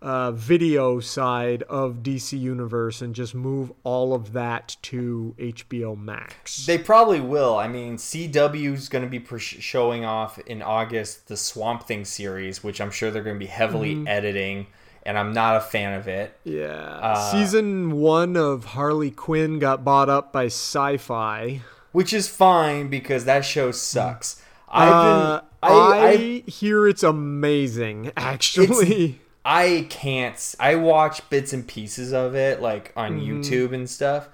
uh, 0.02 0.32
video 0.32 0.98
side 1.00 1.62
of 1.64 2.02
dc 2.02 2.38
universe 2.38 3.00
and 3.00 3.14
just 3.14 3.34
move 3.34 3.72
all 3.84 4.12
of 4.12 4.32
that 4.32 4.76
to 4.82 5.34
hbo 5.38 5.96
max 5.96 6.66
they 6.66 6.76
probably 6.76 7.20
will. 7.20 7.56
I 7.56 7.68
mean, 7.68 7.96
CW 7.96 8.74
is 8.74 8.88
going 8.88 9.08
to 9.08 9.10
be 9.18 9.22
showing 9.38 10.04
off 10.04 10.38
in 10.40 10.60
August 10.60 11.28
the 11.28 11.36
Swamp 11.36 11.84
Thing 11.84 12.04
series, 12.04 12.62
which 12.64 12.80
I'm 12.80 12.90
sure 12.90 13.10
they're 13.10 13.22
going 13.22 13.36
to 13.36 13.40
be 13.40 13.46
heavily 13.46 13.94
Mm-hmm. 13.94 14.08
editing, 14.08 14.66
and 15.04 15.16
I'm 15.18 15.32
not 15.32 15.56
a 15.56 15.60
fan 15.60 15.94
of 15.98 16.08
it. 16.08 16.36
yeah 16.44 17.30
season 17.30 17.92
one 17.92 18.36
of 18.36 18.64
harley 18.64 19.10
quinn 19.10 19.58
got 19.58 19.84
bought 19.84 20.08
up 20.08 20.32
by 20.32 20.46
Syfy 20.46 21.60
Which 21.92 22.12
is 22.12 22.26
fine 22.28 22.88
because 22.88 23.24
that 23.26 23.44
show 23.44 23.70
sucks. 23.70 24.42
I've 24.68 24.92
uh, 24.92 25.40
I, 25.62 25.68
I, 25.68 26.08
I 26.08 26.16
hear 26.50 26.88
it's 26.88 27.02
amazing 27.02 28.10
actually 28.16 29.20
I 29.44 29.86
can't. 29.90 30.54
I 30.60 30.76
watch 30.76 31.28
bits 31.30 31.52
and 31.52 31.66
pieces 31.66 32.12
of 32.12 32.34
it, 32.34 32.60
like 32.60 32.92
on 32.96 33.18
Mm-hmm. 33.20 33.40
YouTube 33.40 33.72
and 33.74 33.88
stuff. 33.90 34.28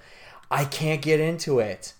I 0.51 0.65
can't 0.65 1.01
get 1.03 1.21
into 1.21 1.59
it. 1.61 1.95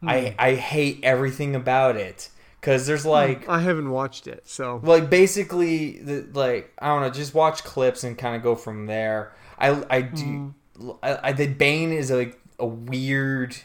Hmm. 0.00 0.08
I 0.08 0.34
I 0.38 0.54
hate 0.54 1.00
everything 1.02 1.54
about 1.56 1.96
it 1.96 2.28
because 2.60 2.86
there's 2.86 3.04
like 3.06 3.48
i 3.48 3.58
haven't 3.60 3.90
watched 3.90 4.28
it 4.28 4.46
so 4.46 4.78
like 4.84 5.10
basically 5.10 5.98
the 5.98 6.26
like 6.32 6.72
I 6.78 6.88
don't 6.88 7.02
know. 7.02 7.10
Just 7.10 7.34
watch 7.34 7.64
clips 7.64 8.04
and 8.04 8.16
kind 8.16 8.36
of 8.36 8.42
go 8.42 8.54
from 8.54 8.86
there. 8.86 9.32
I 9.58 9.82
I 9.90 10.00
do. 10.02 10.54
I, 11.02 11.18
I 11.28 11.32
the 11.32 11.46
Bane 11.48 11.92
is 11.92 12.10
like 12.10 12.40
a 12.58 12.66
weird 12.66 13.56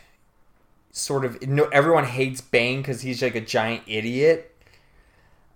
sort 0.91 1.25
of. 1.25 1.47
No, 1.47 1.65
everyone 1.65 2.05
hates 2.05 2.41
Bane 2.41 2.81
because 2.81 3.01
he's 3.01 3.21
like 3.21 3.35
a 3.35 3.41
giant 3.41 3.83
idiot. 3.87 4.53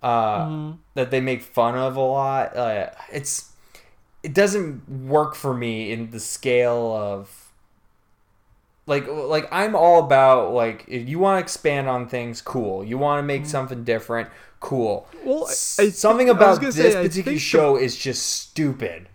Uh, 0.01 0.73
that 0.95 1.11
they 1.11 1.21
make 1.21 1.43
fun 1.43 1.75
of 1.75 1.95
a 1.95 1.99
lot. 2.01 2.55
Uh, 2.55 2.89
it's 3.11 3.51
it 4.23 4.33
doesn't 4.33 4.87
work 4.89 5.35
for 5.35 5.53
me 5.53 5.91
in 5.91 6.09
the 6.11 6.19
scale 6.19 6.91
of 6.95 7.51
like 8.87 9.05
like 9.07 9.47
I'm 9.51 9.75
all 9.75 10.03
about 10.03 10.53
like 10.53 10.85
if 10.87 11.07
you 11.07 11.19
want 11.19 11.37
to 11.39 11.43
expand 11.43 11.87
on 11.87 12.07
things, 12.07 12.41
cool. 12.41 12.83
You 12.83 12.97
want 12.97 13.19
to 13.19 13.23
make 13.23 13.45
something 13.45 13.83
different, 13.83 14.29
cool. 14.59 15.07
Well, 15.23 15.45
I- 15.45 15.83
I 15.83 15.89
something 15.89 16.27
think- 16.27 16.37
about 16.37 16.59
this 16.61 16.75
say, 16.75 16.93
particular 16.93 17.09
think 17.11 17.25
the- 17.25 17.37
show 17.37 17.75
is 17.77 17.95
just 17.95 18.25
stupid. 18.27 19.07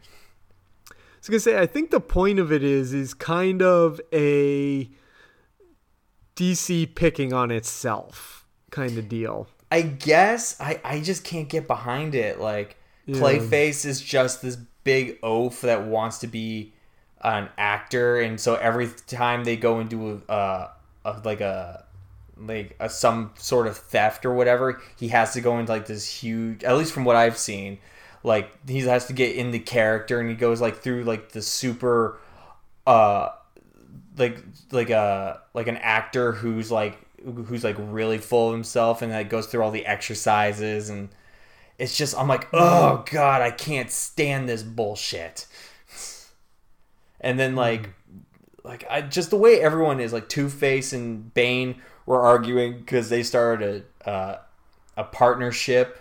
I 0.91 0.95
was 1.19 1.29
gonna 1.29 1.41
say, 1.41 1.59
I 1.61 1.67
think 1.67 1.91
the 1.91 2.01
point 2.01 2.39
of 2.39 2.53
it 2.53 2.63
is 2.63 2.93
is 2.93 3.13
kind 3.13 3.61
of 3.61 4.01
a 4.13 4.89
DC 6.37 6.87
picking 6.95 7.33
on 7.33 7.51
itself 7.51 8.47
kind 8.71 8.97
of 8.99 9.09
deal. 9.09 9.49
I 9.71 9.83
guess 9.83 10.61
I, 10.61 10.81
I 10.85 11.01
just 11.01 11.25
can't 11.25 11.49
get 11.49 11.67
behind 11.67 12.15
it. 12.15 12.41
Like 12.41 12.77
Yeah. 13.07 13.17
Clayface 13.17 13.85
is 13.85 14.01
just 14.01 14.43
this 14.43 14.57
big 14.85 15.19
oaf 15.23 15.63
that 15.63 15.85
wants 15.85 16.19
to 16.19 16.27
be 16.27 16.73
an 17.23 17.49
actor, 17.59 18.21
and 18.21 18.41
so 18.41 18.55
every 18.57 18.89
time 19.07 19.45
they 19.45 19.57
go 19.57 19.81
into 19.81 20.23
a, 20.29 20.33
a, 20.33 20.71
a 21.05 21.21
like 21.25 21.41
a 21.41 21.85
like 22.37 22.77
a, 22.79 22.89
some 22.89 23.33
sort 23.37 23.67
of 23.67 23.77
theft 23.77 24.25
or 24.27 24.35
whatever, 24.35 24.81
he 24.99 25.09
has 25.09 25.33
to 25.33 25.41
go 25.41 25.59
into 25.59 25.73
like 25.73 25.87
this 25.87 26.07
huge. 26.07 26.63
At 26.65 26.77
least 26.77 26.93
from 26.93 27.05
what 27.05 27.17
I've 27.17 27.39
seen, 27.39 27.79
like 28.23 28.51
he 28.69 28.81
has 28.81 29.07
to 29.07 29.13
get 29.13 29.37
in 29.37 29.51
the 29.51 29.59
character, 29.59 30.21
and 30.21 30.29
he 30.29 30.37
goes 30.37 30.61
like 30.61 30.79
through 30.83 31.05
like 31.05 31.33
the 31.33 31.43
super, 31.43 32.19
uh, 32.87 33.31
like 34.17 34.43
like 34.71 34.91
a 34.91 35.41
like 35.55 35.67
an 35.69 35.79
actor 35.79 36.33
who's 36.33 36.71
like 36.71 36.99
who's 37.33 37.65
like 37.65 37.77
really 37.79 38.19
full 38.19 38.49
of 38.49 38.55
himself 38.55 39.03
and 39.03 39.13
like 39.13 39.29
goes 39.29 39.47
through 39.47 39.63
all 39.63 39.71
the 39.71 39.87
exercises 39.87 40.89
and 40.89 41.09
it's 41.79 41.97
just 41.97 42.17
I'm 42.17 42.29
like 42.29 42.49
oh 42.53 43.05
god 43.11 43.43
I 43.43 43.51
can't 43.51 43.91
stand 43.91 44.49
this 44.49 44.63
bullshit. 44.63 45.47
And 47.21 47.39
then 47.39 47.57
like 47.57 47.91
like 48.65 48.85
I 48.91 49.01
just 49.01 49.31
the 49.31 49.37
way 49.37 49.61
everyone 49.61 50.01
is 50.01 50.13
like 50.13 50.29
Two 50.29 50.49
Face 50.49 50.93
and 50.93 51.33
Bane 51.35 51.81
were 52.05 52.21
arguing 52.21 52.79
because 52.79 53.09
they 53.09 53.23
started 53.23 53.85
a 54.05 54.09
uh, 54.09 54.39
a 54.97 55.05
partnership 55.05 55.99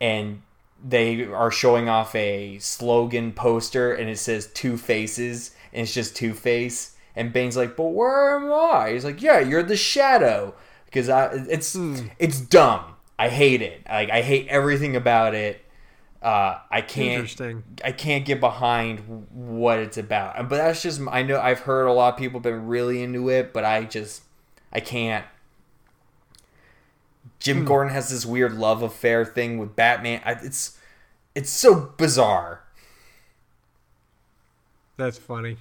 and 0.00 0.42
they 0.82 1.24
are 1.24 1.50
showing 1.50 1.88
off 1.88 2.14
a 2.14 2.58
slogan 2.58 3.32
poster 3.32 3.92
and 3.92 4.08
it 4.08 4.18
says 4.18 4.46
two 4.52 4.76
faces 4.76 5.54
and 5.72 5.82
it's 5.82 5.92
just 5.92 6.16
two 6.16 6.32
face 6.32 6.96
and 7.16 7.32
Bane's 7.32 7.56
like 7.56 7.76
but 7.76 7.88
where 7.88 8.36
am 8.36 8.52
I 8.52 8.92
he's 8.92 9.04
like 9.04 9.22
yeah 9.22 9.38
you're 9.38 9.62
the 9.62 9.76
shadow 9.76 10.54
because 10.86 11.08
I 11.08 11.30
it's 11.48 11.76
it's 12.18 12.40
dumb 12.40 12.96
I 13.18 13.28
hate 13.28 13.62
it 13.62 13.82
like 13.88 14.10
I 14.10 14.22
hate 14.22 14.48
everything 14.48 14.96
about 14.96 15.34
it 15.34 15.64
uh, 16.22 16.58
I 16.70 16.82
can't 16.82 17.20
Interesting. 17.20 17.62
I 17.82 17.92
can't 17.92 18.26
get 18.26 18.40
behind 18.40 19.26
what 19.30 19.78
it's 19.78 19.96
about 19.96 20.48
but 20.48 20.56
that's 20.56 20.82
just 20.82 21.00
I 21.10 21.22
know 21.22 21.40
I've 21.40 21.60
heard 21.60 21.86
a 21.86 21.92
lot 21.92 22.12
of 22.14 22.18
people 22.18 22.40
been 22.40 22.66
really 22.66 23.02
into 23.02 23.30
it 23.30 23.52
but 23.54 23.64
I 23.64 23.84
just 23.84 24.22
I 24.72 24.80
can't 24.80 25.24
Jim 27.40 27.64
Gordon 27.64 27.92
has 27.92 28.10
this 28.10 28.26
weird 28.26 28.52
love 28.52 28.82
affair 28.82 29.24
thing 29.24 29.58
with 29.58 29.74
Batman. 29.74 30.20
I, 30.24 30.32
it's 30.32 30.78
it's 31.34 31.50
so 31.50 31.92
bizarre. 31.96 32.62
That's 34.98 35.16
funny. 35.16 35.56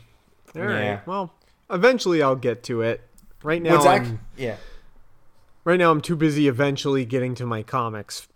All 0.55 0.61
right. 0.61 0.83
Yeah. 0.83 0.99
Well, 1.05 1.33
eventually 1.69 2.21
I'll 2.21 2.35
get 2.35 2.63
to 2.63 2.81
it. 2.81 3.01
Right 3.41 3.61
now, 3.61 3.81
I'm, 3.81 4.19
yeah. 4.35 4.57
right 5.63 5.79
now 5.79 5.91
I'm 5.91 6.01
too 6.01 6.17
busy 6.17 6.47
eventually 6.47 7.05
getting 7.05 7.35
to 7.35 7.45
my 7.45 7.63
comics. 7.63 8.27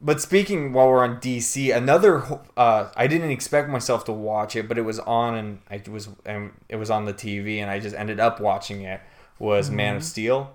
But 0.00 0.20
speaking 0.20 0.72
while 0.72 0.88
we're 0.88 1.02
on 1.02 1.20
DC, 1.20 1.74
another 1.76 2.40
uh, 2.56 2.90
I 2.96 3.08
didn't 3.08 3.30
expect 3.30 3.68
myself 3.68 4.04
to 4.04 4.12
watch 4.12 4.54
it, 4.54 4.68
but 4.68 4.78
it 4.78 4.82
was 4.82 5.00
on 5.00 5.34
and 5.34 5.58
I 5.68 5.82
was 5.90 6.08
and 6.24 6.52
it 6.68 6.76
was 6.76 6.88
on 6.88 7.04
the 7.04 7.14
TV, 7.14 7.58
and 7.58 7.68
I 7.68 7.80
just 7.80 7.96
ended 7.96 8.20
up 8.20 8.40
watching 8.40 8.82
it. 8.82 9.00
Was 9.40 9.70
Man 9.70 9.96
of 9.96 10.04
Steel? 10.04 10.54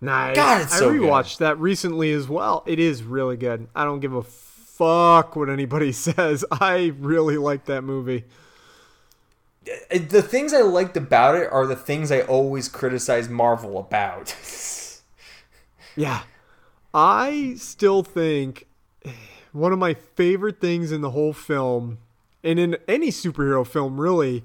Nice. 0.00 0.36
God, 0.36 0.62
it's 0.62 0.76
so 0.76 0.90
I 0.90 0.92
good. 0.92 1.02
rewatched 1.02 1.38
that 1.38 1.58
recently 1.58 2.12
as 2.12 2.28
well. 2.28 2.64
It 2.66 2.78
is 2.78 3.02
really 3.02 3.36
good. 3.36 3.68
I 3.74 3.84
don't 3.84 4.00
give 4.00 4.14
a 4.14 4.22
fuck 4.22 5.36
what 5.36 5.48
anybody 5.48 5.92
says. 5.92 6.44
I 6.50 6.92
really 6.98 7.36
like 7.36 7.66
that 7.66 7.82
movie. 7.82 8.24
It- 9.66 10.10
The 10.10 10.22
things 10.22 10.52
I 10.52 10.62
liked 10.62 10.96
about 10.96 11.34
it 11.36 11.50
are 11.52 11.66
the 11.66 11.76
things 11.76 12.10
I 12.12 12.20
always 12.22 12.68
criticize 12.68 13.28
Marvel 13.28 13.78
about. 13.78 14.34
Yeah. 15.96 16.22
I 16.92 17.54
still 17.56 18.02
think 18.02 18.66
one 19.52 19.72
of 19.72 19.78
my 19.78 19.94
favorite 19.94 20.60
things 20.60 20.90
in 20.90 21.02
the 21.02 21.10
whole 21.10 21.32
film, 21.32 21.98
and 22.42 22.58
in 22.58 22.76
any 22.88 23.10
superhero 23.10 23.64
film 23.64 24.00
really, 24.00 24.42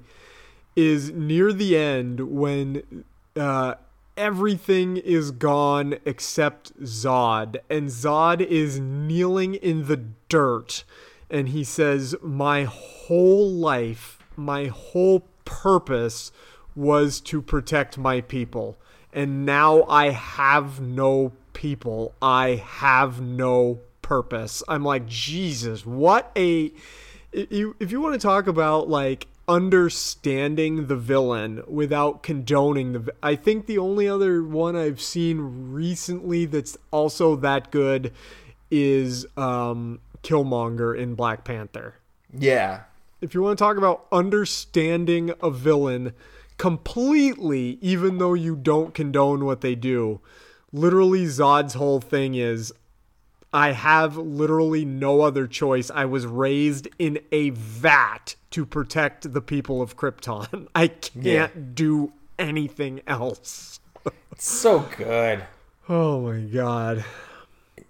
is 0.76 1.10
near 1.10 1.52
the 1.52 1.76
end 1.76 2.20
when 2.30 3.04
uh, 3.34 3.74
everything 4.16 4.96
is 4.96 5.32
gone 5.32 5.96
except 6.04 6.80
Zod. 6.82 7.56
And 7.68 7.88
Zod 7.88 8.40
is 8.40 8.78
kneeling 8.78 9.54
in 9.56 9.86
the 9.88 9.96
dirt. 10.28 10.84
And 11.28 11.48
he 11.48 11.64
says, 11.64 12.14
My 12.22 12.62
whole 12.64 13.50
life, 13.50 14.19
my 14.40 14.66
whole 14.66 15.20
purpose 15.44 16.32
was 16.74 17.20
to 17.20 17.42
protect 17.42 17.98
my 17.98 18.20
people. 18.20 18.78
And 19.12 19.44
now 19.44 19.84
I 19.84 20.10
have 20.10 20.80
no 20.80 21.32
people. 21.52 22.14
I 22.22 22.62
have 22.64 23.20
no 23.20 23.80
purpose. 24.02 24.62
I'm 24.68 24.84
like, 24.84 25.06
Jesus, 25.06 25.84
what 25.84 26.30
a. 26.36 26.72
If 27.32 27.92
you, 27.92 28.00
want 28.00 28.14
to 28.14 28.26
talk 28.26 28.48
about 28.48 28.88
like 28.88 29.28
understanding 29.46 30.86
the 30.88 30.96
villain 30.96 31.62
without 31.66 32.22
condoning 32.22 32.92
the 32.92 33.14
I 33.22 33.36
think 33.36 33.66
the 33.66 33.78
only 33.78 34.08
other 34.08 34.42
one 34.42 34.76
I've 34.76 35.00
seen 35.00 35.72
recently 35.72 36.46
that's 36.46 36.76
also 36.90 37.36
that 37.36 37.70
good 37.70 38.12
is 38.70 39.26
um 39.36 40.00
Killmonger 40.22 40.96
in 40.96 41.14
Black 41.14 41.44
Panther 41.44 41.94
yeah, 42.38 42.82
if 43.20 43.34
you 43.34 43.42
want 43.42 43.58
to 43.58 43.62
talk 43.64 43.76
about 43.76 44.06
understanding 44.12 45.32
a 45.42 45.50
villain 45.50 46.12
completely, 46.56 47.78
even 47.80 48.18
though 48.18 48.34
you 48.34 48.54
don't 48.56 48.94
condone 48.94 49.44
what 49.44 49.60
they 49.60 49.74
do, 49.74 50.20
literally 50.72 51.24
Zod's 51.26 51.74
whole 51.74 52.00
thing 52.00 52.34
is 52.34 52.72
I 53.52 53.72
have 53.72 54.16
literally 54.16 54.84
no 54.84 55.22
other 55.22 55.46
choice. 55.46 55.90
I 55.90 56.04
was 56.04 56.24
raised 56.26 56.86
in 56.98 57.18
a 57.32 57.50
vat 57.50 58.36
to 58.52 58.64
protect 58.64 59.32
the 59.32 59.40
people 59.40 59.82
of 59.82 59.96
Krypton. 59.96 60.68
I 60.74 60.88
can't 60.88 61.24
Yeah. 61.24 61.48
do 61.74 62.12
anything 62.38 63.00
else. 63.06 63.80
it's 64.32 64.48
so 64.50 64.80
good. 64.96 65.44
Oh 65.88 66.20
my 66.20 66.40
god. 66.40 67.04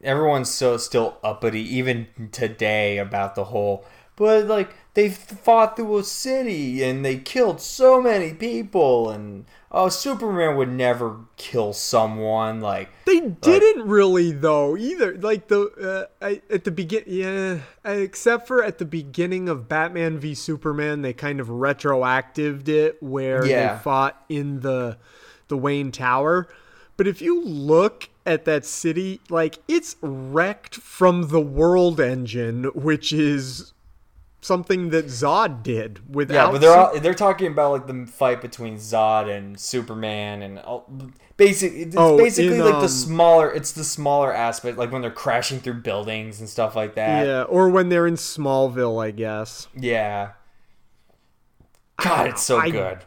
everyone's 0.03 0.49
so 0.51 0.77
still 0.79 1.19
uppity 1.23 1.61
even 1.77 2.07
today 2.33 2.97
about 2.97 3.35
the 3.35 3.45
whole 3.45 3.85
but 4.21 4.45
like 4.45 4.75
they 4.93 5.09
fought 5.09 5.77
through 5.77 5.97
a 5.97 6.05
city 6.05 6.83
and 6.83 7.03
they 7.03 7.17
killed 7.17 7.59
so 7.59 8.03
many 8.03 8.35
people 8.35 9.09
and 9.09 9.47
oh 9.73 9.89
superman 9.89 10.57
would 10.57 10.69
never 10.69 11.17
kill 11.39 11.73
someone 11.73 12.61
like 12.61 12.91
They 13.07 13.21
didn't 13.21 13.89
really 13.89 14.31
though 14.31 14.77
either. 14.77 15.17
Like 15.17 15.49
the 15.49 16.09
uh, 16.21 16.25
I, 16.25 16.43
at 16.51 16.65
the 16.65 16.71
begin, 16.71 17.05
yeah, 17.07 17.61
except 17.83 18.47
for 18.47 18.63
at 18.63 18.77
the 18.77 18.85
beginning 18.85 19.49
of 19.49 19.69
Batman 19.69 20.19
v 20.19 20.35
Superman, 20.35 21.01
they 21.01 21.15
kind 21.15 21.41
of 21.41 21.49
retroactived 21.49 22.69
it 22.69 23.03
where 23.03 23.47
Yeah. 23.47 23.77
they 23.77 23.83
fought 23.83 24.23
in 24.29 24.61
the 24.61 24.99
the 25.49 25.57
Wayne 25.57 25.93
Tower. 25.93 26.47
But 26.99 27.07
if 27.07 27.23
you 27.23 27.43
look 27.43 28.11
at 28.27 28.45
that 28.45 28.67
city, 28.67 29.21
like 29.31 29.61
it's 29.67 29.97
wrecked 30.03 30.75
from 30.77 31.29
the 31.29 31.41
World 31.41 31.99
Engine, 32.01 32.65
which 32.75 33.13
is 33.15 33.73
something 34.43 34.91
that 34.91 35.07
Zod 35.07 35.63
did 35.63 36.15
without. 36.15 36.35
yeah 36.35 36.51
but 36.51 36.61
they're 36.61 36.77
all, 36.77 36.99
they're 37.01 37.15
talking 37.15 37.47
about 37.49 37.73
like 37.73 37.87
the 37.87 38.07
fight 38.11 38.41
between 38.41 38.77
zod 38.77 39.29
and 39.35 39.61
superman 39.61 40.41
and 40.43 40.59
all, 40.61 40.91
basic 41.37 41.73
it's 41.75 41.95
Oh, 41.99 42.17
basically 42.17 42.57
in, 42.59 42.65
like 42.65 42.75
um, 42.75 42.81
the 42.81 42.89
smaller 42.89 43.53
it's 43.53 43.73
the 43.73 43.85
smaller 43.85 44.33
aspect 44.33 44.79
like 44.79 44.91
when 44.93 45.03
they're 45.03 45.11
crashing 45.11 45.61
through 45.61 45.83
buildings 45.83 46.41
and 46.41 46.49
stuff 46.49 46.75
like 46.75 46.95
that 46.95 47.27
yeah, 47.27 47.43
or 47.43 47.69
when 47.69 47.91
they're 47.91 48.07
in 48.07 48.15
Smallville, 48.15 49.03
I 49.03 49.11
guess. 49.11 49.69
yeah 49.77 50.31
god 51.99 52.29
it's 52.29 52.43
so 52.43 52.59
I- 52.59 52.71
good 52.71 52.99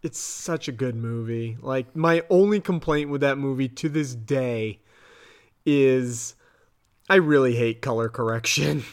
it's 0.00 0.20
such 0.20 0.68
a 0.68 0.72
good 0.72 0.94
movie. 0.94 1.56
Like 1.60 1.96
my 1.96 2.22
only 2.30 2.60
complaint 2.60 3.10
with 3.10 3.20
that 3.22 3.36
movie 3.36 3.68
to 3.68 3.88
this 3.88 4.14
day 4.14 4.78
is 5.66 6.36
I 7.10 7.16
really 7.16 7.56
hate 7.56 7.82
color 7.82 8.08
correction. 8.08 8.84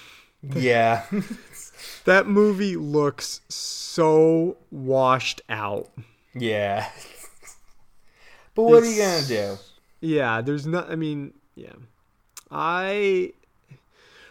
yeah 0.55 1.05
that 2.06 2.28
movie 2.28 2.76
looks 2.76 3.41
so 3.49 4.58
washed 4.72 5.41
out. 5.49 5.89
Yeah. 6.34 6.89
but 8.56 8.64
what 8.64 8.84
are 8.84 8.86
you 8.86 8.97
gonna 8.97 9.28
do? 9.28 9.58
Yeah, 10.01 10.41
there's 10.41 10.66
not 10.66 10.89
I 10.89 10.95
mean, 10.95 11.34
yeah. 11.56 11.74
I 12.51 13.34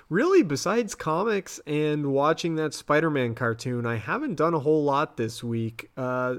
really, 0.09 0.43
besides 0.43 0.95
comics 0.95 1.61
and 1.66 2.07
watching 2.12 2.57
that 2.57 2.75
Spider 2.75 3.11
Man 3.11 3.35
cartoon, 3.35 3.87
I 3.87 3.97
haven't 3.97 4.37
done 4.37 4.55
a 4.55 4.61
whole 4.61 4.85
lot 4.85 5.16
this 5.16 5.43
week. 5.43 5.91
Uh, 5.97 6.37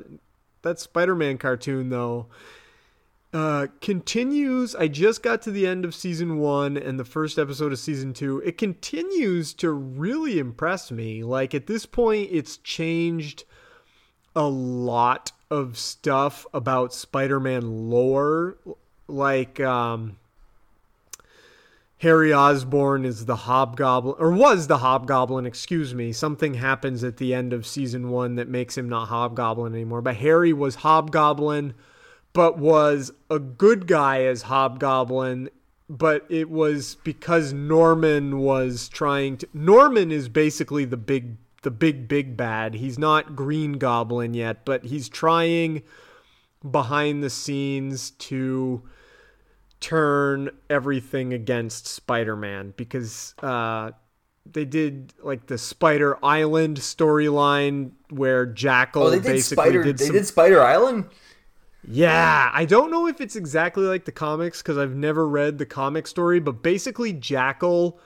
that 0.62 0.80
Spider 0.80 1.16
Man 1.16 1.38
cartoon, 1.38 1.90
though, 1.90 2.28
uh, 3.36 3.68
continues. 3.82 4.76
I 4.76 4.88
just 4.88 5.22
got 5.22 5.42
to 5.42 5.52
the 5.52 5.68
end 5.68 5.84
of 5.84 5.94
season 5.94 6.38
one 6.38 6.78
and 6.78 6.98
the 6.98 7.04
first 7.04 7.38
episode 7.38 7.74
of 7.74 7.80
season 7.80 8.14
two. 8.14 8.40
It 8.46 8.58
continues 8.58 9.54
to 9.56 9.72
really 9.74 10.40
impress 10.40 10.90
me. 10.90 11.22
Like, 11.22 11.54
at 11.54 11.68
this 11.68 11.86
point, 11.86 12.30
it's 12.32 12.56
changed 12.56 13.44
a 14.38 14.48
lot 14.48 15.34
of 15.52 15.78
stuff 15.78 16.46
about 16.54 16.94
Spider 16.94 17.42
Man 17.42 17.90
lore. 17.90 18.56
Like, 19.10 19.60
um, 19.60 20.16
Harry 21.98 22.32
Osborn 22.32 23.04
is 23.04 23.26
the 23.26 23.36
hobgoblin, 23.36 24.16
or 24.18 24.32
was 24.32 24.68
the 24.68 24.78
hobgoblin, 24.78 25.46
excuse 25.46 25.94
me. 25.94 26.14
Something 26.14 26.54
happens 26.54 27.04
at 27.04 27.18
the 27.18 27.34
end 27.34 27.52
of 27.52 27.68
season 27.68 28.12
one 28.12 28.36
that 28.36 28.48
makes 28.48 28.78
him 28.78 28.88
not 28.88 29.10
hobgoblin 29.10 29.74
anymore. 29.74 30.02
But 30.02 30.16
Harry 30.16 30.54
was 30.54 30.76
hobgoblin, 30.76 31.74
but 32.36 32.60
was 32.60 33.12
a 33.32 33.40
good 33.40 33.88
guy 33.88 34.22
as 34.26 34.44
hobgoblin. 34.44 35.50
But 35.90 36.26
it 36.30 36.50
was 36.50 36.98
because 37.04 37.54
Norman 37.54 38.40
was 38.40 38.90
trying 38.90 39.38
to. 39.38 39.48
Norman 39.54 40.12
is 40.12 40.30
basically 40.30 40.84
the 40.86 40.98
big, 40.98 41.38
the 41.62 41.70
big, 41.72 42.08
big 42.08 42.36
bad. 42.36 42.74
He's 42.74 42.98
not 42.98 43.36
Green 43.36 43.74
Goblin 43.74 44.34
yet, 44.34 44.66
but 44.66 44.86
he's 44.86 45.08
trying 45.10 45.84
behind 46.72 47.24
the 47.24 47.30
scenes 47.30 48.10
to 48.12 48.82
turn 49.80 50.50
everything 50.70 51.34
against 51.34 51.86
Spider-Man 51.88 52.74
because 52.78 53.36
uh, 53.44 53.92
they 54.52 54.66
did 54.66 55.14
like 55.22 55.46
the 55.46 55.58
Spider 55.60 56.18
Island 56.26 56.78
storyline 56.78 57.92
where 58.10 58.46
Jackal 58.48 59.04
Oh, 59.04 59.10
they 59.12 59.18
did 59.18 59.24
basically 59.34 59.64
Spider. 59.66 59.84
did 59.84 59.98
they 60.00 60.06
some- 60.06 60.16
did 60.16 60.26
Spider 60.26 60.62
Island. 60.64 61.06
Yeah, 61.88 62.50
I 62.54 62.66
don't 62.66 62.92
know 62.92 63.08
if 63.08 63.22
it's 63.22 63.36
exactly 63.36 63.86
like 63.86 64.06
the 64.06 64.12
comics 64.12 64.62
because 64.62 64.78
I've 64.78 64.96
never 64.96 65.28
read 65.28 65.58
the 65.58 65.66
comic 65.66 66.08
story, 66.08 66.40
but 66.40 66.64
basically 66.64 67.14
Jackal, 67.14 68.00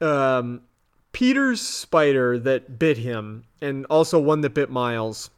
um, 0.00 0.62
Peter's 1.12 1.60
spider 1.60 2.38
that 2.38 2.78
bit 2.78 2.98
him, 2.98 3.44
and 3.60 3.86
also 3.86 4.18
one 4.18 4.42
that 4.42 4.54
bit 4.54 4.70
Miles, 4.70 5.30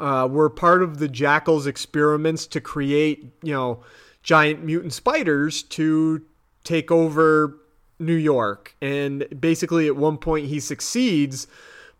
uh, 0.00 0.28
were 0.30 0.50
part 0.50 0.82
of 0.82 0.98
the 0.98 1.08
Jackal's 1.08 1.66
experiments 1.66 2.46
to 2.48 2.60
create, 2.60 3.32
you 3.42 3.52
know, 3.52 3.82
giant 4.22 4.64
mutant 4.64 4.92
spiders 4.92 5.62
to 5.62 6.22
take 6.64 6.90
over 6.90 7.56
New 7.98 8.14
York. 8.14 8.74
And 8.80 9.26
basically, 9.40 9.86
at 9.86 9.96
one 9.96 10.18
point, 10.18 10.46
he 10.46 10.60
succeeds. 10.60 11.46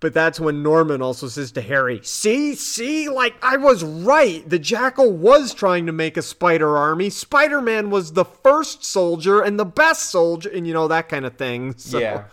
But 0.01 0.15
that's 0.15 0.39
when 0.39 0.63
Norman 0.63 1.03
also 1.03 1.27
says 1.27 1.51
to 1.53 1.61
Harry, 1.61 2.01
See, 2.05 2.55
see, 2.55 3.09
like 3.09 3.35
I 3.43 3.57
was 3.57 3.83
right. 3.83 4.49
The 4.49 4.59
Jackal 4.61 5.13
was 5.13 5.53
trying 5.53 5.87
to 5.87 5.93
make 5.93 6.17
a 6.17 6.23
spider 6.23 6.77
army. 6.77 7.11
Spider 7.11 7.61
Man 7.61 7.91
was 7.91 8.13
the 8.13 8.25
first 8.25 8.85
soldier 8.85 9.41
and 9.43 9.59
the 9.59 9.65
best 9.65 10.11
soldier, 10.11 10.51
and 10.51 10.69
you 10.69 10.73
know, 10.73 10.87
that 10.87 11.09
kind 11.09 11.27
of 11.27 11.37
thing. 11.37 11.77
So 11.79 11.99
yeah. 11.99 12.25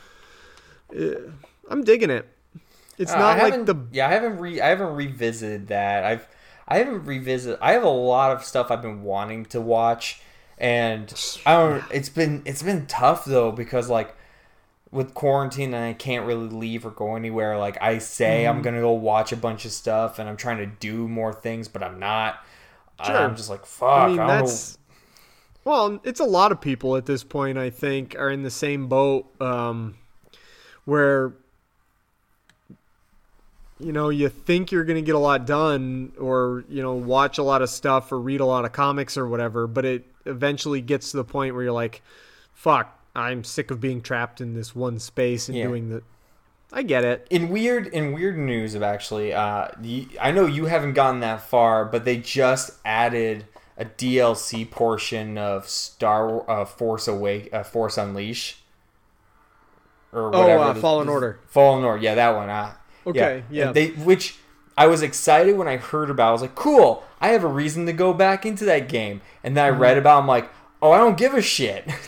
I'm 1.69 1.83
digging 1.83 2.09
it. 2.11 2.27
It's 2.97 3.11
Uh, 3.11 3.17
not 3.19 3.37
like 3.39 3.65
the. 3.65 3.75
yeah. 3.91 4.07
I 4.07 4.11
haven't 4.11 4.37
re 4.37 4.61
I 4.61 4.67
haven't 4.67 4.95
revisited 4.95 5.67
that. 5.67 6.03
I've 6.05 6.27
I 6.67 6.77
haven't 6.77 7.05
revisited. 7.05 7.59
I 7.61 7.73
have 7.73 7.83
a 7.83 7.89
lot 7.89 8.31
of 8.31 8.43
stuff 8.43 8.71
I've 8.71 8.81
been 8.81 9.03
wanting 9.03 9.45
to 9.47 9.59
watch, 9.59 10.21
and 10.57 11.13
I 11.45 11.53
don't. 11.57 11.83
It's 11.91 12.09
been 12.09 12.41
it's 12.45 12.63
been 12.63 12.85
tough 12.85 13.25
though 13.25 13.51
because 13.51 13.89
like 13.89 14.15
with 14.91 15.13
quarantine 15.13 15.73
and 15.73 15.83
I 15.83 15.93
can't 15.93 16.25
really 16.25 16.47
leave 16.47 16.85
or 16.85 16.91
go 16.91 17.15
anywhere. 17.15 17.57
Like 17.57 17.77
I 17.81 17.97
say 17.97 18.43
Mm-hmm. 18.43 18.57
I'm 18.57 18.61
gonna 18.61 18.79
go 18.81 18.91
watch 18.91 19.31
a 19.31 19.37
bunch 19.37 19.65
of 19.65 19.71
stuff 19.71 20.19
and 20.19 20.29
I'm 20.29 20.37
trying 20.37 20.57
to 20.57 20.65
do 20.65 21.07
more 21.07 21.33
things, 21.33 21.67
but 21.67 21.83
I'm 21.83 21.99
not. 21.99 22.45
Sure. 23.05 23.15
I'm 23.15 23.35
just 23.35 23.49
like 23.49 23.65
fuck. 23.65 23.89
I 23.89 24.07
mean, 24.07 24.19
I 24.19 24.27
don't 24.27 24.37
know- 24.37 24.41
that's. 24.47 24.77
Well, 25.65 25.99
it's 26.03 26.19
a 26.19 26.25
lot 26.25 26.51
of 26.51 26.61
people 26.61 26.95
at 26.95 27.07
this 27.07 27.23
point, 27.23 27.57
I 27.57 27.71
think, 27.71 28.15
are 28.15 28.29
in 28.29 28.43
the 28.43 28.51
same 28.51 28.87
boat 28.87 29.25
um, 29.41 29.95
where, 30.85 31.33
you 33.79 33.91
know, 33.91 34.09
you 34.09 34.29
think 34.29 34.71
you're 34.71 34.83
going 34.85 34.95
to 34.95 35.01
get 35.01 35.15
a 35.15 35.19
lot 35.19 35.47
done 35.47 36.13
or, 36.19 36.63
you 36.69 36.83
know, 36.83 36.93
watch 36.93 37.39
a 37.39 37.43
lot 37.43 37.63
of 37.63 37.69
stuff 37.71 38.11
or 38.11 38.19
read 38.19 38.41
a 38.41 38.45
lot 38.45 38.63
of 38.65 38.73
comics 38.73 39.17
or 39.17 39.27
whatever, 39.27 39.65
but 39.65 39.85
it 39.85 40.05
eventually 40.25 40.81
gets 40.81 41.11
to 41.11 41.17
the 41.17 41.23
point 41.23 41.55
where 41.55 41.63
you're 41.63 41.71
like, 41.73 42.03
fuck, 42.53 42.94
I'm 43.15 43.43
sick 43.43 43.71
of 43.71 43.79
being 43.79 44.01
trapped 44.01 44.41
in 44.41 44.53
this 44.53 44.75
one 44.75 44.99
space 44.99 45.47
and 45.47 45.57
Yeah. 45.57 45.67
doing 45.67 45.89
the. 45.89 46.03
I 46.73 46.81
get 46.83 47.03
it. 47.05 47.25
in 47.29 47.49
weird 47.49 47.87
in 47.87 48.11
weird 48.11 48.37
news 48.37 48.75
of 48.75 48.83
actually 48.83 49.31
uh 49.33 49.69
y- 49.81 50.07
i 50.19 50.31
know 50.31 50.45
you 50.45 50.65
haven't 50.65 50.93
gotten 50.93 51.21
that 51.21 51.41
far 51.41 51.85
but 51.85 52.03
they 52.03 52.17
just 52.17 52.71
added 52.83 53.45
a 53.77 53.85
dlc 53.85 54.71
portion 54.71 55.37
of 55.37 55.69
star 55.69 56.49
uh, 56.49 56.65
force 56.65 57.07
awake 57.07 57.49
uh, 57.53 57.63
force 57.63 57.97
unleash 57.97 58.57
or 60.11 60.35
Oh, 60.35 60.39
whatever 60.41 60.63
uh, 60.63 60.73
Fallen 60.75 61.07
Order. 61.07 61.39
fallen 61.47 61.83
order 61.85 62.01
yeah 62.03 62.15
that 62.15 62.35
one 62.35 62.49
uh, 62.49 62.73
Okay, 63.07 63.43
yeah. 63.51 63.67
And 63.67 63.75
they 63.75 63.87
which 63.89 64.35
i 64.75 64.87
was 64.87 65.01
excited 65.01 65.55
when 65.55 65.67
i 65.67 65.77
heard 65.77 66.09
about 66.09 66.29
i 66.29 66.31
was 66.33 66.41
like 66.41 66.55
cool 66.55 67.03
i 67.21 67.29
have 67.29 67.43
a 67.43 67.47
reason 67.47 67.85
to 67.85 67.93
go 67.93 68.11
back 68.13 68.45
into 68.45 68.65
that 68.65 68.89
game 68.89 69.21
and 69.43 69.55
then 69.55 69.63
i 69.65 69.69
Mm-hmm. 69.71 69.81
read 69.81 69.97
about 69.97 70.17
it, 70.17 70.21
i'm 70.23 70.27
like 70.27 70.49
oh 70.81 70.91
i 70.91 70.97
don't 70.97 71.17
give 71.17 71.33
a 71.35 71.41
shit 71.41 71.87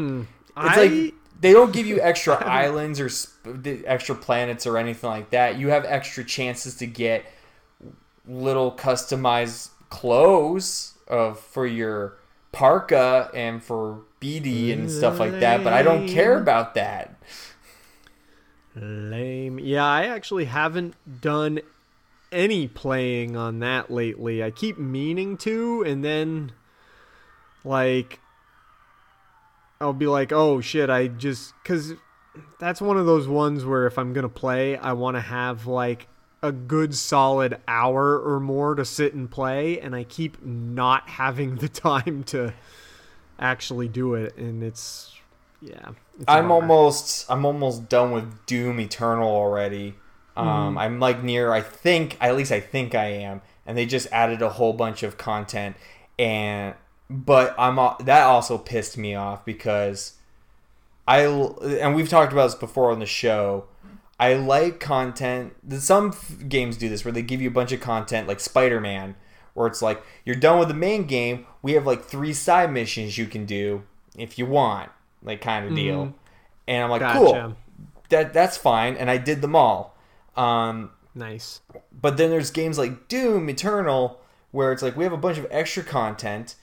Hmm. 0.00 0.20
It's 0.56 0.76
I, 0.76 0.84
like 0.84 1.14
they 1.40 1.52
don't 1.52 1.72
give 1.72 1.86
you 1.86 2.00
extra 2.00 2.34
islands 2.44 3.00
or 3.00 3.08
sp- 3.08 3.44
the 3.44 3.86
extra 3.86 4.14
planets 4.14 4.66
or 4.66 4.76
anything 4.76 5.10
like 5.10 5.30
that. 5.30 5.58
You 5.58 5.68
have 5.68 5.84
extra 5.84 6.24
chances 6.24 6.74
to 6.76 6.86
get 6.86 7.24
little 8.26 8.72
customized 8.72 9.70
clothes 9.88 10.94
of 11.08 11.40
for 11.40 11.66
your 11.66 12.16
parka 12.52 13.30
and 13.34 13.62
for 13.62 14.02
BD 14.20 14.72
and 14.72 14.90
stuff 14.90 15.18
like 15.18 15.40
that. 15.40 15.64
But 15.64 15.72
I 15.72 15.82
don't 15.82 16.08
care 16.08 16.38
about 16.38 16.74
that. 16.74 17.16
Lame. 18.76 19.58
Yeah, 19.58 19.84
I 19.84 20.06
actually 20.06 20.44
haven't 20.44 20.94
done 21.20 21.60
any 22.30 22.68
playing 22.68 23.36
on 23.36 23.58
that 23.60 23.90
lately. 23.90 24.42
I 24.42 24.50
keep 24.50 24.78
meaning 24.78 25.36
to, 25.38 25.82
and 25.86 26.04
then, 26.04 26.52
like, 27.64 28.20
I'll 29.80 29.92
be 29.92 30.06
like, 30.06 30.32
oh 30.32 30.60
shit, 30.60 30.90
I 30.90 31.08
just. 31.08 31.54
Because 31.62 31.94
that's 32.58 32.80
one 32.80 32.96
of 32.96 33.06
those 33.06 33.26
ones 33.26 33.64
where 33.64 33.86
if 33.86 33.98
I'm 33.98 34.12
going 34.12 34.22
to 34.22 34.28
play, 34.28 34.76
I 34.76 34.92
want 34.92 35.16
to 35.16 35.20
have, 35.20 35.66
like, 35.66 36.06
a 36.42 36.52
good 36.52 36.94
solid 36.94 37.60
hour 37.68 38.18
or 38.18 38.40
more 38.40 38.74
to 38.74 38.84
sit 38.84 39.14
and 39.14 39.30
play, 39.30 39.80
and 39.80 39.94
I 39.94 40.04
keep 40.04 40.42
not 40.42 41.08
having 41.08 41.56
the 41.56 41.68
time 41.68 42.24
to 42.24 42.54
actually 43.38 43.88
do 43.88 44.14
it, 44.14 44.36
and 44.36 44.62
it's. 44.62 45.14
Yeah. 45.62 45.90
it's 46.16 46.24
I'm 46.26 46.50
almost 46.50 47.30
I'm 47.30 47.44
almost 47.44 47.90
done 47.90 48.12
with 48.12 48.46
Doom 48.46 48.80
Eternal 48.80 49.28
already. 49.28 49.94
Um, 50.34 50.78
I'm 50.78 51.00
like 51.00 51.22
near 51.22 51.52
I 51.52 51.60
think 51.60 52.16
at 52.18 52.34
least 52.34 52.50
I 52.50 52.60
think 52.60 52.94
I 52.94 53.06
am, 53.08 53.42
and 53.66 53.76
they 53.76 53.84
just 53.84 54.06
added 54.10 54.40
a 54.40 54.48
whole 54.48 54.72
bunch 54.72 55.02
of 55.02 55.18
content, 55.18 55.76
and 56.18 56.74
but 57.10 57.54
I'm 57.58 57.76
that 58.04 58.22
also 58.22 58.56
pissed 58.56 58.96
me 58.96 59.14
off 59.14 59.44
because 59.44 60.14
I 61.06 61.22
and 61.26 61.94
we've 61.94 62.08
talked 62.08 62.32
about 62.32 62.46
this 62.46 62.54
before 62.54 62.90
on 62.90 63.00
the 63.00 63.06
show. 63.06 63.66
I 64.18 64.34
like 64.34 64.80
content. 64.80 65.54
Some 65.78 66.08
f- 66.08 66.48
games 66.48 66.76
do 66.76 66.88
this 66.88 67.04
where 67.04 67.12
they 67.12 67.22
give 67.22 67.40
you 67.40 67.48
a 67.48 67.52
bunch 67.52 67.72
of 67.72 67.80
content, 67.80 68.28
like 68.28 68.38
Spider 68.38 68.80
Man, 68.80 69.16
where 69.54 69.66
it's 69.66 69.82
like 69.82 70.02
you're 70.24 70.36
done 70.36 70.58
with 70.58 70.68
the 70.68 70.74
main 70.74 71.04
game. 71.06 71.46
We 71.62 71.72
have 71.72 71.86
like 71.86 72.04
three 72.04 72.32
side 72.32 72.70
missions 72.72 73.18
you 73.18 73.26
can 73.26 73.44
do 73.44 73.82
if 74.16 74.38
you 74.38 74.46
want, 74.46 74.90
like 75.22 75.40
kind 75.40 75.66
of 75.66 75.74
deal. 75.74 76.14
And 76.68 76.84
I'm 76.84 76.90
like, 76.90 77.02
cool, 77.14 77.56
that 78.10 78.32
that's 78.32 78.56
fine. 78.56 78.96
And 78.96 79.10
I 79.10 79.16
did 79.16 79.40
them 79.40 79.56
all. 79.56 79.96
Um, 80.36 80.90
Nice. 81.14 81.60
but 81.92 82.16
then 82.16 82.30
there's 82.30 82.50
games 82.52 82.78
like 82.78 83.08
Doom 83.08 83.48
Eternal 83.48 84.20
where 84.52 84.70
it's 84.72 84.82
like 84.82 84.96
we 84.96 85.04
have 85.04 85.12
a 85.12 85.16
bunch 85.18 85.38
of 85.38 85.46
extra 85.50 85.82
content, 85.82 86.54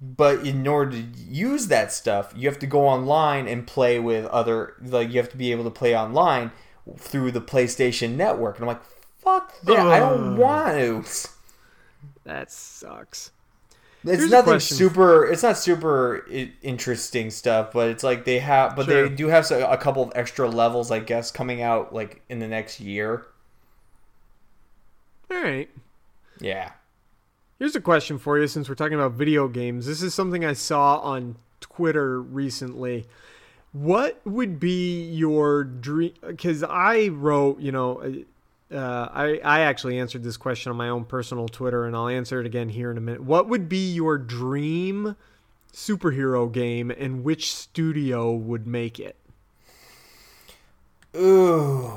but 0.00 0.46
in 0.46 0.66
order 0.66 0.92
to 0.92 1.02
use 1.18 1.66
that 1.68 1.92
stuff, 1.92 2.32
you 2.34 2.48
have 2.48 2.58
to 2.60 2.66
go 2.66 2.86
online 2.86 3.46
and 3.46 3.66
play 3.66 3.98
with 3.98 4.26
other 4.26 4.74
like 4.82 5.10
you 5.10 5.18
have 5.18 5.30
to 5.30 5.36
be 5.36 5.52
able 5.52 5.64
to 5.64 5.70
play 5.70 5.96
online 5.96 6.52
through 6.96 7.30
the 7.32 7.40
PlayStation 7.40 8.16
Network. 8.16 8.56
And 8.56 8.64
I'm 8.64 8.68
like, 8.68 8.84
fuck 9.18 9.60
that. 9.62 9.78
I 9.78 9.98
don't 9.98 10.36
want 10.36 10.76
to. 11.04 11.28
That 12.24 12.50
sucks. 12.50 13.30
It's 14.02 14.18
Here's 14.20 14.30
nothing 14.30 14.60
super. 14.60 15.26
It's 15.26 15.42
not 15.42 15.58
super 15.58 16.26
interesting 16.62 17.30
stuff, 17.30 17.72
but 17.72 17.90
it's 17.90 18.02
like 18.02 18.24
they 18.24 18.38
have, 18.38 18.74
but 18.74 18.86
Sure. 18.86 19.06
they 19.08 19.14
do 19.14 19.26
have 19.28 19.50
a 19.50 19.76
couple 19.76 20.02
of 20.02 20.10
extra 20.14 20.48
levels, 20.48 20.90
I 20.90 21.00
guess, 21.00 21.30
coming 21.30 21.60
out 21.60 21.92
like 21.94 22.22
in 22.30 22.38
the 22.38 22.48
next 22.48 22.80
year. 22.80 23.26
All 25.30 25.42
right. 25.42 25.68
Yeah. 26.40 26.72
Here's 27.60 27.76
a 27.76 27.80
question 27.82 28.16
for 28.16 28.38
you 28.38 28.46
since 28.46 28.70
we're 28.70 28.74
talking 28.74 28.94
about 28.94 29.12
video 29.12 29.46
games. 29.46 29.84
This 29.84 30.00
is 30.00 30.14
something 30.14 30.46
I 30.46 30.54
saw 30.54 30.96
on 31.00 31.36
Twitter 31.60 32.22
recently. 32.22 33.06
What 33.72 34.18
would 34.24 34.58
be 34.58 35.04
your 35.04 35.64
dream? 35.64 36.14
Because 36.26 36.62
I 36.62 37.08
wrote, 37.08 37.60
you 37.60 37.70
know, 37.70 38.00
uh, 38.72 39.08
I 39.12 39.40
I 39.44 39.60
actually 39.60 39.98
answered 39.98 40.22
this 40.22 40.38
question 40.38 40.70
on 40.70 40.78
my 40.78 40.88
own 40.88 41.04
personal 41.04 41.48
Twitter, 41.48 41.84
and 41.84 41.94
I'll 41.94 42.08
answer 42.08 42.40
it 42.40 42.46
again 42.46 42.70
here 42.70 42.90
in 42.90 42.96
a 42.96 43.02
minute. 43.02 43.24
What 43.24 43.46
would 43.50 43.68
be 43.68 43.92
your 43.92 44.16
dream 44.16 45.14
superhero 45.70 46.50
game, 46.50 46.90
and 46.90 47.22
which 47.22 47.54
studio 47.54 48.32
would 48.32 48.66
make 48.66 48.98
it? 48.98 49.16
Ooh. 51.14 51.92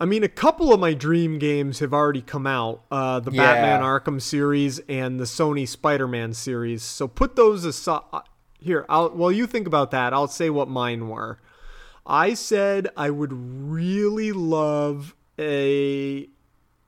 I 0.00 0.04
mean, 0.04 0.22
a 0.22 0.28
couple 0.28 0.72
of 0.72 0.78
my 0.78 0.94
dream 0.94 1.38
games 1.38 1.80
have 1.80 1.92
already 1.92 2.22
come 2.22 2.46
out 2.46 2.84
uh, 2.90 3.18
the 3.20 3.32
Yeah. 3.32 3.42
Batman 3.42 3.82
Arkham 3.82 4.22
series 4.22 4.78
and 4.88 5.18
the 5.18 5.24
Sony 5.24 5.66
Spider 5.66 6.06
Man 6.06 6.32
series. 6.34 6.82
So 6.82 7.08
put 7.08 7.34
those 7.36 7.64
aside. 7.64 8.02
Here, 8.60 8.86
I'll, 8.88 9.10
while 9.10 9.32
you 9.32 9.46
think 9.46 9.66
about 9.66 9.90
that, 9.92 10.12
I'll 10.12 10.28
say 10.28 10.50
what 10.50 10.68
mine 10.68 11.08
were. 11.08 11.40
I 12.06 12.34
said 12.34 12.88
I 12.96 13.10
would 13.10 13.32
really 13.32 14.32
love 14.32 15.14
a 15.38 16.28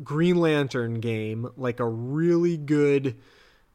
Green 0.03 0.37
Lantern 0.37 1.01
game, 1.01 1.49
like 1.57 1.79
a 1.79 1.87
really 1.87 2.57
good 2.57 3.17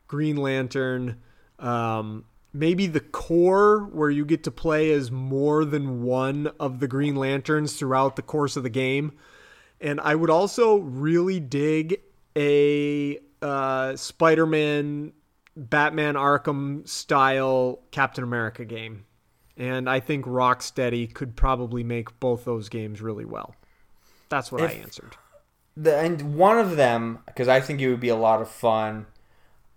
Green 0.07 0.37
Lantern. 0.37 1.21
Um, 1.59 2.25
maybe 2.55 2.87
the 2.87 3.01
core 3.01 3.81
where 3.91 4.09
you 4.09 4.25
get 4.25 4.43
to 4.45 4.51
play 4.51 4.91
as 4.91 5.11
more 5.11 5.65
than 5.65 6.03
one 6.03 6.47
of 6.59 6.79
the 6.79 6.87
Green 6.87 7.15
Lanterns 7.15 7.73
throughout 7.73 8.15
the 8.15 8.21
course 8.21 8.55
of 8.55 8.63
the 8.63 8.69
game. 8.69 9.11
And 9.81 9.99
I 9.99 10.15
would 10.15 10.29
also 10.29 10.77
really 10.77 11.39
dig 11.39 11.99
a 12.35 13.19
uh, 13.41 13.97
Spider 13.97 14.45
Man, 14.45 15.11
Batman 15.57 16.15
Arkham 16.15 16.87
style 16.87 17.79
Captain 17.91 18.23
America 18.23 18.63
game. 18.63 19.05
And 19.57 19.89
I 19.89 19.99
think 19.99 20.25
Rocksteady 20.25 21.13
could 21.13 21.35
probably 21.35 21.83
make 21.83 22.19
both 22.19 22.45
those 22.45 22.69
games 22.69 23.01
really 23.01 23.25
well. 23.25 23.55
That's 24.29 24.51
what 24.51 24.63
I 24.63 24.73
answered. 24.73 25.15
the 25.77 25.95
and 25.97 26.35
one 26.35 26.57
of 26.57 26.77
them 26.77 27.19
because 27.25 27.47
I 27.47 27.59
think 27.59 27.79
it 27.81 27.89
would 27.89 27.99
be 27.99 28.09
a 28.09 28.15
lot 28.15 28.41
of 28.41 28.49
fun. 28.49 29.05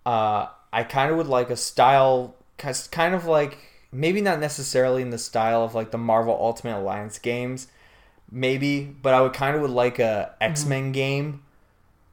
Uh, 0.07 0.47
I 0.73 0.85
kind 0.85 1.11
of 1.11 1.17
would 1.17 1.27
like 1.27 1.51
a 1.51 1.57
style, 1.57 2.35
cause 2.59 2.89
kind 2.89 3.15
of 3.15 3.25
like 3.25 3.59
maybe 3.93 4.21
not 4.21 4.41
necessarily 4.41 5.03
in 5.03 5.11
the 5.11 5.19
style 5.19 5.63
of 5.63 5.75
like 5.75 5.91
the 5.91 5.99
Marvel 5.99 6.37
Ultimate 6.39 6.79
Alliance 6.79 7.19
games, 7.19 7.69
maybe, 8.31 8.85
but 8.85 9.15
I 9.15 9.21
would 9.21 9.33
kind 9.33 9.57
of 9.57 9.63
would 9.63 9.71
like 9.71 9.99
a 9.99 10.35
X 10.41 10.65
Men 10.65 10.93
game 10.93 11.43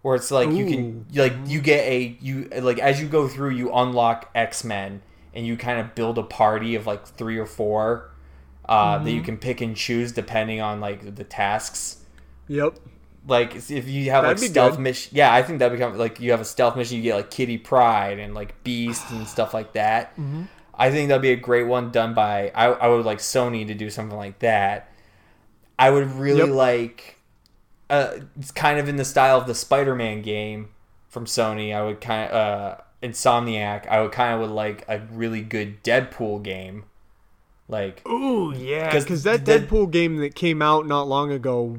where 0.02 0.16
it's 0.16 0.32
like 0.32 0.52
you 0.52 0.66
can 0.66 1.06
like 1.16 1.34
you 1.46 1.62
get 1.62 1.84
a 1.86 2.18
you 2.22 2.48
like 2.62 2.80
as 2.80 3.02
you 3.02 3.08
go 3.08 3.28
through 3.28 3.50
you 3.50 3.74
unlock 3.74 4.30
X 4.36 4.64
Men 4.64 5.02
and 5.34 5.46
you 5.46 5.58
kind 5.58 5.80
of 5.80 5.96
build 5.96 6.18
a 6.18 6.24
party 6.24 6.76
of 6.76 6.88
like 6.88 7.06
three 7.06 7.38
or 7.38 7.46
four 7.46 8.12
uh, 8.68 8.98
that 9.00 9.12
you 9.12 9.22
can 9.22 9.38
pick 9.38 9.62
and 9.62 9.76
choose 9.76 10.12
depending 10.12 10.62
on 10.62 10.80
like 10.80 11.16
the 11.16 11.24
tasks. 11.24 11.98
Yep. 12.48 12.80
Like 13.28 13.56
if 13.56 13.88
you 13.88 14.12
have 14.12 14.24
That'd 14.24 14.40
like 14.40 14.50
stealth 14.52 14.78
mission 14.78 15.12
yeah 15.16 15.34
i 15.34 15.42
think 15.42 15.58
that 15.60 15.72
become 15.72 15.98
like 15.98 16.20
you 16.20 16.30
have 16.30 16.42
a 16.42 16.46
stealth 16.46 16.76
mission 16.76 16.98
you 16.98 17.04
get 17.04 17.16
like 17.16 17.32
Kitty 17.32 17.58
Pryde 17.58 18.20
and 18.20 18.36
like 18.36 18.64
beast 18.64 19.10
and 19.10 19.28
stuff 19.28 19.52
like 19.54 19.74
that. 19.74 20.12
Mm-hmm. 20.16 20.44
i 20.76 20.92
think 20.92 21.10
that'd 21.10 21.24
be 21.24 21.32
a 21.32 21.36
great 21.36 21.66
one 21.66 21.90
done 21.92 22.14
by 22.14 22.52
I, 22.54 22.66
I 22.66 22.88
would 22.88 23.04
like 23.06 23.18
sony 23.18 23.66
to 23.66 23.74
do 23.74 23.90
something 23.90 24.16
like 24.18 24.40
that. 24.40 24.92
I 25.80 25.90
would 25.90 26.12
really 26.12 26.42
Yep. 26.42 26.50
like 26.50 27.18
uh 27.90 28.12
it's 28.40 28.52
kind 28.52 28.78
of 28.80 28.88
in 28.88 28.98
the 28.98 29.06
style 29.06 29.38
of 29.40 29.48
the 29.48 29.56
spider-man 29.56 30.22
game 30.22 30.70
from 31.10 31.26
sony. 31.26 31.74
I 31.76 31.82
would 31.84 32.02
kind 32.02 32.30
of 32.30 32.36
uh 32.36 32.78
insomniac 33.04 33.88
i 33.88 34.02
would 34.02 34.12
kind 34.12 34.34
of 34.36 34.40
would 34.42 34.50
like 34.52 34.86
a 34.88 35.00
really 35.12 35.42
good 35.42 35.84
deadpool 35.84 36.44
game. 36.44 36.86
Like 37.68 38.04
oh 38.06 38.52
yeah, 38.54 38.94
because 38.94 39.24
that 39.24 39.44
Deadpool 39.44 39.90
game 39.90 40.18
that 40.18 40.36
came 40.36 40.62
out 40.62 40.86
not 40.86 41.08
long 41.08 41.32
ago 41.32 41.76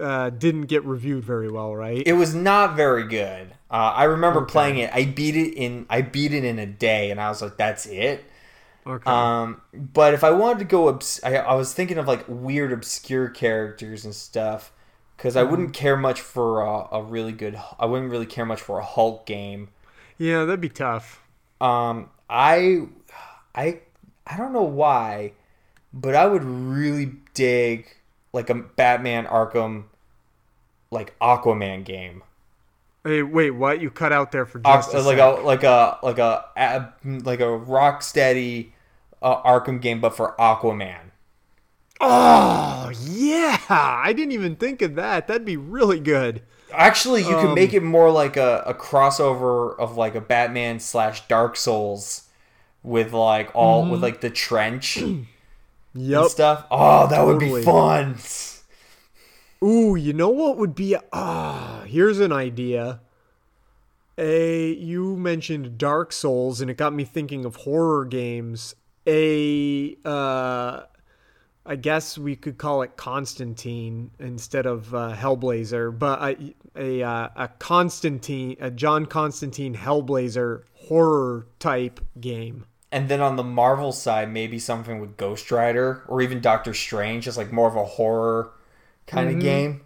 uh, 0.00 0.30
didn't 0.30 0.66
get 0.66 0.84
reviewed 0.84 1.24
very 1.24 1.50
well, 1.50 1.74
right? 1.74 2.02
It 2.06 2.14
was 2.14 2.34
not 2.34 2.76
very 2.76 3.06
good. 3.06 3.52
Uh, 3.70 3.92
I 3.96 4.04
remember 4.04 4.42
playing 4.42 4.78
it. 4.78 4.90
I 4.94 5.04
beat 5.04 5.36
it 5.36 5.54
in 5.54 5.86
I 5.90 6.02
beat 6.02 6.32
it 6.32 6.44
in 6.44 6.58
a 6.58 6.66
day, 6.66 7.10
and 7.10 7.20
I 7.20 7.28
was 7.28 7.42
like, 7.42 7.56
"That's 7.56 7.86
it." 7.86 8.24
okay. 8.86 9.10
Um, 9.10 9.60
but 9.72 10.14
if 10.14 10.24
I 10.24 10.30
wanted 10.30 10.60
to 10.60 10.64
go, 10.66 10.88
obs- 10.88 11.20
I, 11.24 11.36
I 11.36 11.54
was 11.54 11.72
thinking 11.74 11.98
of 11.98 12.06
like 12.06 12.24
weird, 12.28 12.72
obscure 12.72 13.28
characters 13.28 14.04
and 14.04 14.14
stuff, 14.14 14.72
because 15.16 15.36
I 15.36 15.42
wouldn't 15.42 15.72
care 15.74 15.96
much 15.96 16.20
for 16.20 16.60
a, 16.62 16.88
a 16.92 17.02
really 17.02 17.32
good. 17.32 17.60
I 17.78 17.86
wouldn't 17.86 18.10
really 18.10 18.26
care 18.26 18.46
much 18.46 18.60
for 18.60 18.78
a 18.78 18.84
Hulk 18.84 19.26
game. 19.26 19.68
yeah, 20.18 20.44
that'd 20.44 20.60
be 20.60 20.68
tough. 20.68 21.20
Um, 21.60 22.10
I, 22.28 22.86
I, 23.54 23.80
I 24.26 24.36
don't 24.36 24.52
know 24.52 24.62
why, 24.62 25.32
but 25.92 26.14
I 26.14 26.26
would 26.26 26.44
really 26.44 27.12
dig 27.34 27.86
like 28.34 28.50
a 28.50 28.54
Batman 28.54 29.24
Arkham, 29.26 29.84
like 30.90 31.18
Aquaman 31.20 31.84
game. 31.84 32.22
Hey, 33.04 33.22
wait, 33.22 33.50
what? 33.52 33.80
You 33.80 33.90
cut 33.90 34.12
out 34.12 34.32
there 34.32 34.44
for 34.46 34.58
just 34.60 34.92
a 34.92 35.00
like 35.00 35.18
sec. 35.18 35.38
a 35.38 35.40
like 35.42 35.62
a 35.62 35.98
like 36.02 36.18
a 36.18 36.44
a- 36.56 36.92
like 37.04 37.40
a 37.40 37.44
Rocksteady 37.44 38.72
uh, 39.22 39.42
Arkham 39.42 39.80
game, 39.80 40.00
but 40.00 40.16
for 40.16 40.34
Aquaman. 40.38 41.10
Oh, 42.00 42.90
yeah! 43.00 43.58
I 43.68 44.12
didn't 44.12 44.32
even 44.32 44.56
think 44.56 44.82
of 44.82 44.94
that. 44.96 45.26
That'd 45.28 45.44
be 45.44 45.56
really 45.56 46.00
good. 46.00 46.42
Actually, 46.72 47.20
you 47.22 47.28
can 47.36 47.48
Um, 47.48 47.54
make 47.54 47.72
it 47.72 47.82
more 47.84 48.10
like 48.10 48.36
a, 48.36 48.62
a 48.66 48.74
crossover 48.74 49.78
of 49.78 49.96
like 49.96 50.14
a 50.16 50.20
Batman 50.20 50.80
slash 50.80 51.26
Dark 51.28 51.56
Souls 51.56 52.22
with 52.82 53.12
like 53.12 53.50
all 53.54 53.82
Mm-hmm. 53.82 53.92
with 53.92 54.02
like 54.02 54.20
the 54.20 54.30
trench 54.30 54.98
Yep. 55.94 56.26
stuff. 56.26 56.66
Oh, 56.70 57.06
that 57.06 57.24
would 57.24 57.38
be 57.38 57.62
fun. 57.62 58.16
Ooh, 59.62 59.96
you 59.96 60.12
know 60.12 60.28
what 60.28 60.58
would 60.58 60.74
be? 60.74 60.96
Ah, 61.12 61.84
here's 61.86 62.20
an 62.20 62.32
idea. 62.32 63.00
A 64.18 64.72
you 64.72 65.16
mentioned 65.16 65.78
Dark 65.78 66.12
Souls, 66.12 66.60
and 66.60 66.70
it 66.70 66.76
got 66.76 66.92
me 66.92 67.04
thinking 67.04 67.44
of 67.44 67.56
horror 67.56 68.04
games. 68.04 68.74
A 69.06 69.96
uh, 70.04 70.82
I 71.66 71.76
guess 71.76 72.18
we 72.18 72.36
could 72.36 72.58
call 72.58 72.82
it 72.82 72.96
Constantine 72.96 74.10
instead 74.18 74.66
of 74.66 74.94
uh, 74.94 75.14
Hellblazer, 75.16 75.96
but 75.98 76.20
a 76.22 76.54
a, 76.76 77.02
uh, 77.02 77.28
a 77.34 77.48
Constantine, 77.58 78.56
a 78.60 78.70
John 78.70 79.06
Constantine 79.06 79.74
Hellblazer 79.74 80.64
horror 80.74 81.46
type 81.58 82.00
game. 82.20 82.66
And 82.94 83.08
then 83.08 83.20
on 83.20 83.34
the 83.34 83.42
Marvel 83.42 83.90
side, 83.90 84.32
maybe 84.32 84.58
something 84.60 85.00
with 85.00 85.16
Ghost 85.16 85.50
Rider 85.50 86.04
or 86.06 86.22
even 86.22 86.40
Doctor 86.40 86.72
Strange, 86.72 87.24
just 87.24 87.36
like 87.36 87.50
more 87.52 87.66
of 87.68 87.74
a 87.74 87.84
horror 87.84 88.50
kind 89.08 89.28
Mm-hmm. 89.28 89.38
of 89.38 89.42
game. 89.42 89.80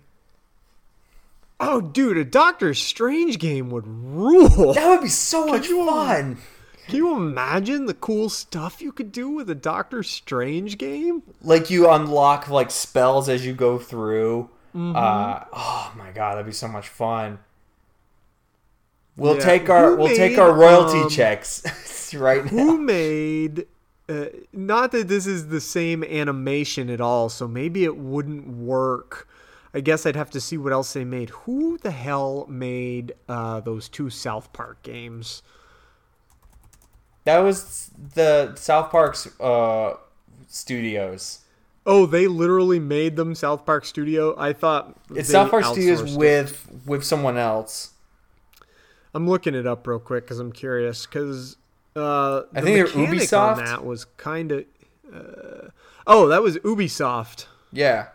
Oh, 1.61 1.81
dude, 1.81 2.19
a 2.19 2.25
Doctor 2.25 2.73
Strange 2.75 3.39
game 3.39 3.71
would 3.71 3.87
rule. 3.87 4.75
That 4.75 4.89
would 4.89 5.01
be 5.03 5.09
so 5.09 5.47
much 5.47 5.69
you- 5.69 5.87
fun. 5.87 6.39
Can 6.87 6.97
you 6.97 7.15
imagine 7.17 7.85
the 7.87 7.93
cool 7.95 8.29
stuff 8.31 8.81
you 8.81 8.93
could 8.93 9.13
do 9.13 9.29
with 9.29 9.51
a 9.51 9.55
Doctor 9.55 10.03
Strange 10.03 10.79
game? 10.79 11.23
like 11.43 11.69
you 11.71 11.89
unlock 11.91 12.49
like 12.49 12.71
spells 12.71 13.29
as 13.29 13.45
you 13.45 13.53
go 13.53 13.79
through. 13.79 14.49
Mm-hmm. 14.75 14.97
Uh, 14.97 15.45
oh 15.53 15.93
my 15.99 16.11
god, 16.13 16.35
that'd 16.35 16.47
be 16.47 16.53
so 16.53 16.69
much 16.69 16.89
fun. 16.89 17.39
We'll 19.19 19.35
Yeah. 19.37 19.45
take 19.45 19.69
our 19.69 19.91
Who 19.91 19.97
we'll 19.97 20.17
take 20.17 20.39
our 20.39 20.53
royalty 20.53 21.01
um, 21.01 21.11
checks 21.11 22.15
right 22.15 22.45
now. 22.45 22.51
Who 22.51 22.79
made? 22.79 23.67
Uh, 24.09 24.27
not 24.53 24.93
that 24.93 25.09
this 25.09 25.27
is 25.27 25.49
the 25.49 25.61
same 25.61 26.03
animation 26.05 26.89
at 26.89 27.01
all, 27.01 27.29
so 27.29 27.47
maybe 27.47 27.85
it 27.85 27.97
wouldn't 27.97 28.49
work. 28.49 29.29
I 29.75 29.81
guess 29.81 30.07
I'd 30.07 30.17
have 30.17 30.31
to 30.31 30.41
see 30.41 30.57
what 30.57 30.73
else 30.73 30.93
they 30.95 31.05
made. 31.05 31.29
Who 31.31 31.77
the 31.79 31.91
hell 31.91 32.47
made 32.49 33.13
uh, 33.29 33.61
those 33.61 33.89
two 33.89 34.09
South 34.09 34.51
Park 34.55 34.83
games? 34.83 35.43
That 37.25 37.41
was 37.41 37.91
the 38.15 38.55
South 38.55 38.91
Park's 38.91 39.29
uh, 39.41 39.95
studios. 40.47 41.41
Oh, 41.85 42.07
they 42.07 42.27
literally 42.27 42.79
made 42.79 43.17
them 43.17 43.35
South 43.35 43.67
Park 43.67 43.85
Studio. 43.85 44.35
I 44.39 44.53
thought 44.53 44.95
It's 45.15 45.29
South 45.31 45.51
Park 45.51 45.65
Studios 45.65 46.15
it. 46.15 46.19
with 46.19 46.83
with 46.87 47.05
someone 47.05 47.37
else. 47.37 47.93
I'm 49.15 49.29
looking 49.29 49.55
it 49.55 49.67
up 49.67 49.87
real 49.87 49.99
quick 49.99 50.25
because 50.25 50.39
I'm 50.39 50.53
curious. 50.53 51.07
Because 51.07 51.57
uh, 51.97 52.43
I 52.55 52.61
the 52.61 52.63
think 52.63 52.89
Ubisoft? 52.89 53.57
on 53.57 53.65
that 53.65 53.85
was 53.85 54.05
kind 54.05 54.53
of. 54.53 54.65
Uh, 55.13 55.69
oh, 56.07 56.29
that 56.29 56.43
was 56.43 56.59
Ubisoft. 56.59 57.47
Yeah. 57.73 58.09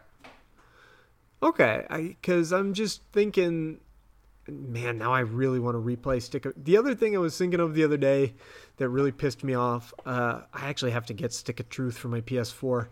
Okay, 1.42 1.86
I 1.90 2.02
because 2.02 2.54
I'm 2.54 2.74
just 2.74 3.02
thinking, 3.12 3.80
man, 4.48 4.98
now 4.98 5.12
I 5.12 5.20
really 5.20 5.60
want 5.60 5.76
to 5.76 5.82
replay 5.82 6.22
Stick 6.22 6.46
of. 6.46 6.54
The 6.56 6.78
other 6.78 6.96
thing 6.96 7.16
I 7.16 7.20
was 7.20 7.38
thinking 7.38 7.60
of 7.60 7.74
the 7.76 7.84
other 7.84 7.98
day 7.98 8.34
that 8.78 8.88
really 8.88 9.12
pissed 9.12 9.44
me 9.44 9.54
off. 9.54 9.94
Uh, 10.06 10.42
I 10.54 10.70
actually 10.70 10.92
have 10.92 11.06
to 11.08 11.14
get 11.14 11.34
Stick 11.34 11.60
of 11.60 11.68
Truth 11.68 11.98
for 11.98 12.08
my 12.08 12.22
PS4, 12.22 12.88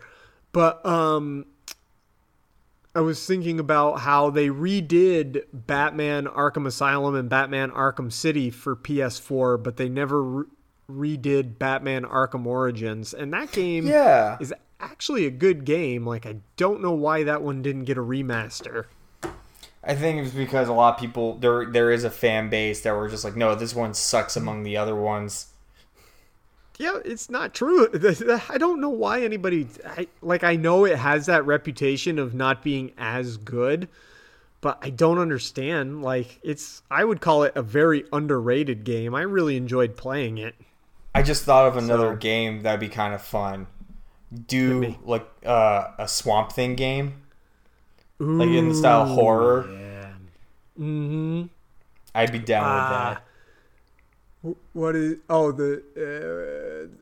but 0.51 0.85
um, 0.85 1.45
I 2.93 2.99
was 2.99 3.25
thinking 3.25 3.59
about 3.59 4.01
how 4.01 4.29
they 4.29 4.49
redid 4.49 5.43
Batman 5.53 6.25
Arkham 6.25 6.67
Asylum 6.67 7.15
and 7.15 7.29
Batman 7.29 7.71
Arkham 7.71 8.11
City 8.11 8.49
for 8.49 8.75
PS4, 8.75 9.63
but 9.63 9.77
they 9.77 9.87
never 9.87 10.21
re- 10.21 10.45
redid 10.89 11.57
Batman 11.57 12.03
Arkham 12.03 12.45
Origins, 12.45 13.13
and 13.13 13.31
that 13.33 13.51
game 13.53 13.87
Yeah. 13.87 14.37
is 14.41 14.53
actually 14.81 15.25
a 15.25 15.31
good 15.31 15.63
game. 15.63 16.05
Like 16.05 16.25
I 16.25 16.37
don't 16.57 16.81
know 16.81 16.91
why 16.91 17.23
that 17.23 17.41
one 17.41 17.61
didn't 17.61 17.85
get 17.85 17.97
a 17.97 18.01
remaster. 18.01 18.85
I 19.83 19.95
think 19.95 20.25
it's 20.25 20.35
because 20.35 20.67
a 20.67 20.73
lot 20.73 20.95
of 20.95 20.99
people 20.99 21.37
there 21.37 21.65
there 21.65 21.91
is 21.91 22.03
a 22.03 22.09
fan 22.09 22.49
base 22.49 22.81
that 22.81 22.93
were 22.95 23.07
just 23.07 23.23
like, 23.23 23.35
no, 23.37 23.55
this 23.55 23.73
one 23.73 23.93
sucks 23.93 24.35
among 24.35 24.63
the 24.63 24.75
other 24.75 24.95
ones. 24.95 25.50
Yeah, 26.77 26.99
it's 27.05 27.29
not 27.29 27.53
true. 27.53 27.87
I 28.49 28.57
don't 28.57 28.81
know 28.81 28.89
why 28.89 29.21
anybody 29.21 29.67
I, 29.85 30.07
like. 30.21 30.43
I 30.43 30.55
know 30.55 30.85
it 30.85 30.97
has 30.97 31.27
that 31.27 31.45
reputation 31.45 32.17
of 32.17 32.33
not 32.33 32.63
being 32.63 32.91
as 32.97 33.37
good, 33.37 33.87
but 34.61 34.79
I 34.81 34.89
don't 34.89 35.19
understand. 35.19 36.01
Like, 36.01 36.39
it's 36.43 36.81
I 36.89 37.03
would 37.03 37.21
call 37.21 37.43
it 37.43 37.53
a 37.55 37.61
very 37.61 38.05
underrated 38.11 38.83
game. 38.83 39.13
I 39.13 39.21
really 39.21 39.57
enjoyed 39.57 39.95
playing 39.95 40.37
it. 40.39 40.55
I 41.13 41.21
just 41.23 41.43
thought 41.43 41.67
of 41.67 41.77
another 41.77 42.13
So- 42.13 42.17
game 42.17 42.63
that'd 42.63 42.79
be 42.79 42.87
kind 42.89 43.13
of 43.13 43.21
fun. 43.21 43.67
Do 44.47 44.95
like 45.03 45.27
uh, 45.45 45.89
a 45.99 46.07
Swamp 46.07 46.53
Thing 46.53 46.75
game, 46.75 47.21
like 48.17 48.47
in 48.47 48.69
the 48.69 48.75
style 48.75 49.01
of 49.03 49.09
horror. 49.09 49.63
Mm-hmm. 50.79 51.43
I'd 52.15 52.31
be 52.31 52.39
down 52.39 52.63
Ah. 52.65 53.09
with 53.09 53.17
that. 53.17 53.23
What 54.73 54.95
is? 54.95 55.17
Oh, 55.29 55.51
the 55.51 56.89
uh, 56.91 56.95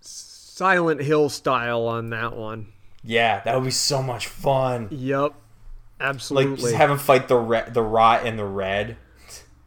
Silent 0.00 1.00
Hill 1.00 1.28
style 1.28 1.86
on 1.86 2.10
that 2.10 2.36
one. 2.36 2.72
Yeah, 3.02 3.40
that 3.40 3.54
would 3.54 3.64
be 3.64 3.70
so 3.70 4.02
much 4.02 4.26
fun. 4.28 4.88
Yep, 4.90 5.32
Like 5.32 5.34
absolutely. 6.00 6.56
just 6.56 6.74
have 6.74 6.90
him 6.90 6.98
fight 6.98 7.28
the 7.28 7.36
re- 7.36 7.68
the 7.68 7.82
rot 7.82 8.26
and 8.26 8.38
the 8.38 8.44
red. 8.44 8.96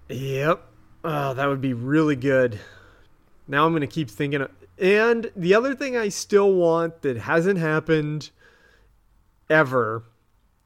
Yep. 0.09 0.61
Oh, 1.03 1.33
that 1.33 1.45
would 1.47 1.61
be 1.61 1.73
really 1.73 2.15
good. 2.15 2.59
Now 3.47 3.65
I'm 3.65 3.71
going 3.71 3.81
to 3.81 3.87
keep 3.87 4.09
thinking. 4.09 4.41
Of, 4.41 4.51
and 4.77 5.31
the 5.35 5.53
other 5.53 5.75
thing 5.75 5.97
I 5.97 6.09
still 6.09 6.53
want 6.53 7.01
that 7.01 7.17
hasn't 7.17 7.59
happened 7.59 8.29
ever 9.49 10.03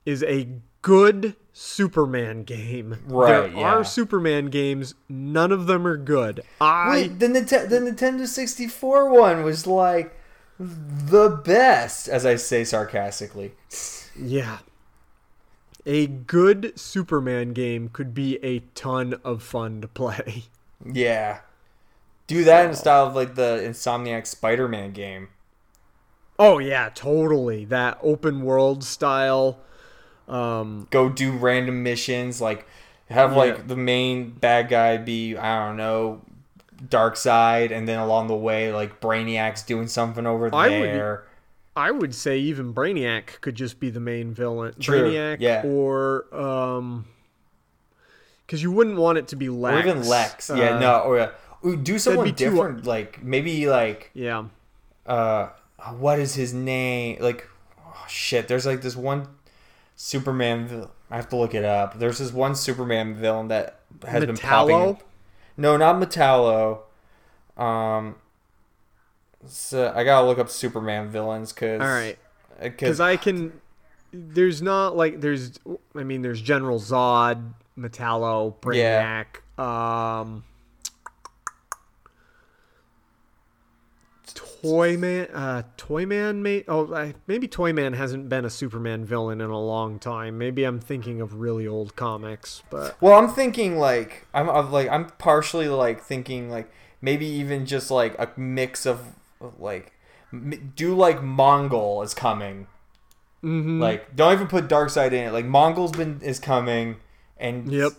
is 0.06 0.24
a 0.24 0.48
good 0.82 1.36
Superman 1.62 2.44
game. 2.44 3.00
Right, 3.06 3.54
There 3.54 3.66
are. 3.66 3.84
Superman 3.84 4.46
games. 4.46 4.96
None 5.10 5.52
of 5.52 5.68
them 5.68 5.86
are 5.86 5.98
good. 5.98 6.42
I 6.62 6.90
Wait, 6.90 7.20
the, 7.20 7.28
Nite- 7.28 7.70
the 7.70 7.80
Nintendo 7.82 8.26
64 8.26 9.10
one 9.10 9.44
was 9.44 9.68
like 9.68 10.16
the 10.58 11.30
best, 11.30 12.08
as 12.08 12.26
I 12.26 12.38
say 12.38 12.64
sarcastically. 12.64 13.56
yeah. 14.18 14.60
A 15.86 16.08
good 16.08 16.80
Superman 16.80 17.52
game 17.52 17.90
could 17.90 18.14
be 18.14 18.38
a 18.44 18.60
ton 18.74 19.16
of 19.26 19.44
fun 19.44 19.82
to 19.82 19.88
play. 19.90 20.46
Yeah. 20.94 21.40
Do 22.28 22.46
that 22.46 22.64
in 22.66 22.72
the 22.72 22.78
style 22.78 23.08
of 23.08 23.16
like 23.16 23.36
the 23.36 23.62
Insomniac 23.68 24.26
Spider 24.28 24.70
Man 24.70 24.94
game. 24.94 25.28
Oh 26.38 26.60
yeah, 26.60 26.90
totally. 26.96 27.66
That 27.66 28.00
open 28.02 28.44
world 28.44 28.86
style. 28.86 29.60
Um, 30.30 30.88
Go 30.92 31.10
do 31.10 31.32
random 31.32 31.82
missions, 31.84 32.40
like 32.40 32.68
have 33.10 33.32
Yeah. 33.32 33.38
like 33.38 33.68
the 33.68 33.76
main 33.76 34.30
bad 34.32 34.70
guy 34.70 34.98
be, 34.98 35.36
I 35.36 35.66
don't 35.68 35.78
know, 35.78 36.22
Darkseid, 36.88 37.72
and 37.72 37.88
then 37.88 38.00
along 38.00 38.28
the 38.28 38.36
way, 38.36 38.72
like 38.72 39.02
Brainiac's 39.02 39.64
doing 39.64 39.88
something 39.88 40.26
over 40.28 40.54
I 40.54 40.70
would- 40.70 40.84
there. 40.84 41.24
I 41.76 41.92
would 41.92 42.14
say 42.14 42.38
even 42.40 42.74
Brainiac 42.74 43.40
could 43.42 43.56
just 43.56 43.80
be 43.80 43.90
the 43.90 44.00
main 44.02 44.34
villain. 44.34 44.74
True, 44.80 45.12
Brainiac 45.12 45.38
yeah. 45.40 45.62
or 45.66 46.26
um 46.36 47.06
cuz 48.48 48.62
you 48.62 48.72
wouldn't 48.72 48.98
want 48.98 49.18
it 49.18 49.28
to 49.30 49.36
be 49.38 49.48
Lex. 49.50 49.76
Or 49.76 49.80
even 49.90 50.08
Lex. 50.08 50.52
yeah, 50.54 50.76
Uh, 50.76 50.80
no, 50.80 51.00
or 51.02 51.20
uh, 51.20 51.30
ooh, 51.66 51.78
do 51.78 51.98
someone 51.98 52.26
be 52.26 52.32
too- 52.34 52.50
different, 52.50 52.86
like 52.86 53.24
maybe 53.24 53.68
like 53.70 54.12
Yeah. 54.14 54.46
uh 55.06 55.50
what 55.98 56.20
is 56.20 56.36
his 56.36 56.54
name 56.54 57.18
like 57.22 57.48
oh, 57.88 58.06
shit 58.10 58.48
there's 58.50 58.66
like 58.66 58.82
this 58.82 58.98
one 58.98 59.28
superman 60.02 60.66
vil- 60.66 60.92
i 61.12 61.18
have 61.18 61.28
to 61.28 61.36
look 61.36 61.54
it 61.54 61.66
up 61.66 62.00
there's 62.00 62.20
this 62.20 62.32
one 62.32 62.56
superman 62.56 63.14
villain 63.14 63.50
that 63.50 63.82
has 64.08 64.26
been 64.26 64.38
popping 64.38 64.74
Metallo? 64.78 64.92
up. 64.96 65.04
no 65.58 65.76
not 65.76 65.98
metallo 65.98 66.80
um 67.58 68.16
so 69.46 69.92
i 69.94 70.06
gotta 70.06 70.26
look 70.26 70.40
up 70.40 70.50
superman 70.50 71.10
villains 71.10 71.52
because 71.52 71.82
All 71.82 71.88
right. 71.88 72.18
because 72.62 73.02
I 73.02 73.18
can 73.18 73.60
there's 74.14 74.62
not 74.62 74.96
like 74.96 75.20
there's 75.20 75.60
I 75.94 76.04
mean 76.04 76.22
there's 76.22 76.42
General 76.42 76.80
Zod, 76.80 77.54
Metallo, 77.78 78.56
Yeah. 78.74 79.24
Brainiac, 79.58 79.62
um 79.62 80.46
Toyman, 84.62 85.30
uh, 85.34 85.64
Toyman, 85.78 86.42
may 86.42 86.64
oh, 86.68 86.94
I, 86.94 87.16
maybe 87.28 87.48
Toyman 87.48 87.94
hasn't 87.94 88.30
been 88.30 88.46
a 88.46 88.50
Superman 88.50 89.06
villain 89.06 89.42
in 89.42 89.50
a 89.50 89.60
long 89.60 90.00
time. 90.00 90.38
Maybe 90.38 90.64
I'm 90.64 90.80
thinking 90.80 91.22
of 91.22 91.36
really 91.36 91.68
old 91.68 91.96
comics, 91.96 92.64
but 92.70 93.00
well 93.02 93.18
i'm 93.18 93.30
thinking 93.30 93.78
like 93.78 94.28
i'm 94.34 94.50
I'm 94.50 94.72
like 94.72 94.90
i'm 94.90 95.10
partially 95.18 95.68
like 95.68 96.02
thinking 96.02 96.50
like 96.50 96.72
maybe 97.02 97.26
even 97.26 97.66
just 97.66 97.90
like 97.92 98.18
a 98.20 98.30
mix 98.38 98.86
of 98.86 99.16
like 99.58 99.94
do 100.76 100.96
like 100.96 101.22
Mongul 101.22 102.04
is 102.04 102.14
coming 102.14 102.68
Mm-hmm. 103.44 103.82
Like, 103.82 104.16
don't 104.16 104.34
even 104.34 104.48
put 104.48 104.68
Darkseid 104.68 105.08
in 105.08 105.28
it. 105.28 105.32
Like, 105.32 105.46
Mongul's 105.46 105.92
been 105.92 106.20
is 106.22 106.40
coming, 106.40 106.98
and 107.38 107.72
Yep. 107.72 107.94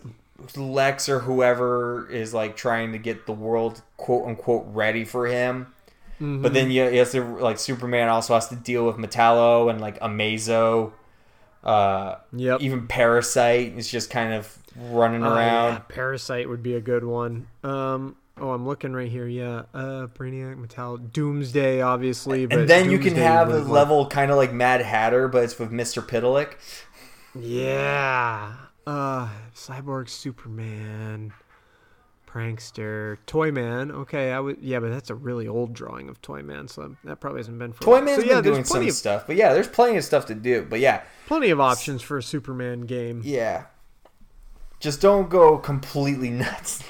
Lex 0.56 1.08
or 1.08 1.20
whoever 1.20 2.08
is 2.10 2.32
like 2.32 2.56
trying 2.56 2.92
to 2.92 2.98
get 2.98 3.26
the 3.26 3.32
world 3.32 3.82
quote 3.98 4.26
unquote 4.26 4.64
ready 4.68 5.04
for 5.04 5.26
him. 5.26 5.74
Mm-hmm. 6.20 6.42
But 6.42 6.52
then 6.52 6.70
you 6.70 6.82
has 6.82 7.12
to 7.12 7.22
like 7.38 7.58
Superman 7.58 8.08
also 8.08 8.34
has 8.34 8.48
to 8.48 8.56
deal 8.56 8.84
with 8.86 8.96
Metallo 8.96 9.70
and 9.70 9.80
like 9.80 9.98
Amazo. 10.00 10.92
Uh, 11.64 12.16
Yep. 12.32 12.60
Even 12.60 12.86
Parasite 12.86 13.76
is 13.76 13.90
just 13.90 14.10
kind 14.10 14.32
of 14.34 14.56
running 14.76 15.24
Oh, 15.24 15.34
around. 15.34 15.72
yeah, 15.72 15.78
Parasite 15.88 16.48
would 16.48 16.62
be 16.62 16.74
a 16.74 16.80
good 16.80 17.04
one. 17.04 17.46
Um, 17.64 18.16
oh, 18.38 18.50
I'm 18.50 18.66
looking 18.66 18.92
right 18.92 19.10
here. 19.10 19.26
Yeah, 19.26 19.62
uh, 19.74 20.06
Brainiac, 20.08 20.56
Metallo, 20.64 21.12
Doomsday, 21.12 21.80
obviously. 21.82 22.46
But 22.46 22.60
and 22.60 22.68
then 22.68 22.90
you 22.90 22.98
can 22.98 23.14
have 23.16 23.50
a 23.50 23.58
level 23.58 24.06
kind 24.06 24.30
of 24.30 24.36
like 24.36 24.52
Mad 24.52 24.80
Hatter, 24.82 25.26
but 25.28 25.42
it's 25.44 25.58
with 25.58 25.70
Mister 25.70 26.00
Pitalik. 26.02 26.54
Yeah. 27.34 28.54
Uh, 28.86 29.28
Cyborg, 29.54 30.08
Superman, 30.08 31.32
Prankster, 32.30 33.18
Toyman. 33.26 33.90
Okay, 33.90 34.32
I 34.32 34.38
would. 34.38 34.58
Yeah, 34.60 34.78
but 34.80 34.90
that's 34.90 35.10
a 35.10 35.14
really 35.14 35.48
old 35.48 35.72
drawing 35.72 36.08
of 36.08 36.22
Toyman, 36.22 36.68
so 36.68 36.94
that 37.04 37.20
probably 37.20 37.40
hasn't 37.40 37.58
been 37.58 37.72
for. 37.72 37.82
Toyman's 37.82 38.22
so, 38.22 38.28
yeah, 38.28 38.34
been 38.36 38.44
there's 38.44 38.56
doing 38.56 38.64
plenty 38.64 38.86
some 38.86 38.88
of, 38.88 38.94
stuff, 38.94 39.26
but 39.26 39.36
yeah, 39.36 39.52
there's 39.52 39.68
plenty 39.68 39.96
of 39.96 40.04
stuff 40.04 40.26
to 40.26 40.34
do. 40.34 40.66
But 40.68 40.80
yeah, 40.80 41.02
Plenty 41.30 41.50
of 41.50 41.60
options 41.60 42.02
for 42.02 42.18
a 42.18 42.22
Superman 42.24 42.80
game. 42.80 43.22
Yeah. 43.24 43.66
Just 44.80 45.00
don't 45.00 45.30
go 45.30 45.58
completely 45.58 46.28
nuts. 46.30 46.82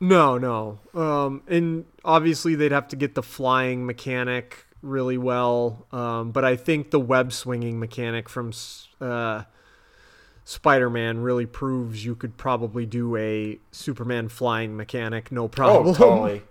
No, 0.00 0.38
no. 0.38 0.78
Um, 0.94 1.42
and 1.46 1.84
obviously 2.02 2.54
they'd 2.54 2.72
have 2.72 2.88
to 2.88 2.96
get 2.96 3.14
the 3.14 3.22
flying 3.22 3.84
mechanic 3.84 4.64
really 4.80 5.18
well. 5.18 5.86
Um, 5.92 6.32
but 6.32 6.46
I 6.46 6.56
think 6.56 6.92
the 6.92 6.98
web 6.98 7.30
swinging 7.30 7.78
mechanic 7.78 8.30
from 8.30 8.54
uh, 9.02 9.42
Spider-Man 10.44 11.20
really 11.20 11.46
proves 11.46 12.04
you 12.04 12.14
could 12.14 12.36
probably 12.36 12.86
do 12.86 13.16
a 13.16 13.58
Superman 13.70 14.28
flying 14.28 14.76
mechanic, 14.76 15.30
no 15.30 15.44
oh, 15.44 15.48
problem. 15.48 15.88
Oh, 15.88 15.94
totally. 15.98 16.42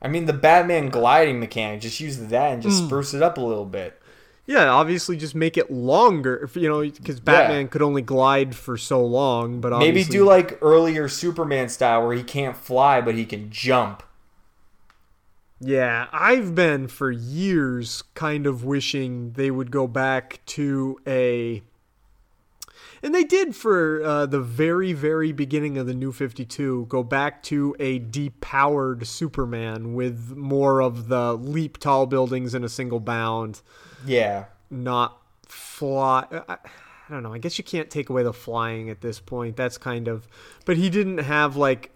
I 0.00 0.08
mean, 0.08 0.26
the 0.26 0.32
Batman 0.32 0.88
gliding 0.90 1.38
mechanic, 1.40 1.80
just 1.80 2.00
use 2.00 2.18
that 2.18 2.52
and 2.52 2.62
just 2.62 2.80
hmm. 2.80 2.86
spruce 2.86 3.14
it 3.14 3.22
up 3.22 3.38
a 3.38 3.40
little 3.40 3.64
bit. 3.64 4.00
yeah, 4.46 4.68
obviously 4.68 5.16
just 5.16 5.34
make 5.34 5.56
it 5.56 5.70
longer, 5.70 6.50
you 6.54 6.68
know, 6.68 6.82
because 6.82 7.20
Batman 7.20 7.68
could 7.68 7.82
only 7.82 8.02
glide 8.02 8.56
for 8.56 8.76
so 8.76 9.04
long. 9.04 9.60
But 9.60 9.78
Maybe 9.78 10.02
do 10.04 10.24
like 10.24 10.58
earlier 10.60 11.08
Superman 11.08 11.68
style 11.68 12.04
where 12.04 12.16
he 12.16 12.24
can't 12.24 12.56
fly, 12.56 13.00
but 13.00 13.14
he 13.14 13.24
can 13.24 13.50
jump. 13.50 14.02
Yeah, 15.64 16.08
I've 16.12 16.56
been 16.56 16.88
for 16.88 17.12
years 17.12 18.02
kind 18.14 18.48
of 18.48 18.64
wishing 18.64 19.34
they 19.34 19.50
would 19.52 19.70
go 19.70 19.86
back 19.86 20.40
to 20.46 20.98
a. 21.06 21.62
And 23.02 23.12
they 23.14 23.24
did 23.24 23.56
for 23.56 24.00
uh, 24.04 24.26
the 24.26 24.40
very, 24.40 24.92
very 24.92 25.32
beginning 25.32 25.76
of 25.76 25.86
the 25.86 25.94
New 25.94 26.12
52, 26.12 26.86
go 26.88 27.02
back 27.02 27.42
to 27.44 27.74
a 27.80 27.98
depowered 27.98 29.06
Superman 29.06 29.94
with 29.94 30.36
more 30.36 30.80
of 30.80 31.08
the 31.08 31.34
leap 31.34 31.78
tall 31.78 32.06
buildings 32.06 32.54
in 32.54 32.62
a 32.62 32.68
single 32.68 33.00
bound, 33.00 33.60
Yeah. 34.06 34.44
not 34.70 35.20
fly. 35.48 36.26
I, 36.48 36.54
I 36.54 37.10
don't 37.10 37.24
know. 37.24 37.34
I 37.34 37.38
guess 37.38 37.58
you 37.58 37.64
can't 37.64 37.90
take 37.90 38.08
away 38.08 38.22
the 38.22 38.32
flying 38.32 38.88
at 38.88 39.00
this 39.00 39.18
point. 39.18 39.56
That's 39.56 39.78
kind 39.78 40.06
of. 40.06 40.28
But 40.64 40.76
he 40.76 40.88
didn't 40.88 41.18
have, 41.18 41.56
like, 41.56 41.90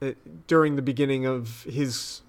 uh, 0.00 0.12
during 0.46 0.76
the 0.76 0.82
beginning 0.82 1.26
of 1.26 1.64
his 1.64 2.22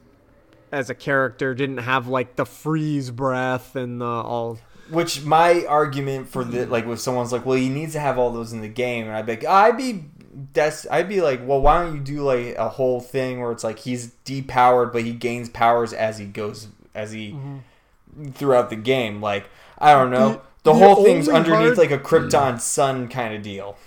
as 0.71 0.89
a 0.89 0.93
character 0.95 1.55
didn't 1.55 1.77
have 1.79 2.07
like 2.07 2.35
the 2.35 2.45
freeze 2.45 3.09
breath 3.09 3.75
and 3.75 3.99
the 4.01 4.05
all 4.05 4.59
Which 4.91 5.23
my 5.23 5.65
argument 5.65 6.29
for 6.29 6.43
the 6.43 6.65
like, 6.65 6.85
if 6.85 6.99
someone's 6.99 7.31
like, 7.31 7.45
well, 7.45 7.57
he 7.57 7.69
needs 7.69 7.93
to 7.93 7.99
have 7.99 8.17
all 8.17 8.31
those 8.31 8.53
in 8.53 8.61
the 8.61 8.67
game, 8.69 9.05
and 9.07 9.15
I'd 9.15 9.25
be 9.25 9.33
like, 9.33 9.45
I'd 9.45 9.77
be 9.77 10.05
that's 10.53 10.87
I'd 10.89 11.09
be 11.09 11.21
like, 11.21 11.41
well, 11.45 11.61
why 11.61 11.83
don't 11.83 11.95
you 11.95 12.01
do 12.01 12.21
like 12.23 12.55
a 12.55 12.69
whole 12.69 12.99
thing 13.01 13.39
where 13.41 13.51
it's 13.51 13.63
like 13.63 13.79
he's 13.79 14.13
depowered, 14.25 14.91
but 14.93 15.03
he 15.03 15.11
gains 15.13 15.49
powers 15.49 15.93
as 15.93 16.17
he 16.17 16.25
goes 16.25 16.67
as 16.95 17.11
he 17.11 17.35
throughout 18.33 18.69
the 18.69 18.75
game. 18.75 19.21
Like 19.21 19.49
I 19.77 19.93
don't 19.93 20.11
know, 20.11 20.17
Mm-hmm. 20.29 20.33
The- 20.33 20.49
the, 20.63 20.73
the 20.73 20.85
whole 20.85 21.03
thing's 21.05 21.29
underneath 21.29 21.75
hard- 21.75 21.77
like 21.77 21.91
a 21.91 21.97
Krypton 21.97 22.59
sun 22.59 23.07
kind 23.07 23.33
of 23.33 23.41
deal. 23.41 23.77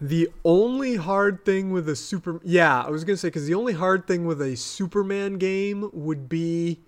The 0.00 0.28
only 0.44 0.94
hard 0.96 1.44
thing 1.44 1.72
with 1.72 1.88
a 1.88 1.96
super 1.96 2.40
yeah, 2.44 2.82
I 2.82 2.88
was 2.88 3.02
gonna 3.04 3.16
say 3.16 3.28
because 3.28 3.46
the 3.46 3.54
only 3.54 3.72
hard 3.72 4.06
thing 4.06 4.24
with 4.26 4.40
a 4.40 4.56
Superman 4.56 5.34
game 5.38 5.90
would 5.92 6.28
be 6.28 6.80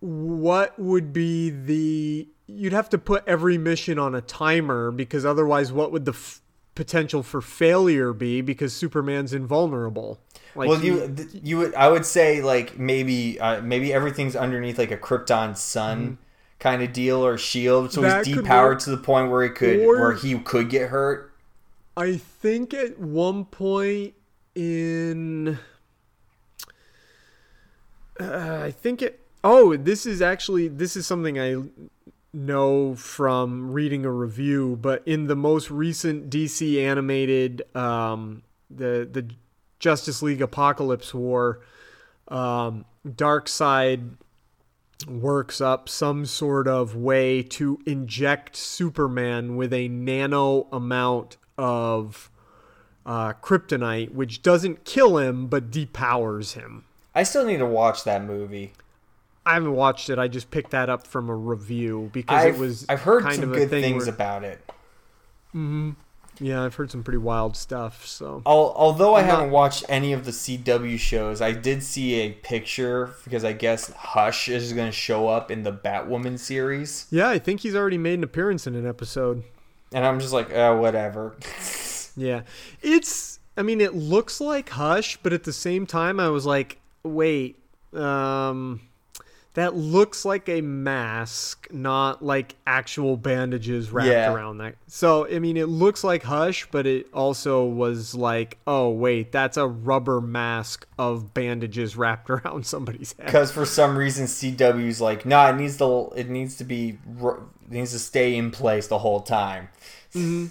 what 0.00 0.78
would 0.78 1.12
be 1.12 1.50
the 1.50 2.28
you'd 2.46 2.72
have 2.72 2.88
to 2.90 2.98
put 2.98 3.24
every 3.26 3.58
mission 3.58 3.98
on 3.98 4.14
a 4.14 4.20
timer 4.20 4.90
because 4.90 5.24
otherwise, 5.24 5.72
what 5.72 5.90
would 5.92 6.04
the 6.04 6.12
f- 6.12 6.40
potential 6.74 7.22
for 7.22 7.40
failure 7.40 8.12
be? 8.12 8.40
Because 8.40 8.72
Superman's 8.72 9.32
invulnerable. 9.32 10.20
Like 10.54 10.68
well, 10.68 10.82
you 10.82 11.12
th- 11.14 11.28
you 11.42 11.58
would 11.58 11.74
I 11.74 11.88
would 11.88 12.06
say 12.06 12.42
like 12.42 12.78
maybe 12.78 13.38
uh, 13.40 13.60
maybe 13.62 13.92
everything's 13.92 14.36
underneath 14.36 14.78
like 14.78 14.90
a 14.90 14.96
Krypton 14.96 15.56
sun 15.56 16.18
kind 16.58 16.82
of 16.82 16.92
deal 16.92 17.24
or 17.24 17.36
shield, 17.36 17.92
so 17.92 18.00
Mm-hmm. 18.00 18.08
That 18.10 18.26
he's 18.26 18.36
depowered 18.36 18.78
to 18.84 18.90
the 18.90 18.96
point 18.96 19.30
where 19.30 19.42
he 19.42 19.50
could 19.50 19.80
Or- 19.80 20.00
where 20.00 20.12
he 20.12 20.38
could 20.38 20.70
get 20.70 20.90
hurt. 20.90 21.32
I 21.98 22.16
think 22.18 22.74
at 22.74 22.98
one 22.98 23.46
point 23.46 24.14
in 24.54 25.58
uh, 28.20 28.60
I 28.64 28.70
think 28.70 29.02
it 29.02 29.20
Oh, 29.48 29.76
this 29.76 30.06
is 30.06 30.20
actually 30.20 30.66
this 30.66 30.96
is 30.96 31.06
something 31.06 31.38
I 31.38 31.62
know 32.32 32.96
from 32.96 33.70
reading 33.70 34.04
a 34.04 34.10
review, 34.10 34.76
but 34.82 35.04
in 35.06 35.28
the 35.28 35.36
most 35.36 35.70
recent 35.70 36.28
DC 36.30 36.82
animated 36.82 37.62
um 37.76 38.42
the 38.68 39.08
the 39.08 39.30
Justice 39.78 40.20
League 40.20 40.40
Apokolips 40.40 41.14
War 41.14 41.60
um 42.26 42.86
Darkseid 43.06 44.16
works 45.06 45.60
up 45.60 45.88
some 45.88 46.26
sort 46.26 46.66
of 46.66 46.96
way 46.96 47.40
to 47.44 47.78
inject 47.86 48.56
Superman 48.56 49.54
with 49.54 49.72
a 49.72 49.86
nano 49.86 50.66
amount 50.72 51.36
of 51.56 52.32
uh, 53.04 53.34
kryptonite, 53.34 54.10
which 54.10 54.42
doesn't 54.42 54.84
kill 54.84 55.18
him 55.18 55.46
but 55.46 55.70
depowers 55.70 56.54
him. 56.54 56.84
I 57.14 57.22
still 57.22 57.44
need 57.44 57.58
to 57.58 57.66
watch 57.66 58.02
that 58.02 58.24
movie. 58.24 58.72
I 59.46 59.54
haven't 59.54 59.72
watched 59.74 60.10
it. 60.10 60.18
I 60.18 60.28
just 60.28 60.50
picked 60.50 60.72
that 60.72 60.88
up 60.90 61.06
from 61.06 61.28
a 61.30 61.34
review 61.34 62.10
because 62.12 62.44
I've, 62.44 62.54
it 62.56 62.58
was. 62.58 62.84
I've 62.88 63.00
heard 63.02 63.22
kind 63.22 63.36
some 63.36 63.50
of 63.50 63.54
good 63.56 63.70
thing 63.70 63.82
things 63.82 64.04
where- 64.06 64.14
about 64.14 64.44
it. 64.44 64.60
Yeah, 66.38 66.62
I've 66.64 66.74
heard 66.74 66.90
some 66.90 67.02
pretty 67.02 67.16
wild 67.18 67.56
stuff. 67.56 68.04
So 68.06 68.42
Al- 68.44 68.74
Although 68.76 69.14
I 69.14 69.20
I'm 69.20 69.26
not- 69.26 69.34
haven't 69.36 69.50
watched 69.52 69.84
any 69.88 70.12
of 70.12 70.26
the 70.26 70.32
CW 70.32 70.98
shows, 70.98 71.40
I 71.40 71.52
did 71.52 71.82
see 71.82 72.14
a 72.16 72.32
picture 72.32 73.14
because 73.24 73.42
I 73.42 73.52
guess 73.54 73.90
Hush 73.92 74.48
is 74.50 74.74
going 74.74 74.88
to 74.88 74.92
show 74.92 75.28
up 75.28 75.50
in 75.50 75.62
the 75.62 75.72
Batwoman 75.72 76.38
series, 76.38 77.06
yeah, 77.10 77.28
I 77.30 77.38
think 77.38 77.60
he's 77.60 77.74
already 77.74 77.96
made 77.98 78.14
an 78.18 78.24
appearance 78.24 78.66
in 78.66 78.74
an 78.74 78.86
episode. 78.86 79.44
and 79.94 80.04
I'm 80.04 80.20
just 80.20 80.32
like, 80.34 80.52
oh, 80.52 80.76
whatever. 80.78 81.36
Yeah, 82.18 82.42
it's. 82.80 83.40
I 83.58 83.62
mean, 83.62 83.78
it 83.82 83.94
looks 83.94 84.40
like 84.40 84.70
Hush, 84.70 85.18
but 85.22 85.34
at 85.34 85.44
the 85.44 85.52
same 85.52 85.84
time, 85.86 86.18
I 86.18 86.30
was 86.30 86.46
like, 86.46 86.78
wait, 87.02 87.58
um, 87.92 88.80
that 89.56 89.74
looks 89.74 90.26
like 90.26 90.50
a 90.50 90.60
mask, 90.60 91.66
not 91.72 92.22
like 92.22 92.54
actual 92.66 93.16
bandages 93.16 93.90
wrapped 93.90 94.08
Yeah. 94.10 94.32
around 94.32 94.58
that. 94.58 94.74
So, 94.86 95.26
I 95.28 95.38
mean, 95.38 95.56
it 95.56 95.68
looks 95.68 96.04
like 96.04 96.24
Hush, 96.24 96.68
but 96.70 96.86
it 96.86 97.06
also 97.14 97.64
was 97.64 98.14
like, 98.14 98.58
oh 98.66 98.90
wait, 98.90 99.32
that's 99.32 99.56
a 99.56 99.66
rubber 99.66 100.20
mask 100.20 100.86
of 100.98 101.32
bandages 101.32 101.96
wrapped 101.96 102.28
around 102.36 102.66
somebody's 102.66 103.14
head. 103.18 103.26
Because 103.26 103.50
for 103.50 103.64
some 103.64 103.96
reason 103.96 104.26
CW's 104.26 105.00
like, 105.00 105.24
nah, 105.24 105.48
it 105.48 105.56
needs 105.56 105.78
to 105.78 106.10
it 106.14 106.28
needs 106.28 106.56
to 106.58 106.64
be 106.64 106.98
it 107.22 107.70
needs 107.70 107.92
to 107.92 107.98
stay 107.98 108.36
in 108.36 108.50
place 108.50 108.86
the 108.88 108.98
whole 108.98 109.20
time. 109.22 109.68
Mm-hmm. 110.14 110.46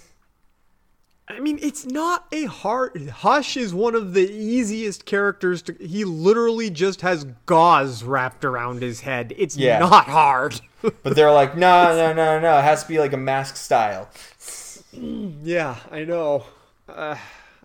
I 1.28 1.40
mean, 1.40 1.58
it's 1.60 1.84
not 1.84 2.26
a 2.30 2.44
hard. 2.44 3.08
Hush 3.08 3.56
is 3.56 3.74
one 3.74 3.94
of 3.96 4.14
the 4.14 4.30
easiest 4.30 5.06
characters 5.06 5.60
to. 5.62 5.74
He 5.80 6.04
literally 6.04 6.70
just 6.70 7.00
has 7.00 7.26
gauze 7.46 8.04
wrapped 8.04 8.44
around 8.44 8.80
his 8.82 9.00
head. 9.00 9.34
It's 9.36 9.56
Yeah. 9.56 9.78
not 9.80 10.06
hard. 10.06 10.60
But 11.02 11.16
they're 11.16 11.32
like, 11.32 11.56
no, 11.56 11.96
no, 11.96 12.12
no, 12.12 12.38
no, 12.38 12.58
it 12.58 12.62
has 12.62 12.82
to 12.84 12.88
be 12.88 13.00
like 13.00 13.12
a 13.12 13.16
mask 13.16 13.56
style. 13.56 14.08
yeah, 14.92 15.76
I 15.90 16.04
know. 16.04 16.44
Uh, 16.88 17.16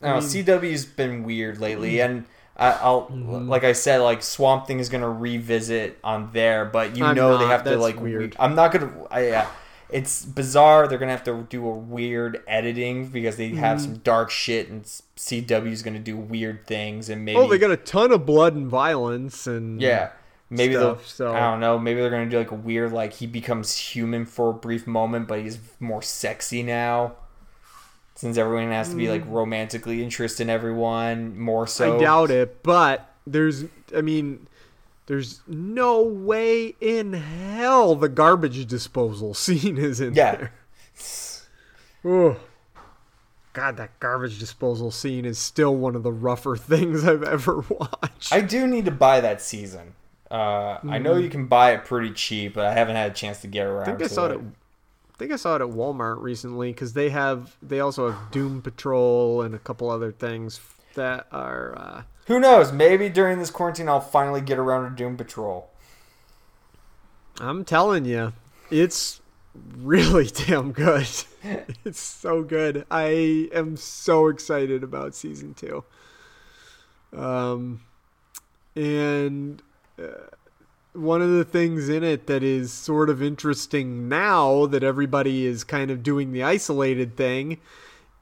I 0.01 0.07
don't 0.07 0.23
CW's 0.23 0.85
been 0.85 1.23
weird 1.23 1.59
lately, 1.59 2.01
and 2.01 2.25
I, 2.57 2.71
I'll 2.71 3.07
like 3.11 3.63
I 3.63 3.73
said, 3.73 3.99
like 3.99 4.23
Swamp 4.23 4.65
Thing 4.65 4.79
is 4.79 4.89
gonna 4.89 5.09
revisit 5.11 5.99
on 6.03 6.31
there, 6.33 6.65
but 6.65 6.97
you 6.97 7.05
I'm 7.05 7.15
know 7.15 7.37
they 7.37 7.45
have 7.45 7.63
to 7.65 7.77
like. 7.77 7.99
weird. 8.01 8.35
I'm 8.39 8.55
not 8.55 8.71
gonna. 8.71 8.91
I, 9.11 9.27
yeah, 9.27 9.47
it's 9.91 10.25
bizarre. 10.25 10.87
They're 10.87 10.97
gonna 10.97 11.11
have 11.11 11.23
to 11.25 11.45
do 11.49 11.67
a 11.67 11.71
weird 11.75 12.43
editing 12.47 13.07
because 13.07 13.37
they 13.37 13.49
have 13.49 13.77
Mm-hmm. 13.77 13.85
some 13.85 13.97
dark 13.99 14.29
shit, 14.31 14.69
and 14.69 14.83
CW's 14.83 15.81
gonna 15.83 15.99
do 15.99 16.17
weird 16.17 16.65
things, 16.67 17.09
and 17.09 17.23
maybe 17.25 17.37
oh, 17.37 17.47
they 17.47 17.57
got 17.57 17.71
a 17.71 17.77
ton 17.77 18.11
of 18.11 18.25
blood 18.25 18.55
and 18.55 18.67
violence, 18.67 19.47
and 19.47 19.81
yeah. 19.81 20.11
Maybe 20.53 20.73
stuff, 20.73 20.97
they'll. 21.17 21.29
so- 21.29 21.33
I 21.33 21.39
don't 21.51 21.61
know. 21.61 21.79
Maybe 21.79 22.01
they're 22.01 22.09
gonna 22.09 22.29
do 22.29 22.37
like 22.37 22.51
a 22.51 22.55
weird, 22.55 22.91
like 22.91 23.13
he 23.13 23.25
becomes 23.27 23.77
human 23.77 24.25
for 24.25 24.49
a 24.49 24.53
brief 24.53 24.85
moment, 24.85 25.27
but 25.29 25.39
he's 25.39 25.59
more 25.79 26.01
sexy 26.01 26.61
now. 26.63 27.13
Since 28.15 28.37
everyone 28.37 28.69
has 28.71 28.89
to 28.89 28.95
be 28.95 29.09
like 29.09 29.23
romantically 29.25 30.03
interested 30.03 30.43
in 30.43 30.49
everyone 30.49 31.39
more 31.39 31.65
so. 31.67 31.93
Mm. 31.93 31.95
I 31.95 31.99
doubt 32.01 32.31
it. 32.31 32.61
But 32.63 33.09
there's, 33.25 33.63
I 33.95 34.01
mean, 34.01 34.47
there's 35.11 35.41
no 35.45 36.01
way 36.01 36.73
in 36.79 37.11
hell 37.11 37.95
the 37.95 38.07
garbage 38.07 38.65
disposal 38.65 39.33
scene 39.43 39.77
is 39.77 39.99
in 39.99 40.13
Yeah. 40.13 40.35
there. 40.37 40.53
Oh, 42.05 42.37
God, 43.51 43.75
that 43.75 43.99
garbage 43.99 44.39
disposal 44.39 44.89
scene 44.89 45.25
is 45.25 45.37
still 45.37 45.75
one 45.75 45.95
of 45.97 46.03
the 46.03 46.13
rougher 46.13 46.55
things 46.57 47.03
I've 47.03 47.23
ever 47.23 47.59
watched. 47.69 48.31
I 48.31 48.39
do 48.39 48.65
need 48.65 48.85
to 48.85 48.91
buy 48.91 49.19
that 49.19 49.41
season. 49.41 49.95
Uh, 50.31 50.77
I 50.87 50.97
know 50.97 51.17
you 51.17 51.29
can 51.29 51.47
buy 51.47 51.73
it 51.73 51.83
pretty 51.83 52.11
cheap, 52.11 52.53
but 52.53 52.65
I 52.65 52.71
haven't 52.73 52.95
had 52.95 53.11
a 53.11 53.13
chance 53.13 53.41
to 53.41 53.47
get 53.47 53.65
around. 53.67 53.81
I 53.81 53.85
think 53.97 54.03
I 54.03 54.07
saw 54.07 54.27
it. 54.27 54.31
At, 54.31 54.37
I 54.39 55.17
think 55.17 55.33
I 55.33 55.35
saw 55.35 55.55
it 55.57 55.61
at 55.61 55.67
Walmart 55.67 56.21
recently 56.21 56.71
because 56.71 56.93
they 56.93 57.09
have 57.09 57.57
they 57.61 57.81
also 57.81 58.11
have 58.11 58.31
Doom 58.31 58.61
Patrol 58.61 59.41
and 59.41 59.53
a 59.53 59.59
couple 59.59 59.89
other 59.89 60.13
things 60.13 60.61
that 60.95 61.27
are. 61.31 61.77
Uh, 61.77 62.01
Who 62.27 62.39
knows? 62.39 62.71
Maybe 62.71 63.09
during 63.09 63.39
this 63.39 63.49
quarantine, 63.49 63.89
I'll 63.89 64.01
finally 64.01 64.41
get 64.41 64.57
around 64.57 64.89
to 64.89 64.95
Doom 64.95 65.17
Patrol. 65.17 65.69
I'm 67.39 67.65
telling 67.65 68.05
you, 68.05 68.33
it's 68.69 69.21
really 69.77 70.27
damn 70.47 70.71
good. 70.71 71.07
it's 71.85 71.99
so 71.99 72.43
good. 72.43 72.85
I 72.91 73.49
am 73.53 73.77
so 73.77 74.27
excited 74.27 74.83
about 74.83 75.15
season 75.15 75.53
two. 75.53 75.83
Um, 77.13 77.81
and 78.75 79.61
uh, 79.99 80.07
one 80.93 81.21
of 81.21 81.31
the 81.31 81.45
things 81.45 81.89
in 81.89 82.03
it 82.03 82.27
that 82.27 82.43
is 82.43 82.71
sort 82.71 83.09
of 83.09 83.21
interesting 83.21 84.07
now 84.09 84.65
that 84.67 84.83
everybody 84.83 85.45
is 85.45 85.63
kind 85.63 85.91
of 85.91 86.03
doing 86.03 86.31
the 86.31 86.43
isolated 86.43 87.15
thing 87.15 87.59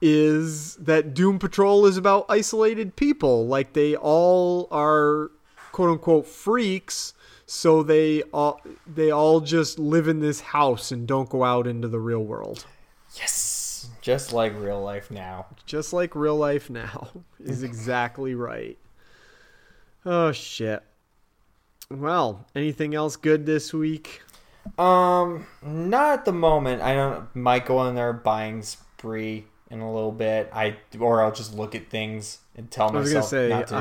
is 0.02 0.76
that 0.76 1.14
Doom 1.14 1.40
Patrol 1.40 1.86
is 1.86 1.98
about 1.98 2.26
isolated 2.30 2.96
people. 2.96 3.48
Like 3.48 3.74
they 3.74 3.96
all 3.96 4.68
are 4.72 5.32
quote 5.72 5.90
unquote 5.90 6.28
freaks, 6.28 7.14
so 7.46 7.84
they 7.84 8.22
all 8.34 8.62
they 8.88 9.12
all 9.12 9.42
just 9.42 9.80
live 9.80 10.08
in 10.08 10.20
this 10.20 10.40
house 10.40 10.92
and 10.92 11.08
don't 11.08 11.30
go 11.30 11.44
out 11.44 11.68
into 11.68 11.88
the 11.88 12.00
real 12.00 12.24
world. 12.24 12.66
Yes, 13.16 13.90
just 14.02 14.32
like 14.32 14.54
real 14.56 14.82
life 14.82 15.12
now. 15.12 15.48
Just 15.66 15.94
like 15.94 16.16
real 16.16 16.38
life 16.38 16.70
now 16.70 17.10
is 17.40 17.64
exactly 17.64 18.36
right. 18.36 18.78
Oh 20.06 20.32
shit. 20.32 20.82
Well, 21.92 22.46
anything 22.56 22.94
else 22.94 23.16
good 23.16 23.46
this 23.46 23.74
week? 23.74 24.22
Um, 24.78 25.48
not 25.64 26.20
at 26.20 26.26
the 26.26 26.32
moment. 26.32 26.84
I 26.84 26.94
don't. 26.94 27.36
Might 27.36 27.66
go 27.66 27.80
on 27.80 27.96
there 27.96 28.14
buying 28.14 28.62
spree 28.62 29.46
in 29.72 29.80
a 29.82 29.94
little 29.94 30.12
bit. 30.12 30.50
I 30.54 30.78
or 31.00 31.24
I'll 31.24 31.32
just 31.32 31.54
look 31.56 31.76
at 31.76 31.90
things 31.90 32.40
and 32.56 32.70
tell 32.72 32.92
myself. 32.92 32.96
I 32.96 33.00
was 33.00 33.14
myself 33.14 33.32
gonna 33.32 33.68
say. 33.68 33.76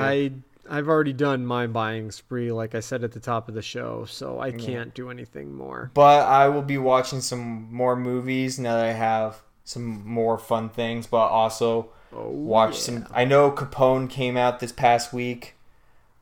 I 0.70 0.76
I've 0.78 0.88
already 0.88 1.14
done 1.14 1.46
my 1.46 1.66
buying 1.66 2.10
spree, 2.10 2.52
like 2.52 2.74
I 2.74 2.80
said 2.80 3.02
at 3.02 3.12
the 3.12 3.20
top 3.20 3.48
of 3.48 3.54
the 3.54 3.62
show, 3.62 4.04
so 4.04 4.38
I 4.38 4.50
can't 4.52 4.92
do 4.94 5.08
anything 5.10 5.54
more. 5.54 5.90
but 5.94 6.26
I 6.26 6.48
will 6.48 6.60
be 6.62 6.76
watching 6.76 7.20
some 7.22 7.72
more 7.72 7.96
movies 7.96 8.58
now 8.58 8.76
that 8.76 8.84
I 8.84 8.92
have 8.92 9.40
some 9.64 10.06
more 10.06 10.36
fun 10.38 10.68
things. 10.68 11.06
But 11.06 11.28
also 11.28 11.88
Oh, 12.12 12.28
watch 12.28 12.78
some. 12.78 13.06
I 13.12 13.24
know 13.26 13.50
Capone 13.50 14.08
came 14.10 14.36
out 14.36 14.60
this 14.60 14.72
past 14.72 15.12
week, 15.12 15.54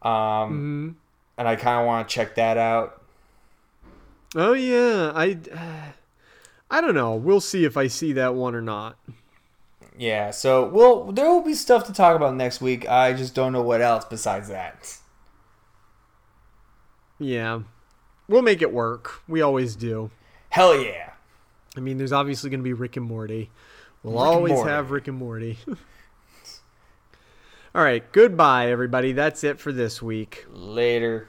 um, 0.02 0.10
Mm-hmm. 0.12 0.88
and 1.38 1.48
I 1.48 1.54
kind 1.56 1.80
of 1.80 1.86
want 1.86 2.08
to 2.08 2.14
check 2.14 2.34
that 2.36 2.56
out. 2.56 3.02
Oh 4.34 4.52
yeah, 4.52 5.12
I 5.14 5.38
I 6.70 6.80
don't 6.80 6.94
know. 6.94 7.14
We'll 7.14 7.40
see 7.40 7.64
if 7.64 7.76
I 7.76 7.86
see 7.86 8.12
that 8.14 8.34
one 8.34 8.54
or 8.54 8.62
not. 8.62 8.96
Yeah, 9.98 10.30
so 10.30 10.66
we'll 10.68 11.12
there 11.12 11.28
will 11.30 11.42
be 11.42 11.54
stuff 11.54 11.86
to 11.86 11.92
talk 11.92 12.16
about 12.16 12.34
next 12.34 12.60
week. 12.60 12.88
I 12.88 13.12
just 13.12 13.34
don't 13.34 13.52
know 13.52 13.62
what 13.62 13.80
else 13.80 14.04
besides 14.04 14.48
that. 14.48 14.98
Yeah. 17.18 17.60
We'll 18.28 18.42
make 18.42 18.60
it 18.60 18.72
work. 18.72 19.22
We 19.28 19.40
always 19.40 19.76
do. 19.76 20.10
Hell 20.50 20.76
yeah. 20.80 21.12
I 21.76 21.80
mean, 21.80 21.98
there's 21.98 22.12
obviously 22.12 22.50
going 22.50 22.60
to 22.60 22.64
be 22.64 22.72
Rick 22.72 22.96
and 22.96 23.06
Morty. 23.06 23.50
We'll 24.02 24.14
Rick 24.14 24.22
always 24.22 24.52
Morty. 24.54 24.70
have 24.70 24.90
Rick 24.90 25.08
and 25.08 25.16
Morty. 25.18 25.58
All 27.74 27.82
right, 27.82 28.10
goodbye, 28.12 28.70
everybody. 28.70 29.12
That's 29.12 29.44
it 29.44 29.60
for 29.60 29.70
this 29.70 30.00
week. 30.00 30.46
Later. 30.50 31.28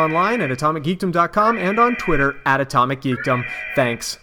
online 0.00 0.40
at 0.40 0.50
atomicgeekdom.com 0.50 1.58
and 1.58 1.78
on 1.78 1.96
Twitter 1.96 2.36
at 2.46 2.60
atomicgeekdom. 2.60 3.44
Thanks. 3.76 4.18